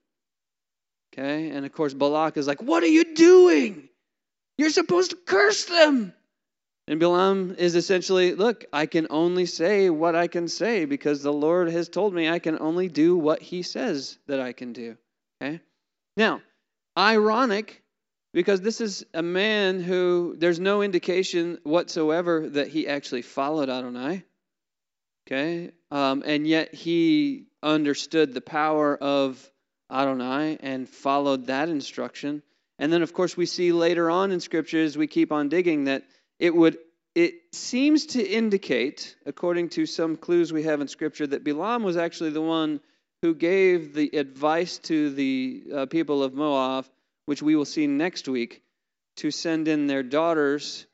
Okay? 1.13 1.49
And 1.49 1.65
of 1.65 1.71
course, 1.71 1.93
Balak 1.93 2.35
is 2.35 2.47
like, 2.47 2.61
What 2.61 2.83
are 2.83 2.87
you 2.87 3.15
doing? 3.15 3.87
You're 4.57 4.71
supposed 4.71 5.11
to 5.11 5.15
curse 5.15 5.65
them. 5.65 6.13
And 6.89 7.01
Bilam 7.01 7.57
is 7.57 7.75
essentially, 7.75 8.35
Look, 8.35 8.65
I 8.73 8.85
can 8.85 9.07
only 9.09 9.45
say 9.45 9.89
what 9.89 10.15
I 10.15 10.27
can 10.27 10.49
say 10.49 10.83
because 10.83 11.23
the 11.23 11.33
Lord 11.33 11.71
has 11.71 11.87
told 11.87 12.13
me 12.13 12.27
I 12.27 12.39
can 12.39 12.59
only 12.59 12.89
do 12.89 13.15
what 13.15 13.41
he 13.41 13.61
says 13.63 14.17
that 14.27 14.41
I 14.41 14.51
can 14.51 14.73
do. 14.73 14.97
Okay? 15.41 15.61
Now, 16.17 16.41
ironic 16.97 17.83
because 18.34 18.61
this 18.61 18.82
is 18.82 19.05
a 19.13 19.21
man 19.21 19.82
who 19.82 20.36
there's 20.38 20.59
no 20.59 20.82
indication 20.82 21.59
whatsoever 21.63 22.49
that 22.49 22.67
he 22.67 22.88
actually 22.88 23.21
followed 23.21 23.69
Adonai. 23.69 24.23
Okay? 25.28 25.71
Um, 25.91 26.23
and 26.25 26.47
yet 26.47 26.73
he 26.73 27.45
understood 27.61 28.34
the 28.34 28.41
power 28.41 28.95
of 28.95 29.51
Adonai 29.91 30.57
and 30.59 30.88
followed 30.88 31.47
that 31.47 31.69
instruction. 31.69 32.43
And 32.80 32.93
then, 32.93 33.01
of 33.01 33.13
course, 33.13 33.36
we 33.36 33.45
see 33.45 33.71
later 33.71 34.09
on 34.09 34.32
in 34.32 34.39
Scripture 34.39 34.82
as 34.84 34.97
we 34.97 35.07
keep 35.07 35.32
on 35.32 35.49
digging 35.49 35.86
that 35.86 36.03
it 36.39 36.55
would 36.55 36.78
it 37.15 37.34
seems 37.51 38.05
to 38.05 38.23
indicate, 38.23 39.15
according 39.25 39.69
to 39.69 39.88
some 39.88 40.17
clues 40.17 40.53
we 40.53 40.61
have 40.63 40.82
in 40.82 40.88
Scripture, 40.88 41.25
that 41.25 41.43
Balaam 41.43 41.82
was 41.82 41.97
actually 41.97 42.30
the 42.30 42.41
one 42.43 42.80
who 43.23 43.34
gave 43.34 43.95
the 43.95 44.15
advice 44.15 44.78
to 44.78 45.09
the 45.09 45.63
uh, 45.73 45.86
people 45.88 46.21
of 46.21 46.36
Moab, 46.36 46.86
which 47.28 47.41
we 47.41 47.55
will 47.55 47.65
see 47.65 47.86
next 47.88 48.28
week, 48.28 48.63
to 49.17 49.32
send 49.32 49.67
in 49.67 49.88
their 49.88 50.03
daughters 50.03 50.88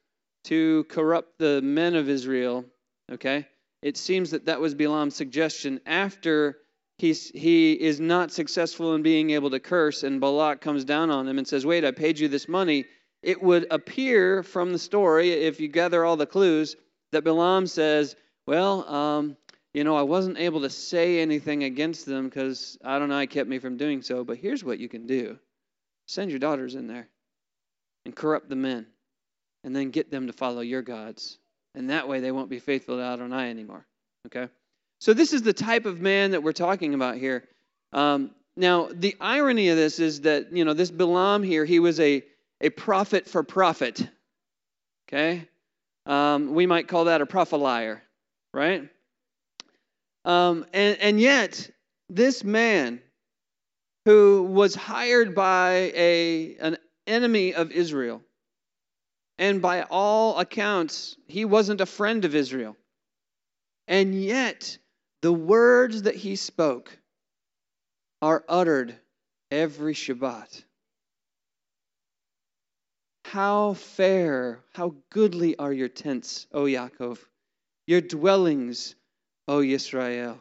to 0.43 0.83
corrupt 0.89 1.39
the 1.39 1.61
men 1.61 1.95
of 1.95 2.09
Israel. 2.09 2.65
Okay? 3.11 3.47
It 3.81 3.97
seems 3.97 4.31
that 4.31 4.45
that 4.45 4.59
was 4.59 4.75
Balaam's 4.75 5.15
suggestion 5.15 5.79
after 5.85 6.57
he's, 6.97 7.29
he 7.29 7.71
is 7.73 7.99
not 7.99 8.31
successful 8.31 8.93
in 8.95 9.01
being 9.01 9.31
able 9.31 9.49
to 9.51 9.59
curse, 9.59 10.03
and 10.03 10.21
Balak 10.21 10.61
comes 10.61 10.83
down 10.83 11.09
on 11.09 11.27
him 11.27 11.37
and 11.37 11.47
says, 11.47 11.65
Wait, 11.65 11.85
I 11.85 11.91
paid 11.91 12.19
you 12.19 12.27
this 12.27 12.49
money 12.49 12.85
it 13.23 13.41
would 13.41 13.65
appear 13.71 14.43
from 14.43 14.73
the 14.73 14.79
story, 14.79 15.31
if 15.31 15.61
you 15.61 15.69
gather 15.69 16.03
all 16.03 16.17
the 16.17 16.25
clues, 16.25 16.75
that 17.13 17.23
Balaam 17.23 17.65
says, 17.67 18.15
Well, 18.45 18.87
um, 18.87 19.37
you 19.73 19.85
know, 19.85 19.95
I 19.95 20.01
wasn't 20.01 20.37
able 20.37 20.61
to 20.61 20.69
say 20.69 21.21
anything 21.21 21.63
against 21.63 22.05
them 22.05 22.25
because 22.25 22.77
I 22.83 22.99
don't 22.99 23.09
know, 23.09 23.17
I 23.17 23.25
kept 23.25 23.49
me 23.49 23.59
from 23.59 23.77
doing 23.77 24.01
so, 24.01 24.23
but 24.23 24.37
here's 24.37 24.63
what 24.63 24.77
you 24.77 24.89
can 24.89 25.07
do 25.07 25.39
send 26.05 26.29
your 26.29 26.39
daughters 26.39 26.75
in 26.75 26.87
there 26.87 27.07
and 28.05 28.15
corrupt 28.15 28.49
the 28.49 28.55
men, 28.55 28.85
and 29.63 29.75
then 29.75 29.91
get 29.91 30.11
them 30.11 30.27
to 30.27 30.33
follow 30.33 30.61
your 30.61 30.81
gods. 30.81 31.37
And 31.75 31.89
that 31.89 32.07
way 32.07 32.19
they 32.19 32.31
won't 32.31 32.49
be 32.49 32.59
faithful 32.59 32.97
to 32.97 33.03
Adonai 33.03 33.49
anymore. 33.49 33.85
Okay? 34.27 34.51
So, 34.99 35.13
this 35.13 35.33
is 35.33 35.41
the 35.41 35.53
type 35.53 35.85
of 35.85 36.01
man 36.01 36.31
that 36.31 36.43
we're 36.43 36.51
talking 36.51 36.93
about 36.93 37.17
here. 37.17 37.47
Um, 37.93 38.31
now, 38.55 38.89
the 38.91 39.15
irony 39.19 39.69
of 39.69 39.77
this 39.77 39.99
is 39.99 40.21
that, 40.21 40.55
you 40.55 40.65
know, 40.65 40.73
this 40.73 40.91
Balaam 40.91 41.43
here, 41.43 41.65
he 41.65 41.79
was 41.79 41.99
a 41.99 42.23
a 42.61 42.69
prophet 42.69 43.27
for 43.27 43.43
profit. 43.43 44.07
Okay? 45.07 45.47
Um, 46.05 46.53
we 46.53 46.65
might 46.65 46.87
call 46.87 47.05
that 47.05 47.21
a 47.21 47.25
prophelier, 47.25 48.01
right? 48.53 48.89
Um, 50.25 50.65
and, 50.73 50.97
and 50.99 51.19
yet, 51.19 51.69
this 52.09 52.43
man 52.43 53.01
who 54.05 54.43
was 54.43 54.75
hired 54.75 55.33
by 55.33 55.91
a, 55.95 56.55
an 56.57 56.77
enemy 57.07 57.53
of 57.53 57.71
Israel, 57.71 58.21
and 59.37 59.61
by 59.61 59.83
all 59.83 60.39
accounts, 60.39 61.17
he 61.27 61.45
wasn't 61.45 61.81
a 61.81 61.85
friend 61.85 62.25
of 62.25 62.35
Israel. 62.35 62.75
And 63.87 64.13
yet, 64.15 64.77
the 65.21 65.33
words 65.33 66.03
that 66.03 66.15
he 66.15 66.35
spoke 66.35 66.97
are 68.21 68.43
uttered 68.47 68.95
every 69.51 69.93
Shabbat. 69.93 70.63
How 73.25 73.73
fair, 73.73 74.59
how 74.73 74.95
goodly 75.09 75.57
are 75.57 75.73
your 75.73 75.87
tents, 75.87 76.45
O 76.51 76.63
Yaakov, 76.63 77.17
your 77.87 78.01
dwellings, 78.01 78.95
O 79.47 79.59
Yisrael. 79.59 80.39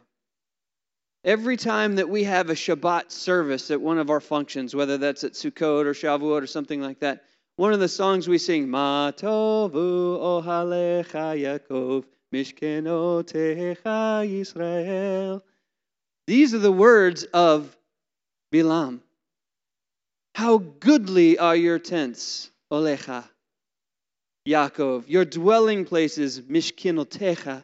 Every 1.24 1.56
time 1.56 1.96
that 1.96 2.08
we 2.08 2.24
have 2.24 2.50
a 2.50 2.54
Shabbat 2.54 3.12
service 3.12 3.70
at 3.70 3.80
one 3.80 3.98
of 3.98 4.10
our 4.10 4.20
functions, 4.20 4.74
whether 4.74 4.98
that's 4.98 5.22
at 5.22 5.32
Sukkot 5.32 5.84
or 5.84 5.94
Shavuot 5.94 6.42
or 6.42 6.46
something 6.48 6.80
like 6.80 6.98
that, 6.98 7.24
one 7.56 7.72
of 7.72 7.78
the 7.78 7.88
songs 7.88 8.26
we 8.26 8.38
sing, 8.38 8.68
Ma 8.68 9.12
tovu 9.12 10.18
ohalecha 10.18 11.62
Yaakov, 11.70 12.04
mishkenotecha 12.34 13.76
Yisrael. 14.26 15.42
These 16.26 16.54
are 16.54 16.58
the 16.58 16.72
words 16.72 17.22
of 17.24 17.76
Bilam. 18.52 19.00
How 20.34 20.58
goodly 20.58 21.38
are 21.38 21.54
your 21.54 21.78
tents, 21.78 22.50
Olecha, 22.72 23.24
Yaakov, 24.48 25.04
your 25.06 25.24
dwelling 25.24 25.84
places, 25.84 26.40
Mishkenotecha, 26.40 27.62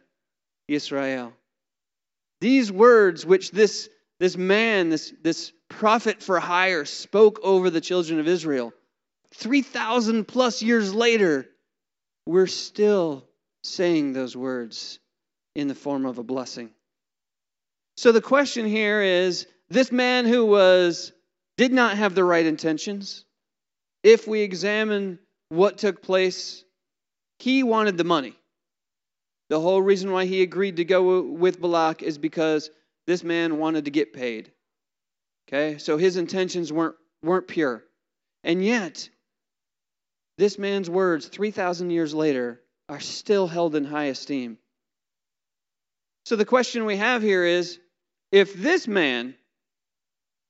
Israel. 0.68 1.32
These 2.40 2.70
words 2.70 3.26
which 3.26 3.50
this, 3.50 3.88
this 4.20 4.36
man, 4.36 4.90
this, 4.90 5.12
this 5.22 5.52
prophet 5.68 6.22
for 6.22 6.38
hire, 6.38 6.84
spoke 6.84 7.40
over 7.42 7.70
the 7.70 7.80
children 7.80 8.20
of 8.20 8.28
Israel, 8.28 8.72
3,000 9.34 10.26
plus 10.26 10.62
years 10.62 10.94
later, 10.94 11.46
we're 12.26 12.46
still 12.46 13.26
saying 13.62 14.12
those 14.12 14.36
words 14.36 14.98
in 15.54 15.68
the 15.68 15.74
form 15.74 16.06
of 16.06 16.18
a 16.18 16.22
blessing. 16.22 16.70
So 17.96 18.12
the 18.12 18.20
question 18.20 18.66
here 18.66 19.02
is 19.02 19.46
this 19.68 19.90
man 19.90 20.24
who 20.24 20.46
was 20.46 21.12
did 21.56 21.72
not 21.72 21.96
have 21.96 22.14
the 22.14 22.24
right 22.24 22.46
intentions, 22.46 23.24
if 24.04 24.28
we 24.28 24.40
examine 24.40 25.18
what 25.48 25.78
took 25.78 26.02
place, 26.02 26.64
he 27.40 27.64
wanted 27.64 27.96
the 27.96 28.04
money. 28.04 28.34
The 29.48 29.60
whole 29.60 29.80
reason 29.80 30.12
why 30.12 30.26
he 30.26 30.42
agreed 30.42 30.76
to 30.76 30.84
go 30.84 31.22
with 31.22 31.60
Balak 31.60 32.02
is 32.02 32.18
because 32.18 32.70
this 33.06 33.24
man 33.24 33.58
wanted 33.58 33.86
to 33.86 33.90
get 33.90 34.12
paid. 34.12 34.52
Okay? 35.48 35.78
So 35.78 35.96
his 35.96 36.16
intentions 36.16 36.72
weren't, 36.72 36.96
weren't 37.22 37.48
pure. 37.48 37.82
And 38.44 38.64
yet, 38.64 39.08
this 40.36 40.58
man's 40.58 40.90
words, 40.90 41.26
3,000 41.26 41.90
years 41.90 42.14
later, 42.14 42.60
are 42.88 43.00
still 43.00 43.46
held 43.46 43.74
in 43.74 43.84
high 43.84 44.06
esteem. 44.06 44.58
So 46.26 46.36
the 46.36 46.44
question 46.44 46.84
we 46.84 46.96
have 46.96 47.22
here 47.22 47.44
is 47.44 47.80
if 48.30 48.54
this 48.54 48.86
man, 48.86 49.34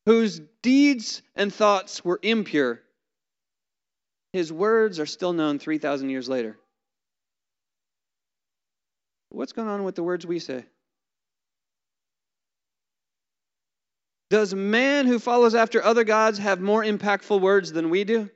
whose 0.07 0.41
deeds 0.63 1.23
and 1.37 1.55
thoughts 1.55 2.05
were 2.05 2.19
impure, 2.23 2.81
his 4.33 4.53
words 4.53 4.99
are 4.99 5.07
still 5.07 5.33
known 5.33 5.59
3,000 5.59 6.11
years 6.11 6.29
later. 6.29 6.59
What's 9.31 9.53
going 9.53 9.69
on 9.69 9.85
with 9.85 9.95
the 9.95 10.03
words 10.03 10.27
we 10.27 10.39
say? 10.39 10.65
Does 14.31 14.55
man 14.55 15.07
who 15.07 15.19
follows 15.19 15.55
after 15.55 15.83
other 15.83 16.05
gods 16.05 16.39
have 16.39 16.61
more 16.61 16.83
impactful 16.83 17.41
words 17.41 17.73
than 17.73 17.91
we 17.91 18.05
do? 18.05 18.31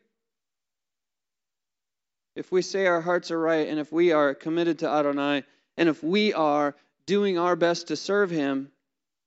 If 2.34 2.50
we 2.50 2.62
say 2.62 2.86
our 2.86 3.00
hearts 3.00 3.30
are 3.30 3.38
right 3.38 3.68
and 3.68 3.78
if 3.78 3.92
we 3.92 4.12
are 4.12 4.34
committed 4.34 4.78
to 4.80 4.88
Adonai 4.88 5.44
and 5.76 5.88
if 5.88 6.02
we 6.02 6.32
are 6.32 6.74
doing 7.04 7.38
our 7.38 7.56
best 7.56 7.88
to 7.88 7.96
serve 7.96 8.30
him, 8.30 8.70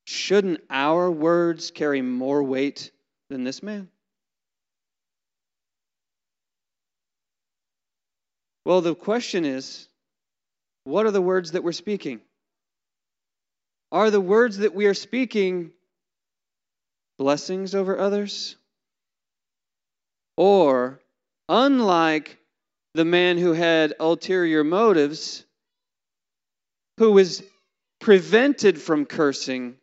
shouldn't 0.05 0.61
our 0.69 1.11
words 1.11 1.69
carry 1.69 2.01
more 2.01 2.41
weight 2.41 2.91
than 3.29 3.43
this 3.43 3.61
man? 3.61 3.89
Well, 8.65 8.81
the 8.81 8.95
question 8.95 9.45
is 9.45 9.87
what 10.85 11.05
are 11.05 11.11
the 11.11 11.21
words 11.21 11.51
that 11.51 11.63
we're 11.63 11.71
speaking? 11.73 12.21
Are 13.91 14.09
the 14.09 14.21
words 14.21 14.59
that 14.59 14.73
we 14.73 14.85
are 14.85 14.93
speaking 14.93 15.71
blessings 17.17 17.75
over 17.75 17.99
others? 17.99 18.55
Or, 20.37 20.99
unlike 21.49 22.37
the 22.93 23.05
man 23.05 23.37
who 23.37 23.53
had 23.53 23.93
ulterior 23.99 24.63
motives, 24.63 25.43
who 26.97 27.11
was 27.11 27.43
prevented 27.99 28.79
from 28.79 29.05
cursing, 29.05 29.75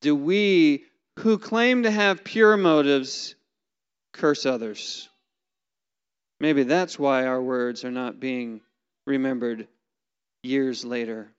do 0.00 0.16
we, 0.16 0.84
who 1.18 1.38
claim 1.38 1.82
to 1.82 1.90
have 1.90 2.24
pure 2.24 2.56
motives, 2.56 3.34
curse 4.12 4.46
others? 4.46 5.08
Maybe 6.40 6.62
that's 6.62 6.98
why 6.98 7.26
our 7.26 7.42
words 7.42 7.84
are 7.84 7.90
not 7.90 8.18
being 8.18 8.60
remembered 9.06 9.68
years 10.44 10.84
later. 10.84 11.32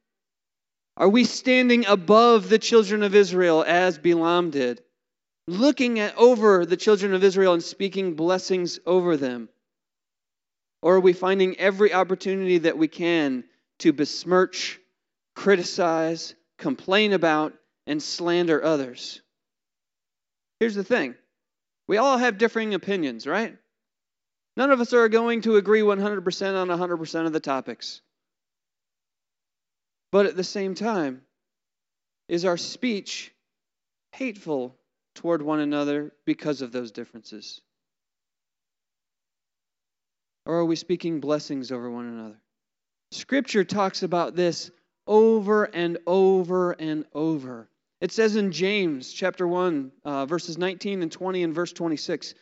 Are 0.98 1.10
we 1.10 1.26
standing 1.26 1.86
above 1.86 2.50
the 2.50 2.60
children 2.60 3.04
of 3.04 3.16
Israel 3.16 3.64
as 3.68 3.98
Balaam 3.98 4.50
did, 4.50 4.82
looking 5.48 6.00
at 6.00 6.18
over 6.18 6.66
the 6.66 6.78
children 6.78 7.14
of 7.14 7.24
Israel 7.24 7.54
and 7.54 7.64
speaking 7.64 8.16
blessings 8.16 8.80
over 8.86 9.18
them? 9.18 9.50
Or 10.82 10.96
are 10.96 11.02
we 11.02 11.14
finding 11.14 11.58
every 11.60 11.94
opportunity 11.94 12.60
that 12.60 12.78
we 12.78 12.88
can 12.88 13.44
to 13.80 13.92
besmirch, 13.92 14.80
criticize, 15.36 16.36
complain 16.58 17.12
about, 17.12 17.54
and 17.88 18.02
slander 18.02 18.64
others? 18.64 19.22
Here's 20.60 20.76
the 20.76 20.84
thing 20.84 21.16
we 21.88 21.98
all 21.98 22.18
have 22.18 22.38
differing 22.38 22.74
opinions, 22.74 23.28
right? 23.28 23.58
None 24.58 24.72
of 24.72 24.80
us 24.80 24.94
are 24.94 25.10
going 25.10 25.42
to 25.42 25.58
agree 25.58 25.82
100% 25.82 26.56
on 26.56 26.68
100% 26.70 27.26
of 27.26 27.34
the 27.34 27.40
topics. 27.42 28.02
But 30.16 30.28
at 30.28 30.38
the 30.38 30.46
same 30.46 30.76
time, 30.76 31.24
is 32.30 32.46
our 32.46 32.56
speech 32.56 33.34
hateful 34.14 34.78
toward 35.14 35.42
one 35.42 35.60
another 35.60 36.14
because 36.24 36.62
of 36.62 36.72
those 36.72 36.94
differences? 36.94 37.60
Or 40.46 40.60
are 40.60 40.64
we 40.64 40.78
speaking 40.78 41.20
blessings 41.20 41.70
over 41.70 41.92
one 41.92 42.06
another? 42.06 42.40
Scripture 43.12 43.66
talks 43.66 44.04
about 44.04 44.38
this 44.38 44.72
over 45.06 45.66
and 45.66 45.98
over 46.08 46.72
and 46.72 47.04
over. 47.14 47.68
It 48.00 48.14
says 48.14 48.38
in 48.38 48.54
James 48.54 49.12
chapter 49.12 49.46
1, 49.46 49.92
uh, 50.06 50.26
verses 50.28 50.58
19 50.58 51.02
and 51.02 51.12
20 51.12 51.44
and 51.44 51.54
verse 51.54 51.74
26 51.74 52.36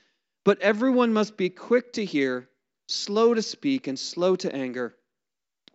but 0.45 0.61
everyone 0.61 1.11
must 1.11 1.38
be 1.38 1.49
quick 1.49 1.93
to 1.93 2.05
hear, 2.05 2.47
slow 2.88 3.34
to 3.34 3.41
speak, 3.41 3.88
and 3.88 3.97
slow 3.97 4.36
to 4.36 4.55
anger, 4.55 4.95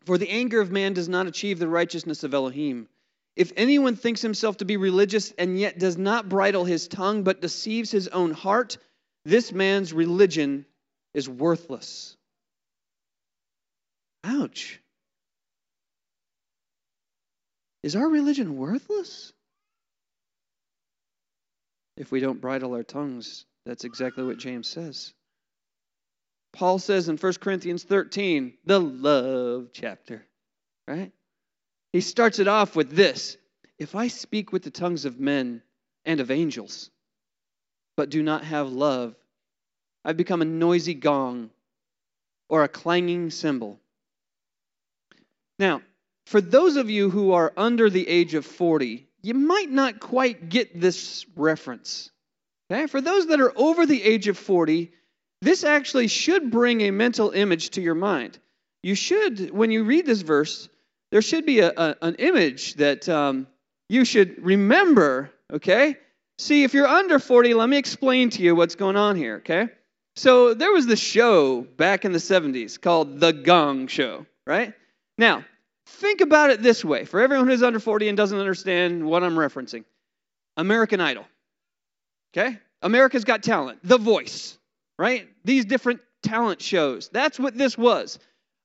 For 0.09 0.17
the 0.17 0.31
anger 0.31 0.63
of 0.63 0.73
man 0.73 0.95
does 0.95 1.07
not 1.07 1.27
achieve 1.27 1.59
the 1.59 1.69
righteousness 1.69 2.25
of 2.25 2.33
Elohim. 2.33 2.89
If 3.37 3.53
anyone 3.57 3.95
thinks 3.95 4.23
himself 4.23 4.57
to 4.57 4.65
be 4.65 4.79
religious 4.79 5.33
and 5.33 5.61
yet 5.61 5.79
does 5.79 5.99
not 5.99 6.31
bridle 6.31 6.65
his 6.65 6.89
tongue 6.89 7.25
but 7.25 7.43
deceives 7.43 7.91
his 7.91 8.09
own 8.09 8.31
heart, 8.31 8.79
this 9.27 9.53
man's 9.53 9.93
religion 9.93 10.65
is 11.13 11.29
worthless. 11.29 12.17
Ouch. 14.25 14.81
Is 17.83 17.95
our 17.95 18.09
religion 18.09 18.57
worthless? 18.57 19.35
If 21.99 22.11
we 22.11 22.21
don't 22.21 22.41
bridle 22.41 22.73
our 22.73 22.83
tongues, 22.83 23.45
that's 23.67 23.85
exactly 23.85 24.25
what 24.25 24.39
James 24.39 24.69
says. 24.69 25.13
Paul 26.53 26.79
says 26.79 27.09
in 27.09 27.17
1 27.17 27.33
Corinthians 27.35 27.85
13, 27.85 28.55
the 28.65 28.81
love 28.81 29.69
chapter, 29.73 30.27
right? 30.87 31.13
He 31.93 32.01
starts 32.01 32.39
it 32.39 32.49
off 32.49 32.77
with 32.77 32.91
this 32.91 33.37
If 33.79 33.95
I 33.95 34.09
speak 34.09 34.53
with 34.53 34.63
the 34.63 34.71
tongues 34.71 35.05
of 35.05 35.21
men 35.21 35.63
and 36.05 36.21
of 36.21 36.31
angels, 36.31 36.91
but 37.97 38.11
do 38.11 38.23
not 38.23 38.45
have 38.45 38.71
love, 38.71 39.15
I've 40.05 40.17
become 40.17 40.43
a 40.43 40.47
noisy 40.47 40.95
gong 40.95 41.51
or 42.49 42.65
a 42.65 42.69
clanging 42.69 43.31
cymbal. 43.31 43.79
Now, 45.59 45.83
for 46.27 46.41
those 46.41 46.77
of 46.77 46.91
you 46.91 47.11
who 47.11 47.33
are 47.33 47.53
under 47.57 47.91
the 47.91 48.07
age 48.07 48.35
of 48.35 48.47
40, 48.47 49.07
you 49.23 49.35
might 49.35 49.71
not 49.71 50.01
quite 50.01 50.49
get 50.49 50.81
this 50.81 51.27
reference. 51.37 52.11
Okay? 52.71 52.87
For 52.87 53.01
those 53.01 53.27
that 53.29 53.41
are 53.41 53.53
over 53.57 53.87
the 53.87 54.03
age 54.03 54.29
of 54.29 54.39
40, 54.39 54.93
this 55.41 55.65
actually 55.65 56.09
should 56.09 56.51
bring 56.51 56.83
a 56.83 56.91
mental 56.91 57.31
image 57.31 57.71
to 57.71 57.81
your 57.81 57.95
mind. 57.95 58.39
You 58.83 58.95
should, 58.95 59.51
when 59.51 59.71
you 59.71 59.85
read 59.85 60.07
this 60.07 60.23
verse, 60.23 60.69
there 61.11 61.23
should 61.23 61.47
be 61.47 61.61
a, 61.61 61.73
a 61.77 61.97
an 62.03 62.17
image 62.17 62.75
that 62.75 63.09
um, 63.09 63.47
you 63.89 64.05
should 64.05 64.45
remember, 64.45 65.31
okay? 65.53 65.97
See, 66.39 66.65
if 66.65 66.75
you're 66.75 66.87
under 66.87 67.19
40, 67.19 67.55
let 67.55 67.69
me 67.69 67.79
explain 67.79 68.31
to 68.31 68.43
you 68.43 68.55
what's 68.55 68.75
going 68.75 68.97
on 68.97 69.17
here, 69.17 69.37
okay? 69.37 69.69
So 70.17 70.55
there 70.55 70.73
was 70.73 70.87
this 70.87 71.01
show 71.01 71.63
back 71.63 72.05
in 72.05 72.13
the 72.13 72.19
70s 72.19 72.81
called 72.81 73.21
The 73.21 73.33
Gong 73.33 73.87
Show, 73.87 74.27
right? 74.47 74.75
Now, 75.17 75.45
think 75.87 76.21
about 76.21 76.51
it 76.51 76.63
this 76.63 76.85
way 76.85 77.05
for 77.05 77.21
everyone 77.21 77.49
who's 77.49 77.63
under 77.63 77.81
40 77.81 78.09
and 78.09 78.17
doesn't 78.17 78.39
understand 78.39 79.05
what 79.05 79.25
I'm 79.25 79.37
referencing 79.37 79.85
American 80.57 81.01
Idol, 81.01 81.25
okay? 82.35 82.59
America's 82.83 83.25
Got 83.25 83.43
Talent, 83.43 83.81
The 83.83 83.99
Voice, 83.99 84.58
right? 84.99 85.29
These 85.45 85.65
different 85.65 86.01
talent 86.23 86.61
shows. 86.61 87.09
That's 87.13 87.39
what 87.39 87.57
this 87.57 87.79
was. 87.79 88.19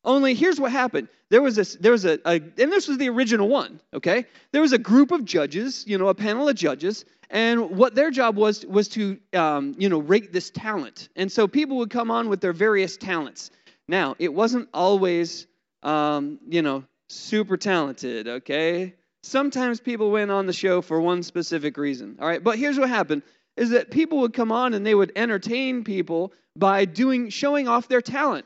Only 0.05 0.33
here's 0.33 0.59
what 0.59 0.71
happened. 0.71 1.07
There 1.29 1.41
was 1.41 1.55
this, 1.55 1.75
there 1.79 1.93
was 1.93 2.05
a, 2.05 2.19
a, 2.25 2.33
and 2.33 2.71
this 2.71 2.87
was 2.87 2.97
the 2.97 3.09
original 3.09 3.47
one, 3.47 3.79
okay? 3.93 4.25
There 4.51 4.61
was 4.61 4.73
a 4.73 4.77
group 4.77 5.11
of 5.11 5.23
judges, 5.23 5.85
you 5.87 5.97
know, 5.97 6.07
a 6.09 6.15
panel 6.15 6.49
of 6.49 6.55
judges, 6.55 7.05
and 7.29 7.71
what 7.71 7.95
their 7.95 8.11
job 8.11 8.35
was 8.35 8.65
was 8.65 8.87
to 8.89 9.17
um, 9.33 9.73
you 9.77 9.89
know 9.89 9.99
rate 9.99 10.31
this 10.31 10.49
talent. 10.51 11.09
And 11.15 11.31
so 11.31 11.47
people 11.47 11.77
would 11.77 11.89
come 11.89 12.11
on 12.11 12.29
with 12.29 12.41
their 12.41 12.53
various 12.53 12.97
talents. 12.97 13.49
Now, 13.87 14.15
it 14.19 14.33
wasn't 14.33 14.69
always 14.73 15.47
um, 15.81 16.39
you 16.47 16.61
know 16.61 16.83
super 17.07 17.57
talented, 17.57 18.27
okay? 18.27 18.93
Sometimes 19.23 19.79
people 19.79 20.11
went 20.11 20.31
on 20.31 20.45
the 20.45 20.53
show 20.53 20.81
for 20.81 20.99
one 20.99 21.23
specific 21.23 21.77
reason. 21.77 22.17
All 22.19 22.27
right, 22.27 22.43
but 22.43 22.59
here's 22.59 22.77
what 22.77 22.89
happened 22.89 23.23
is 23.57 23.71
that 23.71 23.91
people 23.91 24.19
would 24.19 24.33
come 24.33 24.51
on 24.51 24.73
and 24.73 24.85
they 24.85 24.95
would 24.95 25.11
entertain 25.15 25.83
people 25.83 26.33
by 26.55 26.85
doing 26.85 27.29
showing 27.29 27.67
off 27.67 27.87
their 27.87 28.01
talent. 28.01 28.45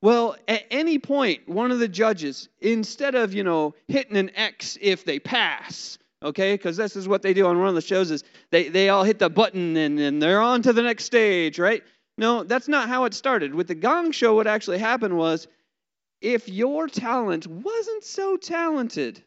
Well, 0.00 0.36
at 0.46 0.64
any 0.70 0.98
point, 0.98 1.48
one 1.48 1.72
of 1.72 1.80
the 1.80 1.88
judges, 1.88 2.48
instead 2.60 3.14
of, 3.14 3.34
you 3.34 3.42
know, 3.42 3.74
hitting 3.88 4.16
an 4.16 4.30
X 4.36 4.78
if 4.80 5.04
they 5.04 5.18
pass, 5.18 5.98
okay, 6.22 6.54
because 6.54 6.76
this 6.76 6.94
is 6.94 7.08
what 7.08 7.22
they 7.22 7.34
do 7.34 7.46
on 7.46 7.58
one 7.58 7.68
of 7.68 7.74
the 7.74 7.80
shows 7.80 8.10
is 8.10 8.22
they, 8.50 8.68
they 8.68 8.90
all 8.90 9.02
hit 9.02 9.18
the 9.18 9.30
button 9.30 9.76
and, 9.76 9.98
and 9.98 10.22
they're 10.22 10.40
on 10.40 10.62
to 10.62 10.72
the 10.72 10.82
next 10.82 11.04
stage, 11.04 11.58
right? 11.58 11.82
No, 12.16 12.44
that's 12.44 12.68
not 12.68 12.88
how 12.88 13.04
it 13.04 13.14
started. 13.14 13.54
With 13.54 13.68
the 13.68 13.74
Gong 13.74 14.12
Show, 14.12 14.34
what 14.34 14.46
actually 14.46 14.78
happened 14.78 15.16
was 15.16 15.48
if 16.20 16.48
your 16.48 16.88
talent 16.88 17.46
wasn't 17.46 18.04
so 18.04 18.36
talented, 18.36 19.22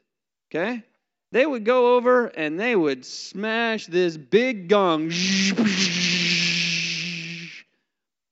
okay, 0.49 0.83
they 1.31 1.45
would 1.45 1.63
go 1.63 1.95
over 1.95 2.27
and 2.27 2.59
they 2.59 2.75
would 2.75 3.05
smash 3.05 3.85
this 3.87 4.17
big 4.17 4.67
gong. 4.67 5.11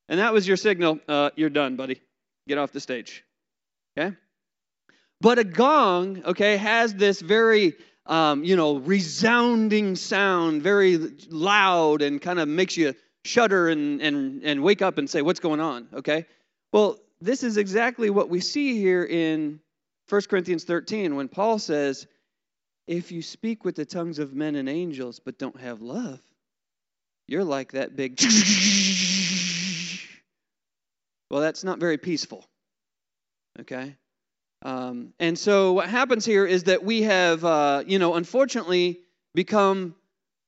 And 0.10 0.20
that 0.20 0.34
was 0.34 0.47
your 0.47 0.58
signal. 0.58 1.00
Uh, 1.08 1.30
you're 1.36 1.50
done, 1.50 1.76
buddy. 1.76 2.02
Get 2.47 2.58
off 2.58 2.72
the 2.72 2.80
stage. 2.80 3.24
Okay? 3.97 4.16
But 5.22 5.39
a 5.39 5.43
gong, 5.43 6.24
okay, 6.26 6.58
has 6.58 6.93
this 6.93 7.22
very, 7.22 7.74
um, 8.06 8.43
you 8.43 8.56
know, 8.56 8.78
resounding 8.78 9.95
sound, 9.95 10.64
very 10.64 10.97
loud, 11.30 12.02
and 12.02 12.22
kind 12.22 12.39
of 12.39 12.47
makes 12.47 12.76
you 12.76 12.95
shudder 13.24 13.70
and, 13.70 14.02
and, 14.02 14.43
and 14.43 14.64
wake 14.64 14.82
up 14.82 14.97
and 14.97 15.10
say, 15.10 15.22
What's 15.22 15.39
going 15.39 15.60
on? 15.60 15.88
Okay? 15.93 16.26
Well, 16.72 16.97
this 17.22 17.43
is 17.43 17.58
exactly 17.58 18.10
what 18.10 18.30
we 18.30 18.39
see 18.39 18.80
here 18.80 19.04
in 19.04 19.60
1 20.08 20.22
Corinthians 20.30 20.64
13 20.64 21.16
when 21.16 21.28
Paul 21.28 21.60
says, 21.60 22.08
If 22.90 23.12
you 23.12 23.22
speak 23.22 23.64
with 23.64 23.76
the 23.76 23.86
tongues 23.86 24.18
of 24.18 24.34
men 24.34 24.56
and 24.56 24.68
angels 24.68 25.20
but 25.20 25.38
don't 25.38 25.60
have 25.62 25.80
love, 25.80 26.20
you're 27.28 27.44
like 27.44 27.74
that 27.74 27.96
big. 27.96 28.20
Well, 31.32 31.42
that's 31.42 31.64
not 31.64 31.78
very 31.80 32.00
peaceful. 32.00 32.44
Okay? 33.60 33.96
Um, 34.64 35.14
and 35.20 35.38
so 35.38 35.74
what 35.74 35.88
happens 35.88 36.26
here 36.26 36.44
is 36.44 36.64
that 36.64 36.84
we 36.84 37.04
have, 37.04 37.46
uh, 37.46 37.84
you 37.86 38.00
know, 38.00 38.16
unfortunately 38.16 39.02
become 39.36 39.94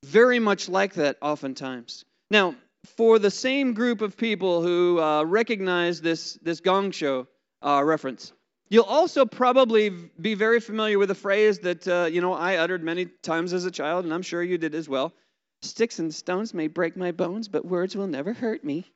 very 0.04 0.39
much 0.39 0.68
like 0.70 0.96
that 0.96 1.18
oftentimes. 1.22 2.04
Now, 2.32 2.56
for 2.98 3.20
the 3.20 3.30
same 3.30 3.76
group 3.76 4.02
of 4.02 4.18
people 4.18 4.64
who 4.64 5.00
uh, 5.00 5.24
recognize 5.24 6.02
this, 6.02 6.34
this 6.42 6.62
gong 6.62 6.89
show 6.89 7.28
uh, 7.62 7.84
reference, 7.86 8.34
you'll 8.72 8.86
also 8.86 9.26
probably 9.26 9.90
be 9.90 10.34
very 10.34 10.62
familiar 10.62 10.98
with 10.98 11.12
a 11.12 11.16
phrase 11.16 11.60
that, 11.60 11.88
uh, 11.88 12.08
you 12.12 12.22
know, 12.22 12.34
I 12.34 12.56
uttered 12.56 12.82
many 12.82 13.06
times 13.06 13.54
as 13.54 13.66
a 13.66 13.72
child, 13.72 14.06
and 14.06 14.14
I'm 14.14 14.22
sure 14.22 14.42
you 14.42 14.58
did 14.58 14.74
as 14.74 14.90
well. 14.90 15.14
Sticks 15.62 16.00
and 16.00 16.12
stones 16.12 16.54
may 16.54 16.68
break 16.68 16.98
my 16.98 17.12
bones, 17.12 17.50
but 17.50 17.66
words 17.66 17.96
will 17.96 18.08
never 18.08 18.34
hurt 18.34 18.64
me. 18.64 18.90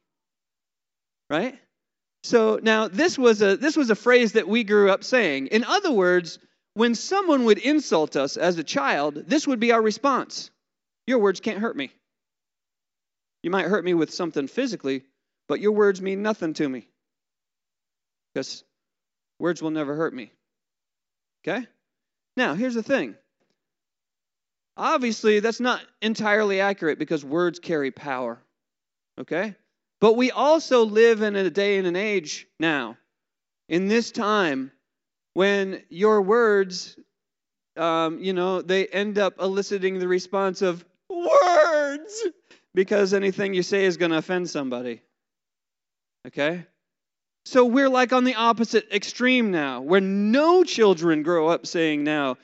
Right? 1.29 1.59
So 2.23 2.59
now 2.63 2.87
this 2.87 3.19
was 3.19 3.41
a 3.43 3.55
this 3.57 3.77
was 3.77 3.91
a 3.91 3.95
phrase 3.95 4.31
that 4.31 4.47
we 4.47 4.63
grew 4.63 4.89
up 4.89 5.03
saying. 5.03 5.47
In 5.47 5.63
other 5.63 5.91
words, 5.91 6.39
when 6.73 6.95
someone 6.95 7.45
would 7.45 7.59
insult 7.59 8.15
us 8.15 8.37
as 8.37 8.57
a 8.57 8.63
child, 8.63 9.15
this 9.27 9.45
would 9.45 9.59
be 9.59 9.71
our 9.71 9.81
response. 9.81 10.49
Your 11.05 11.19
words 11.19 11.39
can't 11.39 11.59
hurt 11.59 11.75
me. 11.75 11.91
You 13.43 13.51
might 13.51 13.65
hurt 13.65 13.85
me 13.85 13.93
with 13.93 14.11
something 14.11 14.47
physically, 14.47 15.03
but 15.47 15.59
your 15.59 15.73
words 15.73 16.01
mean 16.01 16.23
nothing 16.23 16.53
to 16.55 16.67
me. 16.67 16.87
Because 18.33 18.63
words 19.39 19.61
will 19.61 19.71
never 19.71 19.95
hurt 19.95 20.13
me. 20.13 20.31
Okay? 21.45 21.65
Now, 22.37 22.53
here's 22.53 22.73
the 22.73 22.83
thing. 22.83 23.15
Obviously, 24.77 25.39
that's 25.39 25.59
not 25.59 25.81
entirely 26.01 26.59
accurate 26.59 26.99
because 26.99 27.23
words 27.23 27.59
carry 27.59 27.91
power. 27.91 28.41
Okay? 29.19 29.55
But 30.01 30.13
we 30.13 30.31
also 30.31 30.85
live 30.85 31.21
in 31.21 31.35
a 31.35 31.49
day 31.49 31.77
and 31.77 31.87
an 31.87 31.95
age 31.95 32.47
now, 32.59 32.97
in 33.69 33.87
this 33.87 34.11
time, 34.11 34.71
when 35.33 35.81
your 35.89 36.21
words, 36.21 36.97
um, 37.77 38.19
you 38.19 38.33
know, 38.33 38.61
they 38.61 38.85
end 38.87 39.17
up 39.17 39.35
eliciting 39.39 39.99
the 39.99 40.07
response 40.07 40.61
of 40.61 40.83
words 41.09 42.23
because 42.73 43.13
anything 43.13 43.53
you 43.53 43.63
say 43.63 43.85
is 43.85 43.97
going 43.97 44.11
to 44.11 44.17
offend 44.17 44.49
somebody. 44.49 45.01
Okay? 46.27 46.65
So 47.45 47.65
we're 47.65 47.89
like 47.89 48.11
on 48.11 48.23
the 48.23 48.35
opposite 48.35 48.91
extreme 48.91 49.51
now, 49.51 49.81
where 49.81 50.01
no 50.01 50.63
children 50.63 51.21
grow 51.21 51.47
up 51.47 51.67
saying 51.67 52.03
now, 52.03 52.37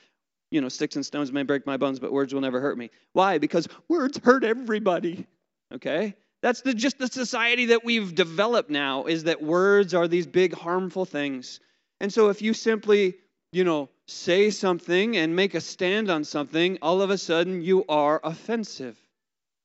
you 0.52 0.62
know, 0.62 0.70
sticks 0.70 0.96
and 0.96 1.06
stones 1.06 1.32
may 1.32 1.42
break 1.42 1.66
my 1.66 1.78
bones, 1.78 2.00
but 2.00 2.12
words 2.12 2.34
will 2.34 2.42
never 2.42 2.62
hurt 2.62 2.78
me. 2.78 2.92
Why? 3.14 3.40
Because 3.40 3.68
words 3.88 4.20
hurt 4.24 4.44
everybody. 4.44 5.26
Okay? 5.74 6.16
That's 6.44 6.62
the, 6.62 6.74
just 6.76 7.00
the 7.00 7.08
society 7.08 7.68
that 7.68 7.84
we've 7.84 8.14
developed 8.14 8.70
now 8.70 9.06
is 9.06 9.24
that 9.24 9.42
words 9.42 9.94
are 9.96 10.08
these 10.08 10.28
big 10.28 10.54
harmful 10.54 11.06
things. 11.06 11.60
And 12.00 12.14
so 12.14 12.30
if 12.30 12.42
you 12.44 12.54
simply, 12.54 13.16
you 13.52 13.64
know, 13.64 13.90
say 14.08 14.52
something 14.52 15.18
and 15.18 15.36
make 15.36 15.56
a 15.56 15.62
stand 15.62 16.12
on 16.12 16.24
something, 16.26 16.78
all 16.82 17.02
of 17.02 17.10
a 17.10 17.18
sudden 17.18 17.62
you 17.62 17.86
are 17.90 18.20
offensive. 18.24 18.98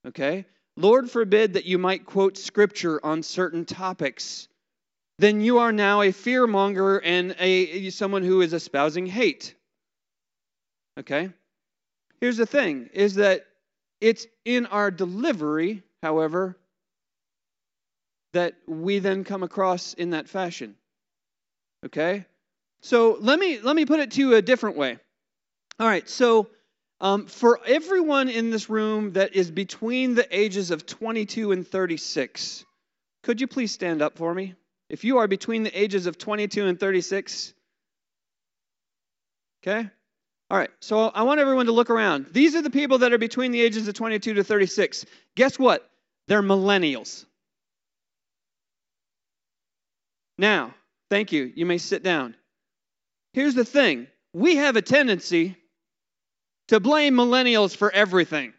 Okay? 0.06 0.46
Lord 0.76 1.10
forbid 1.10 1.54
that 1.54 1.66
you 1.66 1.76
might 1.78 2.06
quote 2.06 2.38
scripture 2.38 3.04
on 3.04 3.22
certain 3.22 3.64
topics. 3.64 4.48
Then 5.18 5.40
you 5.40 5.58
are 5.58 5.72
now 5.72 6.02
a 6.02 6.12
fearmonger 6.12 7.00
and 7.02 7.34
a 7.38 7.90
someone 7.90 8.22
who 8.22 8.42
is 8.42 8.52
espousing 8.52 9.06
hate. 9.06 9.54
Okay? 10.98 11.30
Here's 12.20 12.36
the 12.36 12.46
thing 12.46 12.90
is 12.92 13.14
that 13.14 13.46
it's 14.00 14.26
in 14.44 14.66
our 14.66 14.90
delivery, 14.90 15.82
however, 16.02 16.56
that 18.32 18.54
we 18.66 18.98
then 18.98 19.24
come 19.24 19.42
across 19.42 19.94
in 19.94 20.10
that 20.10 20.28
fashion. 20.28 20.76
Okay? 21.84 22.26
So 22.82 23.16
let 23.20 23.38
me 23.38 23.58
let 23.60 23.74
me 23.74 23.86
put 23.86 24.00
it 24.00 24.12
to 24.12 24.20
you 24.20 24.34
a 24.34 24.42
different 24.42 24.76
way. 24.76 24.98
All 25.78 25.86
right, 25.86 26.08
so 26.08 26.48
um, 27.00 27.26
for 27.26 27.60
everyone 27.66 28.28
in 28.28 28.50
this 28.50 28.70
room 28.70 29.12
that 29.12 29.34
is 29.34 29.50
between 29.50 30.14
the 30.14 30.26
ages 30.34 30.70
of 30.70 30.86
22 30.86 31.52
and 31.52 31.66
36, 31.66 32.64
could 33.22 33.40
you 33.40 33.46
please 33.46 33.72
stand 33.72 34.00
up 34.00 34.16
for 34.16 34.32
me? 34.32 34.54
If 34.88 35.04
you 35.04 35.18
are 35.18 35.26
between 35.26 35.62
the 35.62 35.78
ages 35.80 36.06
of 36.06 36.16
22 36.16 36.66
and 36.66 36.78
36, 36.78 37.52
okay? 39.62 39.88
All 40.48 40.56
right, 40.56 40.70
so 40.80 41.08
I 41.08 41.22
want 41.22 41.40
everyone 41.40 41.66
to 41.66 41.72
look 41.72 41.90
around. 41.90 42.26
These 42.32 42.54
are 42.54 42.62
the 42.62 42.70
people 42.70 42.98
that 42.98 43.12
are 43.12 43.18
between 43.18 43.50
the 43.50 43.60
ages 43.60 43.88
of 43.88 43.94
22 43.94 44.34
to 44.34 44.44
36. 44.44 45.04
Guess 45.34 45.58
what? 45.58 45.88
They're 46.28 46.42
millennials. 46.42 47.26
Now, 50.38 50.74
thank 51.10 51.32
you. 51.32 51.52
You 51.54 51.66
may 51.66 51.78
sit 51.78 52.02
down. 52.02 52.36
Here's 53.32 53.54
the 53.54 53.64
thing 53.64 54.06
we 54.32 54.56
have 54.56 54.76
a 54.76 54.82
tendency 54.82 55.56
to 56.68 56.78
blame 56.78 57.14
millennials 57.14 57.76
for 57.76 57.90
everything. 57.90 58.52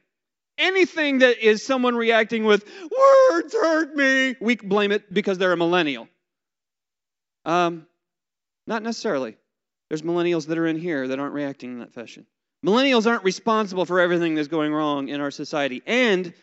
Anything 0.58 1.20
that 1.20 1.38
is 1.38 1.64
someone 1.64 1.96
reacting 1.96 2.44
with, 2.44 2.66
words 2.82 3.54
hurt 3.54 3.96
me, 3.96 4.36
we 4.42 4.56
blame 4.56 4.92
it 4.92 5.14
because 5.14 5.38
they're 5.38 5.54
a 5.54 5.58
millennial. 5.58 6.08
Um, 7.48 7.88
not 8.68 8.84
necessarily. 8.84 9.38
There's 9.90 10.02
millennials 10.02 10.48
that 10.48 10.58
are 10.58 10.68
in 10.68 10.78
here 10.78 11.08
that 11.08 11.18
aren't 11.18 11.34
reacting 11.34 11.72
in 11.72 11.80
that 11.80 11.94
fashion. 11.94 12.28
Millennials 12.64 13.08
aren't 13.08 13.24
responsible 13.24 13.86
for 13.86 14.00
everything 14.00 14.36
that's 14.36 14.50
going 14.50 14.74
wrong 14.74 15.08
in 15.08 15.22
our 15.22 15.32
society. 15.32 15.82
And 15.86 16.34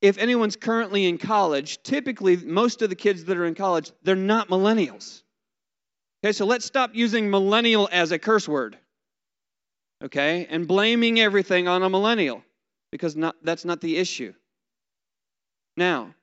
if 0.00 0.18
anyone's 0.18 0.54
currently 0.54 1.06
in 1.06 1.18
college, 1.18 1.82
typically 1.82 2.36
most 2.36 2.82
of 2.82 2.90
the 2.90 2.94
kids 2.94 3.24
that 3.24 3.36
are 3.36 3.44
in 3.46 3.54
college, 3.54 3.90
they're 4.02 4.14
not 4.14 4.48
millennials. 4.48 5.22
Okay, 6.24 6.32
so 6.32 6.46
let's 6.46 6.64
stop 6.64 6.90
using 6.94 7.30
millennial 7.30 7.88
as 7.90 8.12
a 8.12 8.18
curse 8.18 8.48
word. 8.48 8.78
Okay, 10.04 10.46
and 10.48 10.68
blaming 10.68 11.18
everything 11.18 11.66
on 11.66 11.82
a 11.82 11.88
millennial 11.88 12.42
because 12.92 13.16
not, 13.16 13.34
that's 13.42 13.64
not 13.64 13.80
the 13.80 13.96
issue. 13.96 14.34
Now, 15.76 16.14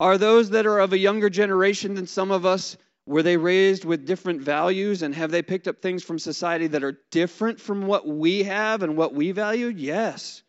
are 0.00 0.16
those 0.16 0.50
that 0.50 0.66
are 0.66 0.78
of 0.78 0.92
a 0.92 0.98
younger 0.98 1.28
generation 1.28 1.94
than 1.94 2.06
some 2.06 2.30
of 2.30 2.46
us, 2.46 2.76
were 3.06 3.22
they 3.22 3.36
raised 3.36 3.84
with 3.84 4.06
different 4.06 4.42
values 4.42 5.02
and 5.02 5.14
have 5.14 5.30
they 5.30 5.42
picked 5.42 5.68
up 5.68 5.80
things 5.80 6.02
from 6.02 6.18
society 6.18 6.68
that 6.68 6.84
are 6.84 6.98
different 7.10 7.60
from 7.60 7.86
what 7.86 8.06
we 8.06 8.44
have 8.44 8.82
and 8.82 8.96
what 8.96 9.14
we 9.14 9.32
value? 9.32 9.66
Yes, 9.66 10.42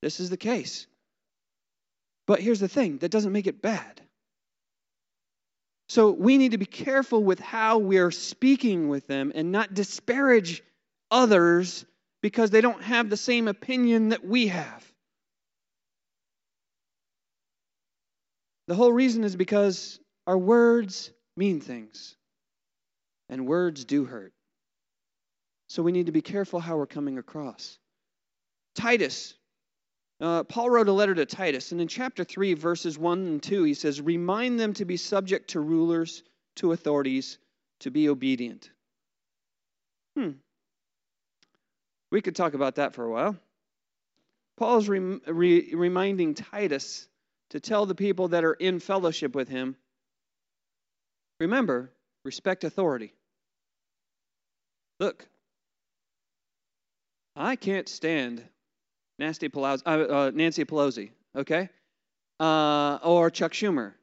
this 0.00 0.20
is 0.20 0.30
the 0.30 0.36
case. 0.36 0.86
But 2.26 2.40
here's 2.40 2.60
the 2.60 2.68
thing 2.68 2.98
that 2.98 3.10
doesn't 3.10 3.32
make 3.32 3.46
it 3.46 3.60
bad. 3.60 4.00
So 5.88 6.12
we 6.12 6.38
need 6.38 6.52
to 6.52 6.58
be 6.58 6.66
careful 6.66 7.24
with 7.24 7.40
how 7.40 7.78
we're 7.78 8.12
speaking 8.12 8.88
with 8.88 9.08
them 9.08 9.32
and 9.34 9.50
not 9.50 9.74
disparage 9.74 10.62
others 11.10 11.84
because 12.22 12.50
they 12.50 12.60
don't 12.60 12.82
have 12.82 13.10
the 13.10 13.16
same 13.16 13.48
opinion 13.48 14.10
that 14.10 14.24
we 14.24 14.46
have. 14.46 14.86
The 18.68 18.76
whole 18.76 18.92
reason 18.92 19.24
is 19.24 19.34
because 19.34 19.98
our 20.28 20.38
words 20.38 21.10
mean 21.40 21.58
things, 21.58 22.16
and 23.30 23.46
words 23.46 23.86
do 23.86 24.04
hurt. 24.04 24.34
So 25.68 25.82
we 25.82 25.90
need 25.90 26.06
to 26.06 26.12
be 26.12 26.20
careful 26.20 26.60
how 26.60 26.76
we're 26.76 26.86
coming 26.86 27.16
across. 27.16 27.78
Titus, 28.74 29.32
uh, 30.20 30.44
Paul 30.44 30.68
wrote 30.68 30.88
a 30.88 30.92
letter 30.92 31.14
to 31.14 31.24
Titus, 31.24 31.72
and 31.72 31.80
in 31.80 31.88
chapter 31.88 32.24
3, 32.24 32.52
verses 32.52 32.98
1 32.98 33.26
and 33.26 33.42
2, 33.42 33.64
he 33.64 33.72
says, 33.72 34.02
Remind 34.02 34.60
them 34.60 34.74
to 34.74 34.84
be 34.84 34.98
subject 34.98 35.50
to 35.50 35.60
rulers, 35.60 36.22
to 36.56 36.72
authorities, 36.72 37.38
to 37.80 37.90
be 37.90 38.10
obedient. 38.10 38.68
Hmm, 40.18 40.32
we 42.12 42.20
could 42.20 42.36
talk 42.36 42.52
about 42.52 42.74
that 42.74 42.94
for 42.94 43.04
a 43.04 43.10
while. 43.10 43.36
Paul's 44.58 44.90
re- 44.90 45.20
re- 45.26 45.74
reminding 45.74 46.34
Titus 46.34 47.08
to 47.48 47.60
tell 47.60 47.86
the 47.86 47.94
people 47.94 48.28
that 48.28 48.44
are 48.44 48.52
in 48.52 48.78
fellowship 48.78 49.34
with 49.34 49.48
him 49.48 49.76
remember, 51.40 51.92
respect 52.24 52.64
authority. 52.64 53.12
Look, 55.00 55.26
I 57.34 57.56
can't 57.56 57.88
stand 57.88 58.44
Nasty 59.18 59.48
Pelosi, 59.48 59.82
uh, 59.86 59.90
uh, 59.90 60.30
Nancy 60.34 60.64
Pelosi, 60.64 61.10
okay? 61.36 61.68
Uh, 62.38 62.98
or 63.02 63.30
Chuck 63.30 63.52
Schumer. 63.52 63.94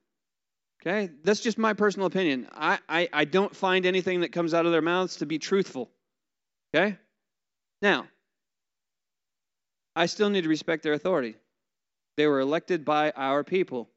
Okay? 0.82 1.12
That's 1.24 1.42
just 1.42 1.58
my 1.58 1.74
personal 1.74 2.08
opinion. 2.08 2.48
I, 2.54 2.80
I, 2.88 3.10
I 3.12 3.26
don't 3.26 3.56
find 3.56 3.86
anything 3.86 4.22
that 4.22 4.32
comes 4.32 4.54
out 4.54 4.66
of 4.66 4.72
their 4.72 4.82
mouths 4.82 5.18
to 5.18 5.26
be 5.26 5.40
truthful. 5.40 5.90
Okay? 6.74 6.98
Now, 7.82 8.08
I 9.96 10.06
still 10.06 10.30
need 10.30 10.44
to 10.44 10.50
respect 10.50 10.84
their 10.84 10.94
authority. 10.94 11.36
They 12.16 12.28
were 12.28 12.40
elected 12.40 12.86
by 12.86 13.12
our 13.12 13.44
people, 13.44 13.90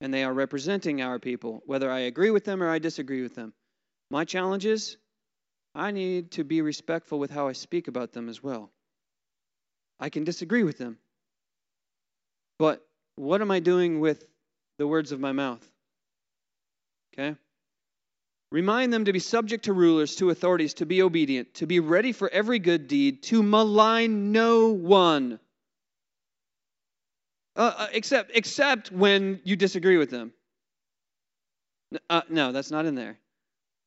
and 0.00 0.12
they 0.12 0.24
are 0.24 0.32
representing 0.32 1.00
our 1.00 1.18
people, 1.18 1.62
whether 1.66 1.90
I 1.90 2.00
agree 2.00 2.30
with 2.30 2.44
them 2.44 2.62
or 2.62 2.68
I 2.68 2.78
disagree 2.78 3.22
with 3.22 3.34
them. 3.34 3.52
My 4.10 4.24
challenge 4.24 4.66
is 4.66 4.96
I 5.74 5.90
need 5.90 6.32
to 6.32 6.44
be 6.44 6.62
respectful 6.62 7.18
with 7.18 7.30
how 7.30 7.48
I 7.48 7.52
speak 7.52 7.88
about 7.88 8.12
them 8.12 8.28
as 8.28 8.42
well. 8.42 8.70
I 9.98 10.10
can 10.10 10.24
disagree 10.24 10.62
with 10.62 10.78
them, 10.78 10.98
but 12.58 12.86
what 13.16 13.40
am 13.40 13.50
I 13.50 13.60
doing 13.60 14.00
with 14.00 14.24
the 14.78 14.86
words 14.86 15.12
of 15.12 15.20
my 15.20 15.32
mouth? 15.32 15.66
Okay? 17.12 17.36
Remind 18.52 18.92
them 18.92 19.06
to 19.06 19.12
be 19.12 19.18
subject 19.18 19.64
to 19.64 19.72
rulers, 19.72 20.16
to 20.16 20.30
authorities, 20.30 20.74
to 20.74 20.86
be 20.86 21.02
obedient, 21.02 21.54
to 21.54 21.66
be 21.66 21.80
ready 21.80 22.12
for 22.12 22.28
every 22.28 22.58
good 22.58 22.86
deed, 22.88 23.22
to 23.24 23.42
malign 23.42 24.32
no 24.32 24.68
one. 24.68 25.40
Uh, 27.56 27.72
uh, 27.78 27.86
except, 27.92 28.32
except 28.34 28.92
when 28.92 29.40
you 29.44 29.56
disagree 29.56 29.96
with 29.96 30.10
them. 30.10 30.32
Uh, 32.10 32.20
no, 32.28 32.52
that's 32.52 32.70
not 32.70 32.84
in 32.84 32.94
there. 32.94 33.18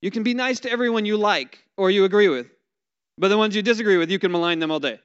You 0.02 0.10
can 0.10 0.24
be 0.24 0.34
nice 0.34 0.62
to 0.62 0.72
everyone 0.72 1.06
you 1.06 1.18
like 1.18 1.60
or 1.78 1.91
you 1.91 2.06
agree 2.06 2.30
with, 2.30 2.50
but 3.18 3.28
the 3.28 3.38
ones 3.38 3.56
you 3.56 3.62
disagree 3.62 3.98
with, 3.98 4.10
you 4.10 4.18
can 4.18 4.32
malign 4.32 4.60
them 4.60 4.72
all 4.72 4.80
day. 4.80 5.00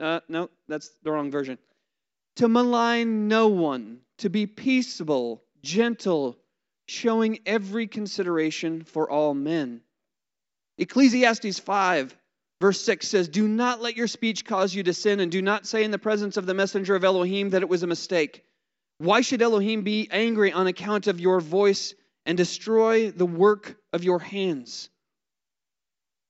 Uh, 0.00 0.20
no, 0.28 0.50
that's 0.66 0.90
the 1.04 1.12
wrong 1.12 1.30
version. 1.30 1.58
To 2.36 2.48
malign 2.48 3.28
no 3.28 3.48
one, 3.48 4.00
to 4.18 4.28
be 4.28 4.46
peaceable, 4.46 5.44
gentle, 5.62 6.38
showing 6.86 7.40
every 7.46 7.86
consideration 7.86 8.82
for 8.82 9.08
all 9.08 9.34
men. 9.34 9.82
Ecclesiastes 10.78 11.58
5, 11.60 12.16
verse 12.62 12.80
6 12.82 13.08
says, 13.08 13.28
Do 13.28 13.48
not 13.48 13.82
let 13.82 13.96
your 13.96 14.06
speech 14.06 14.44
cause 14.44 14.72
you 14.72 14.84
to 14.84 14.94
sin, 14.94 15.18
and 15.18 15.32
do 15.32 15.42
not 15.42 15.66
say 15.66 15.82
in 15.82 15.90
the 15.90 15.98
presence 15.98 16.36
of 16.36 16.46
the 16.46 16.54
messenger 16.54 16.94
of 16.94 17.02
Elohim 17.02 17.50
that 17.50 17.62
it 17.62 17.68
was 17.68 17.82
a 17.82 17.88
mistake. 17.88 18.44
Why 18.98 19.20
should 19.20 19.42
Elohim 19.42 19.82
be 19.82 20.08
angry 20.12 20.52
on 20.52 20.68
account 20.68 21.08
of 21.08 21.18
your 21.18 21.40
voice 21.40 21.92
and 22.24 22.38
destroy 22.38 23.10
the 23.10 23.26
work 23.26 23.74
of 23.92 24.04
your 24.04 24.20
hands? 24.20 24.88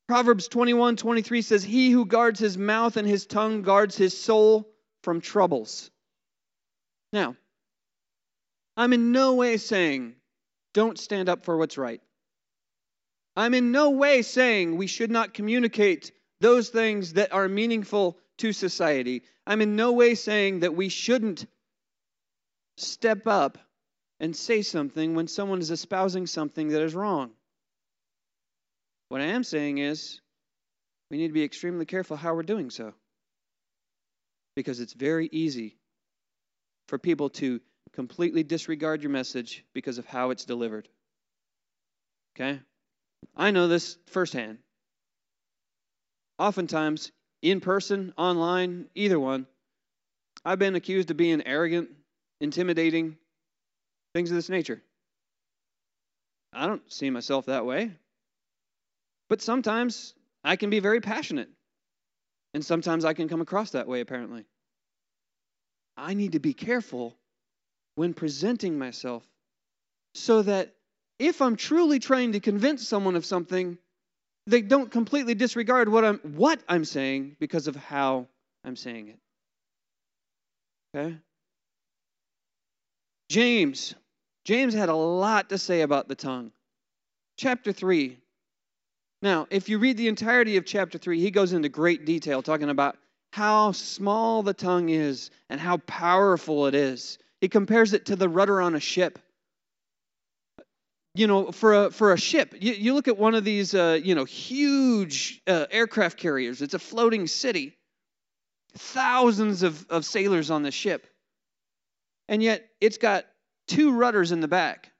Proverbs 0.08 0.48
21 0.48 0.96
23 0.96 1.42
says, 1.42 1.62
He 1.62 1.90
who 1.90 2.06
guards 2.06 2.40
his 2.40 2.56
mouth 2.56 2.96
and 2.96 3.06
his 3.06 3.26
tongue 3.26 3.60
guards 3.60 3.94
his 3.94 4.18
soul 4.18 4.72
from 5.02 5.20
troubles. 5.20 5.90
Now, 7.12 7.36
I'm 8.74 8.94
in 8.94 9.12
no 9.12 9.34
way 9.34 9.58
saying 9.58 10.14
don't 10.72 10.98
stand 10.98 11.28
up 11.28 11.44
for 11.44 11.58
what's 11.58 11.76
right. 11.76 12.00
I'm 13.36 13.52
in 13.52 13.70
no 13.70 13.90
way 13.90 14.22
saying 14.22 14.78
we 14.78 14.86
should 14.86 15.10
not 15.10 15.34
communicate 15.34 16.10
those 16.42 16.68
things 16.68 17.14
that 17.14 17.32
are 17.32 17.48
meaningful 17.48 18.18
to 18.38 18.52
society. 18.52 19.22
I'm 19.46 19.60
in 19.60 19.76
no 19.76 19.92
way 19.92 20.14
saying 20.14 20.60
that 20.60 20.74
we 20.74 20.88
shouldn't 20.88 21.46
step 22.76 23.26
up 23.26 23.58
and 24.20 24.36
say 24.36 24.62
something 24.62 25.14
when 25.14 25.28
someone 25.28 25.60
is 25.60 25.70
espousing 25.70 26.26
something 26.26 26.68
that 26.68 26.82
is 26.82 26.94
wrong. 26.94 27.30
What 29.08 29.20
I 29.20 29.26
am 29.26 29.44
saying 29.44 29.78
is 29.78 30.20
we 31.10 31.18
need 31.18 31.28
to 31.28 31.34
be 31.34 31.44
extremely 31.44 31.86
careful 31.86 32.16
how 32.16 32.34
we're 32.34 32.42
doing 32.42 32.70
so. 32.70 32.94
Because 34.56 34.80
it's 34.80 34.94
very 34.94 35.28
easy 35.32 35.76
for 36.88 36.98
people 36.98 37.30
to 37.30 37.60
completely 37.92 38.42
disregard 38.42 39.02
your 39.02 39.10
message 39.10 39.64
because 39.74 39.98
of 39.98 40.06
how 40.06 40.30
it's 40.30 40.44
delivered. 40.44 40.88
Okay? 42.34 42.60
I 43.36 43.50
know 43.50 43.68
this 43.68 43.98
firsthand. 44.06 44.58
Oftentimes, 46.38 47.12
in 47.42 47.60
person, 47.60 48.12
online, 48.16 48.86
either 48.94 49.18
one, 49.18 49.46
I've 50.44 50.58
been 50.58 50.74
accused 50.74 51.10
of 51.10 51.16
being 51.16 51.46
arrogant, 51.46 51.90
intimidating, 52.40 53.16
things 54.14 54.30
of 54.30 54.36
this 54.36 54.48
nature. 54.48 54.82
I 56.52 56.66
don't 56.66 56.92
see 56.92 57.10
myself 57.10 57.46
that 57.46 57.64
way. 57.64 57.92
But 59.28 59.40
sometimes 59.40 60.14
I 60.44 60.56
can 60.56 60.70
be 60.70 60.80
very 60.80 61.00
passionate. 61.00 61.48
And 62.54 62.64
sometimes 62.64 63.04
I 63.04 63.14
can 63.14 63.28
come 63.28 63.40
across 63.40 63.70
that 63.70 63.88
way, 63.88 64.00
apparently. 64.00 64.44
I 65.96 66.14
need 66.14 66.32
to 66.32 66.38
be 66.38 66.52
careful 66.52 67.16
when 67.94 68.14
presenting 68.14 68.78
myself 68.78 69.24
so 70.14 70.42
that 70.42 70.74
if 71.18 71.40
I'm 71.40 71.56
truly 71.56 71.98
trying 71.98 72.32
to 72.32 72.40
convince 72.40 72.86
someone 72.86 73.16
of 73.16 73.24
something, 73.24 73.78
they 74.46 74.62
don't 74.62 74.90
completely 74.90 75.34
disregard 75.34 75.88
what 75.88 76.04
I'm 76.04 76.18
what 76.18 76.60
I'm 76.68 76.84
saying 76.84 77.36
because 77.38 77.68
of 77.68 77.76
how 77.76 78.26
I'm 78.64 78.76
saying 78.76 79.08
it. 79.08 79.18
Okay? 80.94 81.16
James. 83.28 83.94
James 84.44 84.74
had 84.74 84.88
a 84.88 84.94
lot 84.94 85.50
to 85.50 85.58
say 85.58 85.82
about 85.82 86.08
the 86.08 86.14
tongue. 86.14 86.50
Chapter 87.36 87.72
3. 87.72 88.18
Now, 89.22 89.46
if 89.50 89.68
you 89.68 89.78
read 89.78 89.96
the 89.96 90.08
entirety 90.08 90.56
of 90.56 90.66
chapter 90.66 90.98
3, 90.98 91.20
he 91.20 91.30
goes 91.30 91.52
into 91.52 91.68
great 91.68 92.04
detail 92.04 92.42
talking 92.42 92.68
about 92.68 92.98
how 93.32 93.72
small 93.72 94.42
the 94.42 94.52
tongue 94.52 94.88
is 94.88 95.30
and 95.48 95.60
how 95.60 95.76
powerful 95.78 96.66
it 96.66 96.74
is. 96.74 97.18
He 97.40 97.48
compares 97.48 97.92
it 97.92 98.06
to 98.06 98.16
the 98.16 98.28
rudder 98.28 98.60
on 98.60 98.74
a 98.74 98.80
ship 98.80 99.18
you 101.14 101.26
know, 101.26 101.52
for 101.52 101.74
a 101.86 101.90
for 101.90 102.12
a 102.12 102.18
ship, 102.18 102.54
you, 102.58 102.72
you 102.72 102.94
look 102.94 103.08
at 103.08 103.18
one 103.18 103.34
of 103.34 103.44
these, 103.44 103.74
uh, 103.74 103.98
you 104.02 104.14
know, 104.14 104.24
huge 104.24 105.42
uh, 105.46 105.66
aircraft 105.70 106.18
carriers. 106.18 106.62
It's 106.62 106.74
a 106.74 106.78
floating 106.78 107.26
city, 107.26 107.76
thousands 108.76 109.62
of, 109.62 109.86
of 109.90 110.04
sailors 110.04 110.50
on 110.50 110.62
the 110.62 110.70
ship, 110.70 111.06
and 112.28 112.42
yet 112.42 112.66
it's 112.80 112.98
got 112.98 113.26
two 113.68 113.92
rudders 113.92 114.32
in 114.32 114.40
the 114.40 114.48
back. 114.48 114.90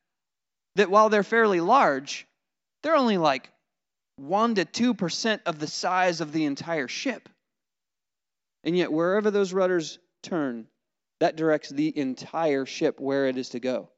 That 0.76 0.90
while 0.90 1.08
they're 1.08 1.22
fairly 1.22 1.60
large, 1.60 2.26
they're 2.82 2.96
only 2.96 3.18
like 3.18 3.50
one 4.16 4.54
to 4.56 4.64
two 4.64 4.94
percent 4.94 5.42
of 5.46 5.58
the 5.58 5.66
size 5.66 6.20
of 6.20 6.32
the 6.32 6.44
entire 6.44 6.88
ship. 6.88 7.28
And 8.64 8.76
yet, 8.76 8.92
wherever 8.92 9.30
those 9.30 9.52
rudders 9.52 9.98
turn, 10.22 10.66
that 11.20 11.36
directs 11.36 11.70
the 11.70 11.96
entire 11.96 12.66
ship 12.66 13.00
where 13.00 13.26
it 13.26 13.38
is 13.38 13.50
to 13.50 13.60
go. 13.60 13.91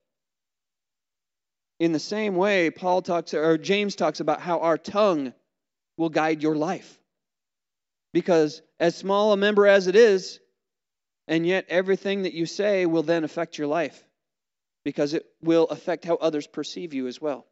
In 1.78 1.92
the 1.92 1.98
same 1.98 2.36
way, 2.36 2.70
Paul 2.70 3.02
talks 3.02 3.34
or 3.34 3.58
James 3.58 3.96
talks 3.96 4.20
about 4.20 4.40
how 4.40 4.60
our 4.60 4.78
tongue 4.78 5.32
will 5.96 6.08
guide 6.08 6.42
your 6.42 6.56
life. 6.56 7.00
Because 8.12 8.62
as 8.78 8.96
small 8.96 9.32
a 9.32 9.36
member 9.36 9.66
as 9.66 9.86
it 9.86 9.96
is, 9.96 10.38
and 11.26 11.46
yet 11.46 11.66
everything 11.68 12.22
that 12.22 12.34
you 12.34 12.46
say 12.46 12.86
will 12.86 13.02
then 13.02 13.24
affect 13.24 13.58
your 13.58 13.66
life 13.66 14.04
because 14.84 15.14
it 15.14 15.26
will 15.42 15.64
affect 15.64 16.04
how 16.04 16.16
others 16.16 16.46
perceive 16.46 16.94
you 16.94 17.06
as 17.06 17.20
well. 17.20 17.46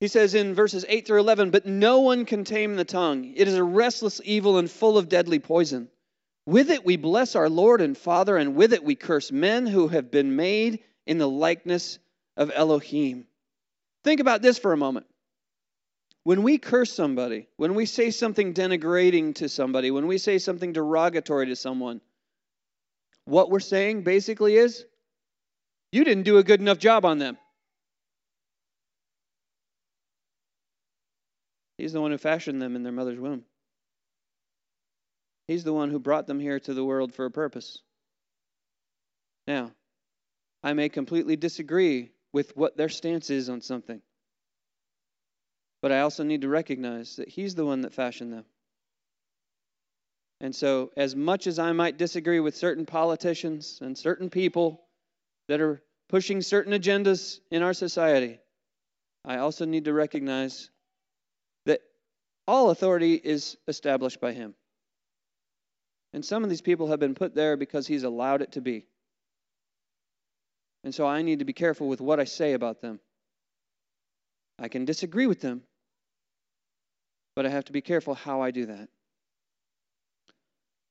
He 0.00 0.08
says 0.08 0.34
in 0.34 0.54
verses 0.54 0.84
8 0.88 1.06
through 1.06 1.20
11, 1.20 1.50
But 1.50 1.66
no 1.66 2.00
one 2.00 2.24
can 2.24 2.44
tame 2.44 2.76
the 2.76 2.84
tongue. 2.84 3.32
It 3.36 3.46
is 3.46 3.54
a 3.54 3.62
restless 3.62 4.20
evil 4.24 4.58
and 4.58 4.70
full 4.70 4.98
of 4.98 5.08
deadly 5.08 5.38
poison. 5.38 5.88
With 6.46 6.70
it 6.70 6.84
we 6.84 6.96
bless 6.96 7.36
our 7.36 7.48
Lord 7.48 7.80
and 7.80 7.96
Father, 7.96 8.36
and 8.36 8.56
with 8.56 8.72
it 8.72 8.84
we 8.84 8.96
curse 8.96 9.30
men 9.30 9.66
who 9.66 9.88
have 9.88 10.10
been 10.10 10.36
made 10.36 10.80
in 11.06 11.18
the 11.18 11.28
likeness 11.28 11.98
of 12.36 12.50
Elohim. 12.54 13.26
Think 14.02 14.20
about 14.20 14.42
this 14.42 14.58
for 14.58 14.72
a 14.72 14.76
moment. 14.76 15.06
When 16.24 16.42
we 16.42 16.58
curse 16.58 16.92
somebody, 16.92 17.48
when 17.56 17.74
we 17.74 17.86
say 17.86 18.10
something 18.10 18.54
denigrating 18.54 19.34
to 19.36 19.48
somebody, 19.48 19.90
when 19.90 20.06
we 20.06 20.18
say 20.18 20.38
something 20.38 20.72
derogatory 20.72 21.46
to 21.46 21.56
someone, 21.56 22.00
what 23.26 23.50
we're 23.50 23.60
saying 23.60 24.02
basically 24.02 24.56
is, 24.56 24.84
you 25.92 26.02
didn't 26.04 26.24
do 26.24 26.38
a 26.38 26.44
good 26.44 26.60
enough 26.60 26.78
job 26.78 27.04
on 27.04 27.18
them. 27.18 27.36
He's 31.76 31.92
the 31.92 32.00
one 32.00 32.10
who 32.10 32.18
fashioned 32.18 32.60
them 32.60 32.76
in 32.76 32.82
their 32.82 32.92
mother's 32.92 33.18
womb. 33.18 33.44
He's 35.46 35.64
the 35.64 35.72
one 35.72 35.90
who 35.90 35.98
brought 35.98 36.26
them 36.26 36.40
here 36.40 36.58
to 36.60 36.72
the 36.72 36.84
world 36.84 37.12
for 37.12 37.26
a 37.26 37.30
purpose. 37.30 37.82
Now, 39.46 39.72
I 40.62 40.72
may 40.72 40.88
completely 40.88 41.36
disagree 41.36 42.13
with 42.34 42.56
what 42.56 42.76
their 42.76 42.88
stance 42.88 43.30
is 43.30 43.48
on 43.48 43.60
something. 43.60 44.02
But 45.80 45.92
I 45.92 46.00
also 46.00 46.24
need 46.24 46.40
to 46.40 46.48
recognize 46.48 47.16
that 47.16 47.28
He's 47.28 47.54
the 47.54 47.64
one 47.64 47.82
that 47.82 47.94
fashioned 47.94 48.32
them. 48.32 48.44
And 50.40 50.54
so, 50.54 50.90
as 50.96 51.14
much 51.14 51.46
as 51.46 51.60
I 51.60 51.70
might 51.72 51.96
disagree 51.96 52.40
with 52.40 52.56
certain 52.56 52.86
politicians 52.86 53.78
and 53.80 53.96
certain 53.96 54.30
people 54.30 54.82
that 55.46 55.60
are 55.60 55.80
pushing 56.08 56.42
certain 56.42 56.72
agendas 56.72 57.38
in 57.52 57.62
our 57.62 57.72
society, 57.72 58.40
I 59.24 59.38
also 59.38 59.64
need 59.64 59.84
to 59.84 59.92
recognize 59.92 60.70
that 61.66 61.82
all 62.48 62.70
authority 62.70 63.14
is 63.14 63.56
established 63.68 64.20
by 64.20 64.32
Him. 64.32 64.54
And 66.12 66.24
some 66.24 66.42
of 66.42 66.50
these 66.50 66.62
people 66.62 66.88
have 66.88 67.00
been 67.00 67.14
put 67.14 67.36
there 67.36 67.56
because 67.56 67.86
He's 67.86 68.02
allowed 68.02 68.42
it 68.42 68.52
to 68.52 68.60
be. 68.60 68.86
And 70.84 70.94
so 70.94 71.06
I 71.06 71.22
need 71.22 71.38
to 71.38 71.46
be 71.46 71.54
careful 71.54 71.88
with 71.88 72.00
what 72.00 72.20
I 72.20 72.24
say 72.24 72.52
about 72.52 72.82
them. 72.82 73.00
I 74.58 74.68
can 74.68 74.84
disagree 74.84 75.26
with 75.26 75.40
them, 75.40 75.62
but 77.34 77.46
I 77.46 77.48
have 77.48 77.64
to 77.64 77.72
be 77.72 77.80
careful 77.80 78.14
how 78.14 78.42
I 78.42 78.50
do 78.50 78.66
that. 78.66 78.88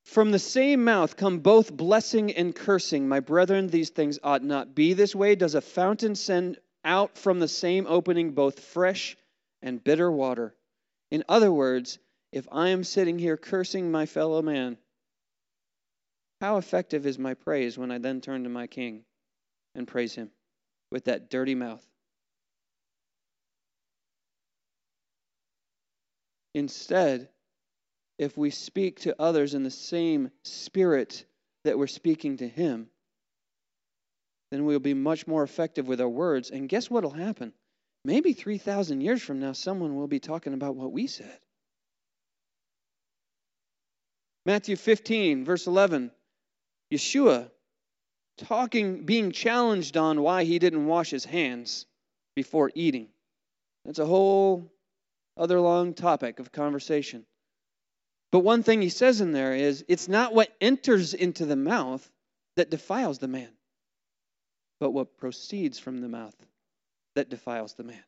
From 0.06 0.32
the 0.32 0.40
same 0.40 0.84
mouth 0.84 1.16
come 1.16 1.40
both 1.40 1.72
blessing 1.72 2.34
and 2.34 2.54
cursing. 2.54 3.08
My 3.08 3.22
brethren, 3.22 3.68
these 3.68 3.90
things 3.90 4.20
ought 4.22 4.44
not 4.44 4.76
be 4.76 4.94
this 4.94 5.16
way. 5.16 5.36
Does 5.36 5.56
a 5.56 5.62
fountain 5.62 6.16
send 6.16 6.58
out 6.84 7.18
from 7.18 7.40
the 7.40 7.48
same 7.48 7.88
opening 7.88 8.32
both 8.32 8.60
fresh 8.60 9.16
and 9.62 9.82
bitter 9.82 10.12
water? 10.12 10.56
In 11.10 11.24
other 11.30 11.52
words, 11.52 12.00
if 12.32 12.48
I 12.52 12.70
am 12.70 12.84
sitting 12.84 13.18
here 13.18 13.38
cursing 13.38 13.92
my 13.92 14.08
fellow 14.08 14.42
man, 14.42 14.78
how 16.42 16.58
effective 16.58 17.06
is 17.06 17.18
my 17.18 17.36
praise 17.36 17.78
when 17.78 17.92
I 17.92 18.00
then 18.00 18.20
turn 18.20 18.44
to 18.44 18.50
my 18.50 18.68
king? 18.68 19.06
And 19.76 19.88
praise 19.88 20.16
Him 20.16 20.30
with 20.92 21.06
that 21.06 21.30
dirty 21.30 21.56
mouth. 21.56 21.86
Instead, 26.54 27.30
if 28.20 28.38
we 28.38 28.52
speak 28.52 29.02
to 29.02 29.16
others 29.20 29.54
in 29.54 29.64
the 29.64 29.72
same 29.72 30.30
spirit 30.44 31.26
that 31.64 31.78
we're 31.78 31.88
speaking 31.88 32.38
to 32.38 32.48
Him, 32.48 32.88
then 34.52 34.66
we'll 34.66 34.80
be 34.80 34.94
much 34.94 35.26
more 35.26 35.42
effective 35.42 35.88
with 35.88 36.00
our 36.00 36.10
words. 36.10 36.52
And 36.52 36.70
guess 36.70 36.90
what 36.90 37.04
will 37.04 37.10
happen? 37.12 37.54
Maybe 38.06 38.34
3,000 38.34 39.02
years 39.02 39.22
from 39.22 39.40
now, 39.40 39.54
someone 39.54 39.96
will 39.96 40.08
be 40.08 40.20
talking 40.20 40.54
about 40.54 40.76
what 40.76 40.92
we 40.92 41.08
said. 41.08 41.40
Matthew 44.46 44.76
15, 44.76 45.46
verse 45.46 45.66
11. 45.68 46.12
Yeshua 46.94 47.50
talking, 48.38 49.06
being 49.06 49.32
challenged 49.32 49.98
on 49.98 50.22
why 50.22 50.44
he 50.44 50.60
didn't 50.60 50.86
wash 50.86 51.10
his 51.10 51.26
hands 51.26 51.86
before 52.36 52.72
eating. 52.76 53.08
That's 53.86 54.00
a 54.00 54.06
whole 54.06 54.72
other 55.38 55.60
long 55.60 55.94
topic 55.94 56.40
of 56.40 56.52
conversation. 56.52 57.26
But 58.32 58.40
one 58.40 58.64
thing 58.64 58.82
he 58.82 58.90
says 58.90 59.22
in 59.22 59.32
there 59.32 59.54
is 59.54 59.86
it's 59.88 60.08
not 60.08 60.34
what 60.34 60.56
enters 60.60 61.14
into 61.14 61.46
the 61.46 61.56
mouth 61.56 62.10
that 62.56 62.70
defiles 62.70 63.20
the 63.20 63.28
man, 63.28 63.52
but 64.80 64.92
what 64.92 65.18
proceeds 65.18 65.80
from 65.80 66.02
the 66.02 66.10
mouth 66.10 66.36
that 67.16 67.30
defiles 67.30 67.74
the 67.74 67.84
man. 67.84 68.04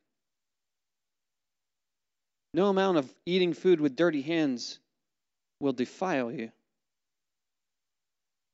No 2.54 2.70
amount 2.70 2.98
of 2.98 3.14
eating 3.26 3.54
food 3.54 3.82
with 3.82 3.96
dirty 3.96 4.22
hands 4.22 4.80
will 5.60 5.74
defile 5.74 6.32
you 6.32 6.52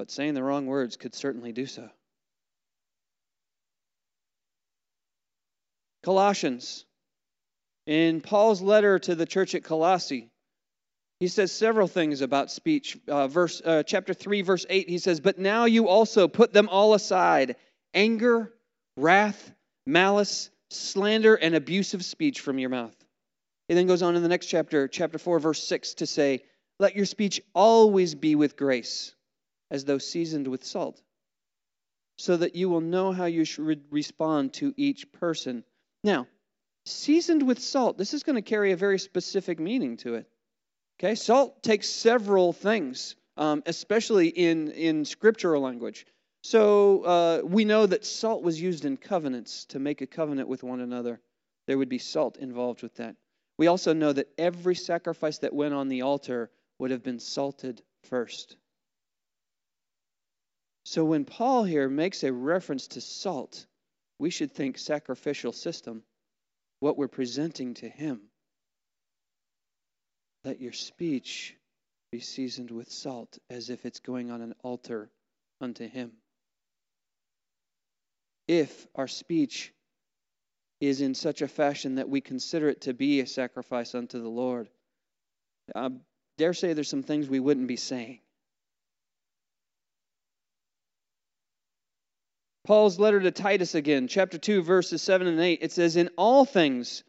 but 0.01 0.09
saying 0.09 0.33
the 0.33 0.41
wrong 0.41 0.65
words 0.65 0.97
could 0.97 1.13
certainly 1.13 1.51
do 1.51 1.67
so. 1.67 1.87
Colossians. 6.01 6.85
In 7.85 8.19
Paul's 8.19 8.63
letter 8.63 8.97
to 8.97 9.13
the 9.13 9.27
church 9.27 9.53
at 9.53 9.63
Colossae, 9.63 10.31
he 11.19 11.27
says 11.27 11.51
several 11.51 11.87
things 11.87 12.21
about 12.21 12.49
speech. 12.49 12.97
Uh, 13.07 13.27
verse, 13.27 13.61
uh, 13.63 13.83
chapter 13.83 14.15
3, 14.15 14.41
verse 14.41 14.65
8, 14.67 14.89
he 14.89 14.97
says, 14.97 15.19
But 15.19 15.37
now 15.37 15.65
you 15.65 15.87
also 15.87 16.27
put 16.27 16.51
them 16.51 16.67
all 16.67 16.95
aside 16.95 17.55
anger, 17.93 18.51
wrath, 18.97 19.53
malice, 19.85 20.49
slander, 20.71 21.35
and 21.35 21.53
abusive 21.53 22.03
speech 22.03 22.39
from 22.39 22.57
your 22.57 22.71
mouth. 22.71 22.95
He 23.67 23.75
then 23.75 23.85
goes 23.85 24.01
on 24.01 24.15
in 24.15 24.23
the 24.23 24.29
next 24.29 24.47
chapter, 24.47 24.87
chapter 24.87 25.19
4, 25.19 25.37
verse 25.37 25.63
6, 25.63 25.93
to 25.93 26.07
say, 26.07 26.41
Let 26.79 26.95
your 26.95 27.05
speech 27.05 27.39
always 27.53 28.15
be 28.15 28.33
with 28.33 28.57
grace 28.57 29.13
as 29.71 29.85
though 29.85 29.97
seasoned 29.97 30.47
with 30.47 30.63
salt, 30.63 31.01
so 32.17 32.37
that 32.37 32.55
you 32.55 32.69
will 32.69 32.81
know 32.81 33.11
how 33.11 33.25
you 33.25 33.45
should 33.45 33.85
respond 33.89 34.53
to 34.53 34.73
each 34.77 35.11
person. 35.13 35.63
Now, 36.03 36.27
seasoned 36.85 37.47
with 37.47 37.59
salt, 37.59 37.97
this 37.97 38.13
is 38.13 38.23
going 38.23 38.35
to 38.35 38.41
carry 38.43 38.73
a 38.73 38.77
very 38.77 38.99
specific 38.99 39.59
meaning 39.59 39.97
to 39.97 40.15
it. 40.15 40.27
Okay, 40.99 41.15
salt 41.15 41.63
takes 41.63 41.89
several 41.89 42.53
things, 42.53 43.15
um, 43.37 43.63
especially 43.65 44.27
in, 44.27 44.69
in 44.71 45.05
scriptural 45.05 45.63
language. 45.63 46.05
So 46.43 47.03
uh, 47.03 47.41
we 47.43 47.65
know 47.65 47.85
that 47.85 48.05
salt 48.05 48.43
was 48.43 48.61
used 48.61 48.85
in 48.85 48.97
covenants 48.97 49.65
to 49.65 49.79
make 49.79 50.01
a 50.01 50.07
covenant 50.07 50.47
with 50.47 50.63
one 50.63 50.81
another. 50.81 51.19
There 51.67 51.77
would 51.77 51.89
be 51.89 51.97
salt 51.97 52.37
involved 52.37 52.83
with 52.83 52.95
that. 52.95 53.15
We 53.57 53.67
also 53.67 53.93
know 53.93 54.11
that 54.11 54.29
every 54.37 54.75
sacrifice 54.75 55.37
that 55.39 55.53
went 55.53 55.73
on 55.73 55.87
the 55.87 56.01
altar 56.01 56.49
would 56.79 56.91
have 56.91 57.03
been 57.03 57.19
salted 57.19 57.81
first. 58.09 58.57
So 60.83 61.05
when 61.05 61.25
Paul 61.25 61.63
here 61.63 61.89
makes 61.89 62.23
a 62.23 62.33
reference 62.33 62.87
to 62.89 63.01
salt, 63.01 63.65
we 64.19 64.29
should 64.29 64.51
think 64.51 64.77
sacrificial 64.77 65.51
system, 65.51 66.03
what 66.79 66.97
we're 66.97 67.07
presenting 67.07 67.75
to 67.75 67.89
him 67.89 68.21
let 70.43 70.59
your 70.59 70.73
speech 70.73 71.55
be 72.11 72.19
seasoned 72.19 72.71
with 72.71 72.91
salt, 72.91 73.37
as 73.49 73.69
if 73.69 73.85
it's 73.85 73.99
going 73.99 74.31
on 74.31 74.41
an 74.41 74.55
altar 74.63 75.09
unto 75.59 75.87
Him. 75.87 76.11
If 78.47 78.87
our 78.95 79.07
speech 79.07 79.71
is 80.79 80.99
in 81.01 81.13
such 81.13 81.41
a 81.41 81.47
fashion 81.47 81.95
that 81.95 82.09
we 82.09 82.21
consider 82.21 82.69
it 82.69 82.81
to 82.81 82.93
be 82.93 83.19
a 83.21 83.27
sacrifice 83.27 83.93
unto 83.93 84.19
the 84.19 84.29
Lord, 84.29 84.67
I 85.75 85.89
dare 86.37 86.53
say 86.53 86.73
there's 86.73 86.89
some 86.89 87.03
things 87.03 87.29
we 87.29 87.39
wouldn't 87.39 87.67
be 87.67 87.77
saying. 87.77 88.19
Paul's 92.63 92.99
letter 92.99 93.19
to 93.19 93.31
Titus 93.31 93.73
again, 93.73 94.07
chapter 94.07 94.37
2, 94.37 94.61
verses 94.61 95.01
7 95.01 95.27
and 95.27 95.39
8, 95.39 95.59
it 95.61 95.71
says, 95.71 95.95
In 95.95 96.09
all 96.17 96.45
things, 96.45 97.03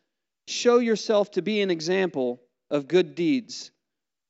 show 0.47 0.79
yourself 0.79 1.31
to 1.33 1.43
be 1.43 1.61
an 1.61 1.70
example 1.70 2.41
of 2.70 2.89
good 2.89 3.15
deeds, 3.15 3.70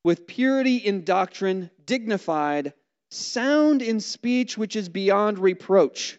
with 0.02 0.26
purity 0.26 0.76
in 0.76 1.04
doctrine, 1.04 1.70
dignified, 1.84 2.74
sound 3.10 3.82
in 3.82 4.00
speech 4.00 4.58
which 4.58 4.74
is 4.74 4.88
beyond 4.88 5.38
reproach, 5.38 6.18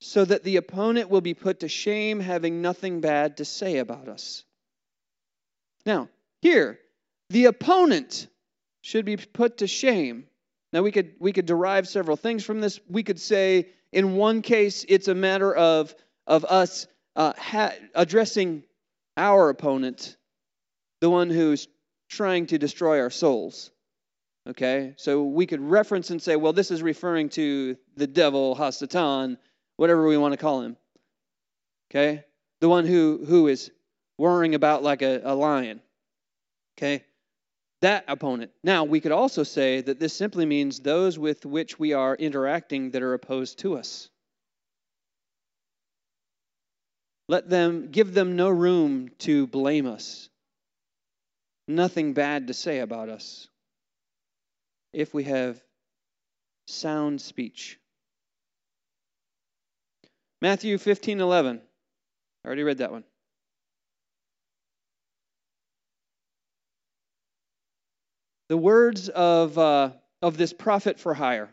so 0.00 0.24
that 0.24 0.44
the 0.44 0.56
opponent 0.56 1.10
will 1.10 1.20
be 1.20 1.34
put 1.34 1.60
to 1.60 1.68
shame, 1.68 2.20
having 2.20 2.62
nothing 2.62 3.00
bad 3.00 3.36
to 3.36 3.44
say 3.44 3.78
about 3.78 4.08
us. 4.08 4.44
Now, 5.84 6.08
here, 6.40 6.78
the 7.28 7.46
opponent 7.46 8.28
should 8.80 9.04
be 9.04 9.16
put 9.16 9.58
to 9.58 9.66
shame. 9.66 10.26
Now 10.74 10.82
we 10.82 10.90
could 10.90 11.12
we 11.20 11.32
could 11.32 11.46
derive 11.46 11.86
several 11.86 12.16
things 12.16 12.44
from 12.44 12.60
this. 12.60 12.80
We 12.88 13.04
could 13.04 13.20
say 13.20 13.68
in 13.92 14.16
one 14.16 14.42
case 14.42 14.84
it's 14.88 15.06
a 15.06 15.14
matter 15.14 15.54
of 15.54 15.94
of 16.26 16.44
us 16.44 16.88
uh, 17.14 17.32
ha- 17.38 17.74
addressing 17.94 18.64
our 19.16 19.50
opponent, 19.50 20.16
the 21.00 21.08
one 21.08 21.30
who's 21.30 21.68
trying 22.08 22.46
to 22.46 22.58
destroy 22.58 23.00
our 23.00 23.10
souls. 23.10 23.70
Okay, 24.48 24.94
so 24.96 25.22
we 25.22 25.46
could 25.46 25.60
reference 25.60 26.10
and 26.10 26.20
say, 26.20 26.34
well, 26.34 26.52
this 26.52 26.72
is 26.72 26.82
referring 26.82 27.28
to 27.30 27.76
the 27.96 28.08
devil, 28.08 28.56
Hasatan, 28.56 29.38
whatever 29.76 30.06
we 30.06 30.18
want 30.18 30.32
to 30.32 30.38
call 30.38 30.62
him. 30.62 30.76
Okay, 31.88 32.24
the 32.60 32.68
one 32.68 32.84
who 32.84 33.24
who 33.24 33.46
is 33.46 33.70
worrying 34.18 34.56
about 34.56 34.82
like 34.82 35.02
a, 35.02 35.20
a 35.22 35.36
lion. 35.36 35.80
Okay, 36.76 37.04
that 37.84 38.04
opponent. 38.08 38.50
Now, 38.62 38.84
we 38.84 39.00
could 39.00 39.12
also 39.12 39.42
say 39.42 39.82
that 39.82 40.00
this 40.00 40.16
simply 40.16 40.46
means 40.46 40.80
those 40.80 41.18
with 41.18 41.44
which 41.44 41.78
we 41.78 41.92
are 41.92 42.14
interacting 42.14 42.92
that 42.92 43.02
are 43.02 43.12
opposed 43.12 43.58
to 43.58 43.76
us. 43.76 44.08
Let 47.28 47.50
them 47.50 47.90
give 47.90 48.14
them 48.14 48.36
no 48.36 48.48
room 48.48 49.10
to 49.20 49.46
blame 49.46 49.86
us. 49.86 50.30
Nothing 51.68 52.14
bad 52.14 52.46
to 52.46 52.54
say 52.54 52.80
about 52.80 53.10
us. 53.10 53.48
If 54.94 55.12
we 55.12 55.24
have 55.24 55.62
sound 56.66 57.20
speech. 57.20 57.78
Matthew 60.40 60.78
15:11. 60.78 61.60
I 62.44 62.46
already 62.46 62.62
read 62.62 62.78
that 62.78 62.92
one. 62.92 63.04
The 68.48 68.56
words 68.56 69.08
of, 69.08 69.56
uh, 69.58 69.90
of 70.22 70.36
this 70.36 70.52
prophet 70.52 70.98
for 70.98 71.14
hire, 71.14 71.52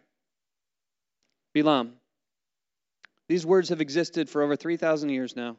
Bilam. 1.55 1.91
These 3.27 3.45
words 3.45 3.69
have 3.69 3.79
existed 3.79 4.29
for 4.29 4.41
over 4.41 4.55
3,000 4.55 5.09
years 5.09 5.35
now. 5.35 5.57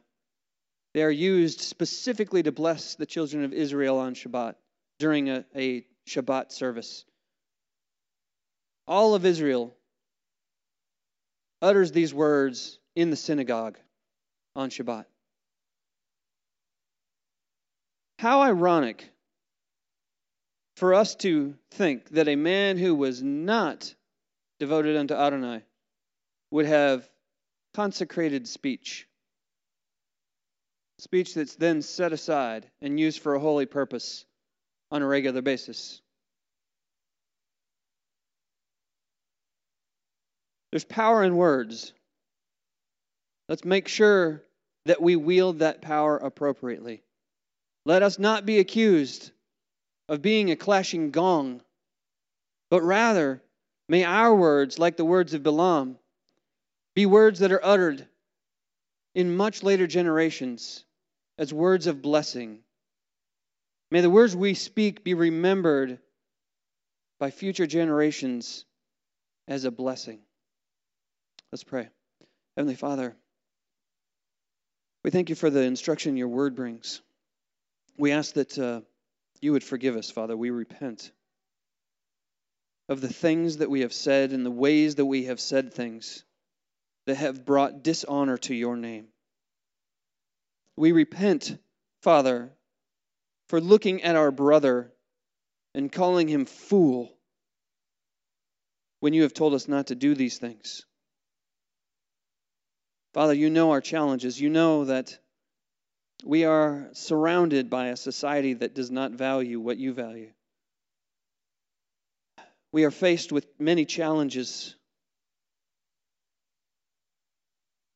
They 0.93 1.01
are 1.03 1.09
used 1.09 1.61
specifically 1.61 2.43
to 2.43 2.51
bless 2.51 2.95
the 2.95 3.05
children 3.05 3.43
of 3.43 3.53
Israel 3.53 3.97
on 3.97 4.13
Shabbat 4.13 4.55
during 4.99 5.29
a, 5.29 5.43
a 5.55 5.85
Shabbat 6.07 6.51
service. 6.51 7.05
All 8.87 9.15
of 9.15 9.25
Israel 9.25 9.75
utters 11.63 11.91
these 11.91 12.13
words 12.13 12.77
in 12.95 13.09
the 13.09 13.15
synagogue 13.15 13.79
on 14.55 14.69
Shabbat. 14.69 15.05
How 18.19 18.41
ironic 18.41 19.09
for 20.75 20.93
us 20.93 21.15
to 21.15 21.55
think 21.71 22.09
that 22.09 22.27
a 22.27 22.35
man 22.35 22.77
who 22.77 22.95
was 22.95 23.21
not 23.21 23.93
devoted 24.59 24.97
unto 24.97 25.13
Adonai 25.13 25.61
would 26.51 26.65
have 26.65 27.07
consecrated 27.73 28.47
speech. 28.47 29.07
Speech 30.99 31.33
that's 31.33 31.55
then 31.55 31.81
set 31.81 32.13
aside 32.13 32.69
and 32.81 32.99
used 32.99 33.19
for 33.19 33.35
a 33.35 33.39
holy 33.39 33.65
purpose 33.65 34.25
on 34.91 35.01
a 35.01 35.07
regular 35.07 35.41
basis. 35.41 36.01
There's 40.71 40.85
power 40.85 41.23
in 41.23 41.35
words. 41.35 41.93
Let's 43.47 43.65
make 43.65 43.87
sure 43.87 44.43
that 44.85 45.01
we 45.01 45.15
wield 45.15 45.59
that 45.59 45.81
power 45.81 46.17
appropriately. 46.17 47.03
Let 47.85 48.01
us 48.01 48.17
not 48.17 48.45
be 48.45 48.59
accused 48.59 49.31
of 50.09 50.21
being 50.21 50.51
a 50.51 50.55
clashing 50.55 51.11
gong, 51.11 51.61
but 52.69 52.81
rather 52.81 53.41
may 53.87 54.03
our 54.03 54.35
words, 54.35 54.79
like 54.79 54.97
the 54.97 55.05
words 55.05 55.33
of 55.33 55.43
Balaam, 55.43 55.97
be 56.95 57.05
words 57.05 57.39
that 57.39 57.51
are 57.51 57.63
uttered 57.63 58.07
in 59.15 59.35
much 59.35 59.63
later 59.63 59.87
generations 59.87 60.83
as 61.37 61.53
words 61.53 61.87
of 61.87 62.01
blessing. 62.01 62.59
May 63.91 64.01
the 64.01 64.09
words 64.09 64.35
we 64.35 64.53
speak 64.53 65.03
be 65.03 65.13
remembered 65.13 65.99
by 67.19 67.31
future 67.31 67.67
generations 67.67 68.65
as 69.47 69.65
a 69.65 69.71
blessing. 69.71 70.19
Let's 71.51 71.63
pray. 71.63 71.89
Heavenly 72.57 72.75
Father, 72.75 73.15
we 75.03 75.11
thank 75.11 75.29
you 75.29 75.35
for 75.35 75.49
the 75.49 75.61
instruction 75.61 76.17
your 76.17 76.27
word 76.27 76.55
brings. 76.55 77.01
We 77.97 78.11
ask 78.11 78.33
that. 78.33 78.57
Uh, 78.57 78.81
you 79.43 79.51
would 79.51 79.63
forgive 79.63 79.97
us, 79.97 80.09
Father. 80.09 80.37
We 80.37 80.49
repent 80.49 81.11
of 82.89 83.01
the 83.01 83.11
things 83.11 83.57
that 83.57 83.69
we 83.69 83.81
have 83.81 83.93
said 83.93 84.31
and 84.31 84.45
the 84.45 84.51
ways 84.51 84.95
that 84.95 85.05
we 85.05 85.25
have 85.25 85.39
said 85.39 85.73
things 85.73 86.23
that 87.05 87.15
have 87.15 87.45
brought 87.45 87.83
dishonor 87.83 88.37
to 88.37 88.55
your 88.55 88.77
name. 88.77 89.07
We 90.77 90.91
repent, 90.91 91.57
Father, 92.01 92.51
for 93.49 93.59
looking 93.59 94.03
at 94.03 94.15
our 94.15 94.31
brother 94.31 94.91
and 95.75 95.91
calling 95.91 96.27
him 96.27 96.45
fool 96.45 97.13
when 99.01 99.13
you 99.13 99.23
have 99.23 99.33
told 99.33 99.53
us 99.53 99.67
not 99.67 99.87
to 99.87 99.95
do 99.95 100.15
these 100.15 100.37
things. 100.37 100.85
Father, 103.13 103.33
you 103.33 103.49
know 103.49 103.71
our 103.71 103.81
challenges. 103.81 104.39
You 104.39 104.49
know 104.49 104.85
that 104.85 105.19
we 106.23 106.45
are 106.45 106.89
surrounded 106.93 107.69
by 107.69 107.87
a 107.87 107.97
society 107.97 108.53
that 108.53 108.73
does 108.73 108.89
not 108.89 109.11
value 109.11 109.59
what 109.59 109.77
you 109.77 109.93
value. 109.93 110.31
We 112.71 112.85
are 112.85 112.91
faced 112.91 113.31
with 113.31 113.45
many 113.59 113.85
challenges. 113.85 114.75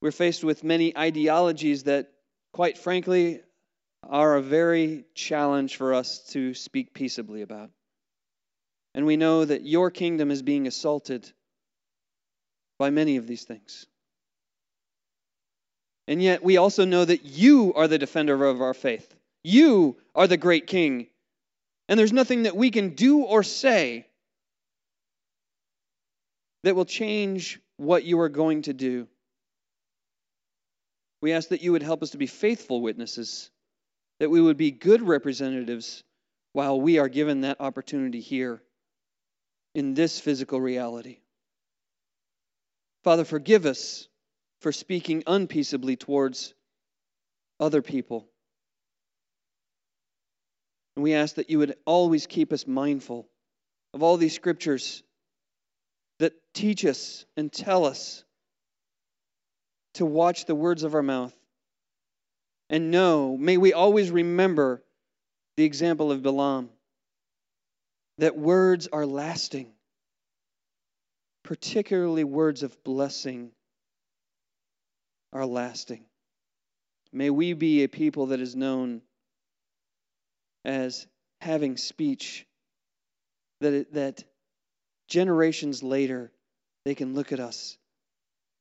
We're 0.01 0.11
faced 0.11 0.43
with 0.43 0.63
many 0.63 0.95
ideologies 0.95 1.83
that, 1.83 2.11
quite 2.53 2.77
frankly, 2.77 3.41
are 4.03 4.35
a 4.35 4.41
very 4.41 5.05
challenge 5.15 5.77
for 5.77 5.93
us 5.93 6.19
to 6.29 6.53
speak 6.53 6.93
peaceably 6.93 7.41
about. 7.41 7.71
And 8.93 9.05
we 9.05 9.17
know 9.17 9.45
that 9.45 9.65
your 9.65 9.89
kingdom 9.89 10.31
is 10.31 10.41
being 10.41 10.67
assaulted 10.67 11.31
by 12.77 12.89
many 12.89 13.17
of 13.17 13.25
these 13.25 13.43
things. 13.43 13.87
And 16.07 16.21
yet 16.21 16.43
we 16.43 16.57
also 16.57 16.85
know 16.85 17.03
that 17.03 17.25
you 17.25 17.73
are 17.73 17.87
the 17.87 17.97
defender 17.97 18.45
of 18.45 18.61
our 18.61 18.73
faith. 18.73 19.13
You 19.43 19.97
are 20.15 20.27
the 20.27 20.37
great 20.37 20.67
king. 20.67 21.07
And 21.89 21.99
there's 21.99 22.13
nothing 22.13 22.43
that 22.43 22.55
we 22.55 22.71
can 22.71 22.95
do 22.95 23.23
or 23.23 23.43
say 23.43 24.07
that 26.63 26.75
will 26.75 26.85
change 26.85 27.59
what 27.77 28.03
you 28.03 28.19
are 28.19 28.29
going 28.29 28.63
to 28.63 28.73
do. 28.73 29.07
We 31.21 31.33
ask 31.33 31.49
that 31.49 31.61
you 31.61 31.71
would 31.71 31.83
help 31.83 32.03
us 32.03 32.11
to 32.11 32.17
be 32.17 32.27
faithful 32.27 32.81
witnesses, 32.81 33.49
that 34.19 34.29
we 34.29 34.41
would 34.41 34.57
be 34.57 34.71
good 34.71 35.01
representatives 35.01 36.03
while 36.53 36.79
we 36.79 36.99
are 36.99 37.09
given 37.09 37.41
that 37.41 37.61
opportunity 37.61 38.21
here 38.21 38.61
in 39.75 39.93
this 39.93 40.19
physical 40.19 40.59
reality. 40.59 41.19
Father, 43.03 43.25
forgive 43.25 43.65
us 43.65 44.07
for 44.61 44.71
speaking 44.71 45.23
unpeaceably 45.27 45.95
towards 45.95 46.53
other 47.59 47.81
people. 47.81 48.27
And 50.95 51.03
we 51.03 51.13
ask 51.13 51.35
that 51.35 51.49
you 51.49 51.59
would 51.59 51.75
always 51.85 52.25
keep 52.25 52.51
us 52.51 52.65
mindful 52.65 53.27
of 53.93 54.01
all 54.01 54.17
these 54.17 54.33
scriptures 54.33 55.03
that 56.19 56.33
teach 56.53 56.85
us 56.85 57.25
and 57.35 57.51
tell 57.51 57.85
us 57.85 58.23
to 59.95 60.05
watch 60.05 60.45
the 60.45 60.55
words 60.55 60.83
of 60.83 60.95
our 60.95 61.03
mouth. 61.03 61.33
And 62.69 62.91
know, 62.91 63.37
may 63.37 63.57
we 63.57 63.73
always 63.73 64.11
remember 64.11 64.83
the 65.55 65.63
example 65.63 66.11
of 66.11 66.21
Balaam, 66.21 66.69
that 68.19 68.37
words 68.37 68.87
are 68.91 69.05
lasting, 69.05 69.71
particularly 71.43 72.23
words 72.23 72.63
of 72.63 72.83
blessing 72.83 73.51
are 75.33 75.45
lasting. 75.45 76.05
May 77.11 77.29
we 77.29 77.53
be 77.53 77.83
a 77.83 77.87
people 77.87 78.27
that 78.27 78.39
is 78.39 78.55
known 78.55 79.01
as 80.65 81.07
having 81.41 81.77
speech 81.77 82.45
that, 83.61 83.93
that 83.93 84.23
generations 85.07 85.81
later 85.83 86.31
they 86.85 86.95
can 86.95 87.13
look 87.13 87.31
at 87.31 87.39
us 87.39 87.77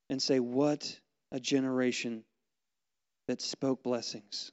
and 0.09 0.21
say, 0.21 0.39
What 0.39 0.99
a 1.31 1.39
generation 1.39 2.23
that 3.27 3.41
spoke 3.41 3.83
blessings. 3.83 4.51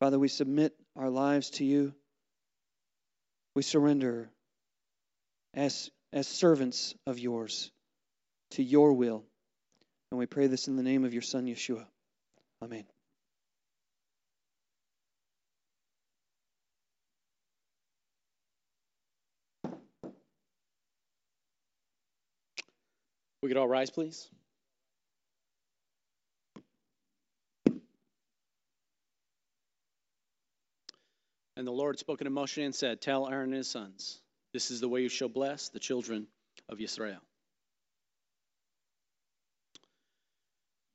Father, 0.00 0.18
we 0.18 0.28
submit 0.28 0.74
our 0.96 1.10
lives 1.10 1.50
to 1.50 1.64
you. 1.64 1.94
We 3.54 3.62
surrender 3.62 4.30
as, 5.54 5.90
as 6.12 6.28
servants 6.28 6.94
of 7.06 7.18
yours 7.18 7.70
to 8.52 8.62
your 8.62 8.92
will. 8.92 9.24
And 10.10 10.18
we 10.18 10.26
pray 10.26 10.46
this 10.46 10.68
in 10.68 10.76
the 10.76 10.82
name 10.82 11.04
of 11.04 11.12
your 11.12 11.22
Son, 11.22 11.46
Yeshua. 11.46 11.86
Amen. 12.62 12.84
We 23.42 23.48
could 23.48 23.56
all 23.56 23.68
rise, 23.68 23.90
please. 23.90 24.28
And 31.56 31.66
the 31.66 31.72
Lord 31.72 31.98
spoke 31.98 32.20
to 32.20 32.24
Moshe 32.30 32.64
and 32.64 32.74
said, 32.74 33.00
Tell 33.00 33.28
Aaron 33.28 33.50
and 33.50 33.54
his 33.54 33.68
sons, 33.68 34.20
this 34.52 34.70
is 34.70 34.80
the 34.80 34.88
way 34.88 35.02
you 35.02 35.08
shall 35.08 35.28
bless 35.28 35.68
the 35.70 35.80
children 35.80 36.26
of 36.68 36.80
Israel. 36.80 37.20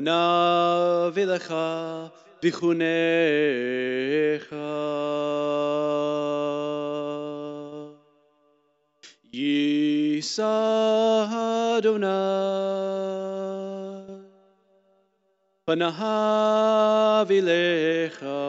Banav 0.00 1.12
Elecha 1.14 2.10
Vichunecha 2.40 2.80
Yisa 9.30 10.54
Adonai 11.76 12.08
Panahav 15.68 17.28
Elecha 17.28 18.40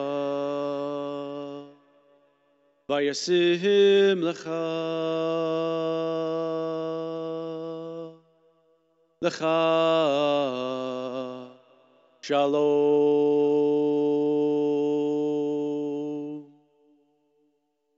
Vayasim 2.87 4.19
Lecha 4.23 4.63
Lecha 9.21 10.70
Shalom. 12.31 12.53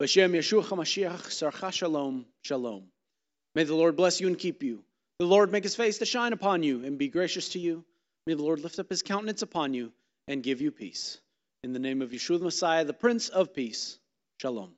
B'Shem 0.01 0.31
Yeshua 0.33 0.63
HaMashiach 0.63 1.27
Sarcha 1.27 1.71
Shalom 1.71 2.25
Shalom. 2.41 2.85
May 3.53 3.65
the 3.65 3.75
Lord 3.75 3.95
bless 3.95 4.19
you 4.19 4.25
and 4.25 4.39
keep 4.39 4.63
you. 4.63 4.83
The 5.19 5.27
Lord 5.27 5.51
make 5.51 5.61
his 5.61 5.75
face 5.75 5.99
to 5.99 6.07
shine 6.07 6.33
upon 6.33 6.63
you 6.63 6.83
and 6.83 6.97
be 6.97 7.09
gracious 7.09 7.49
to 7.49 7.59
you. 7.59 7.85
May 8.25 8.33
the 8.33 8.41
Lord 8.41 8.61
lift 8.61 8.79
up 8.79 8.89
his 8.89 9.03
countenance 9.03 9.43
upon 9.43 9.75
you 9.75 9.91
and 10.27 10.41
give 10.41 10.61
you 10.61 10.71
peace. 10.71 11.19
In 11.63 11.73
the 11.73 11.77
name 11.77 12.01
of 12.01 12.09
Yeshua 12.09 12.39
the 12.39 12.45
Messiah, 12.45 12.85
the 12.85 12.93
Prince 12.93 13.29
of 13.29 13.53
Peace. 13.53 13.99
Shalom. 14.41 14.73